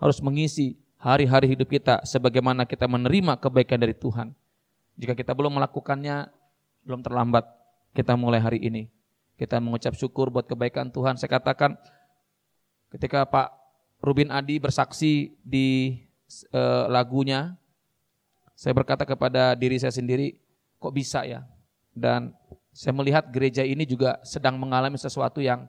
harus 0.00 0.16
mengisi 0.24 0.80
hari-hari 0.96 1.52
hidup 1.52 1.68
kita 1.68 2.00
sebagaimana 2.08 2.64
kita 2.64 2.88
menerima 2.88 3.36
kebaikan 3.36 3.76
dari 3.76 3.92
Tuhan. 3.92 4.32
Jika 4.96 5.12
kita 5.12 5.36
belum 5.36 5.60
melakukannya, 5.60 6.32
belum 6.84 7.04
terlambat 7.04 7.44
kita 7.92 8.16
mulai 8.16 8.40
hari 8.40 8.64
ini. 8.64 8.88
Kita 9.36 9.60
mengucap 9.60 9.92
syukur 9.92 10.32
buat 10.32 10.48
kebaikan 10.48 10.88
Tuhan. 10.88 11.20
Saya 11.20 11.36
katakan 11.36 11.76
ketika 12.92 13.28
Pak 13.28 13.48
Rubin 14.00 14.32
Adi 14.32 14.56
bersaksi 14.56 15.36
di 15.44 16.00
e, 16.48 16.62
lagunya, 16.88 17.59
saya 18.60 18.76
berkata 18.76 19.08
kepada 19.08 19.56
diri 19.56 19.80
saya 19.80 19.88
sendiri, 19.88 20.36
kok 20.76 20.92
bisa 20.92 21.24
ya? 21.24 21.48
Dan 21.96 22.36
saya 22.76 22.92
melihat 22.92 23.24
gereja 23.32 23.64
ini 23.64 23.88
juga 23.88 24.20
sedang 24.20 24.60
mengalami 24.60 25.00
sesuatu 25.00 25.40
yang 25.40 25.64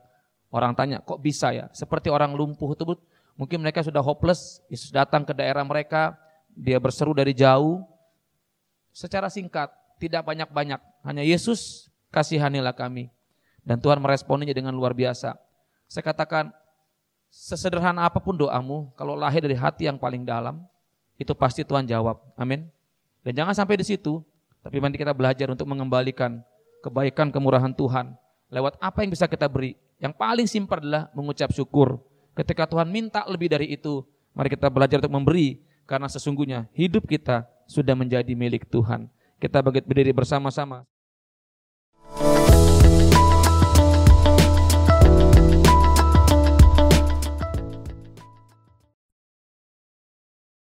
orang 0.52 0.76
tanya, 0.76 1.00
kok 1.00 1.16
bisa 1.16 1.56
ya? 1.56 1.72
Seperti 1.72 2.12
orang 2.12 2.36
lumpuh 2.36 2.76
itu 2.76 2.84
Mungkin 3.32 3.64
mereka 3.64 3.80
sudah 3.80 4.04
hopeless, 4.04 4.60
Yesus 4.68 4.92
datang 4.92 5.24
ke 5.24 5.32
daerah 5.32 5.64
mereka, 5.64 6.20
dia 6.52 6.76
berseru 6.76 7.16
dari 7.16 7.32
jauh. 7.32 7.80
Secara 8.92 9.32
singkat, 9.32 9.72
tidak 9.96 10.20
banyak-banyak, 10.28 10.76
hanya 11.08 11.24
Yesus 11.24 11.88
kasihanilah 12.12 12.76
kami. 12.76 13.08
Dan 13.64 13.80
Tuhan 13.80 14.04
meresponinya 14.04 14.52
dengan 14.52 14.76
luar 14.76 14.92
biasa. 14.92 15.32
Saya 15.88 16.04
katakan, 16.04 16.52
sesederhana 17.32 18.04
apa 18.04 18.20
pun 18.20 18.36
doamu, 18.36 18.92
kalau 19.00 19.16
lahir 19.16 19.40
dari 19.40 19.56
hati 19.56 19.88
yang 19.88 19.96
paling 19.96 20.28
dalam, 20.28 20.60
itu 21.16 21.32
pasti 21.32 21.64
Tuhan 21.64 21.88
jawab. 21.88 22.20
Amin. 22.36 22.68
Dan 23.22 23.32
jangan 23.38 23.54
sampai 23.54 23.78
di 23.78 23.86
situ, 23.86 24.22
tapi 24.62 24.82
nanti 24.82 24.98
kita 24.98 25.14
belajar 25.14 25.46
untuk 25.50 25.66
mengembalikan 25.70 26.42
kebaikan 26.82 27.30
kemurahan 27.30 27.70
Tuhan 27.70 28.18
lewat 28.50 28.78
apa 28.82 29.06
yang 29.06 29.10
bisa 29.14 29.30
kita 29.30 29.46
beri. 29.46 29.78
Yang 30.02 30.18
paling 30.18 30.46
simpel 30.50 30.82
adalah 30.82 31.06
mengucap 31.14 31.54
syukur 31.54 32.02
Ketika 32.32 32.64
Tuhan 32.64 32.88
minta 32.88 33.28
lebih 33.28 33.52
dari 33.52 33.76
itu, 33.76 34.00
mari 34.32 34.48
kita 34.48 34.72
belajar 34.72 35.04
untuk 35.04 35.12
memberi 35.12 35.60
karena 35.84 36.08
sesungguhnya 36.08 36.64
hidup 36.72 37.04
kita 37.04 37.44
sudah 37.68 37.92
menjadi 37.92 38.32
milik 38.32 38.72
Tuhan. 38.72 39.12
Kita 39.36 39.60
berdiri 39.60 40.16
bersama-sama. 40.16 40.88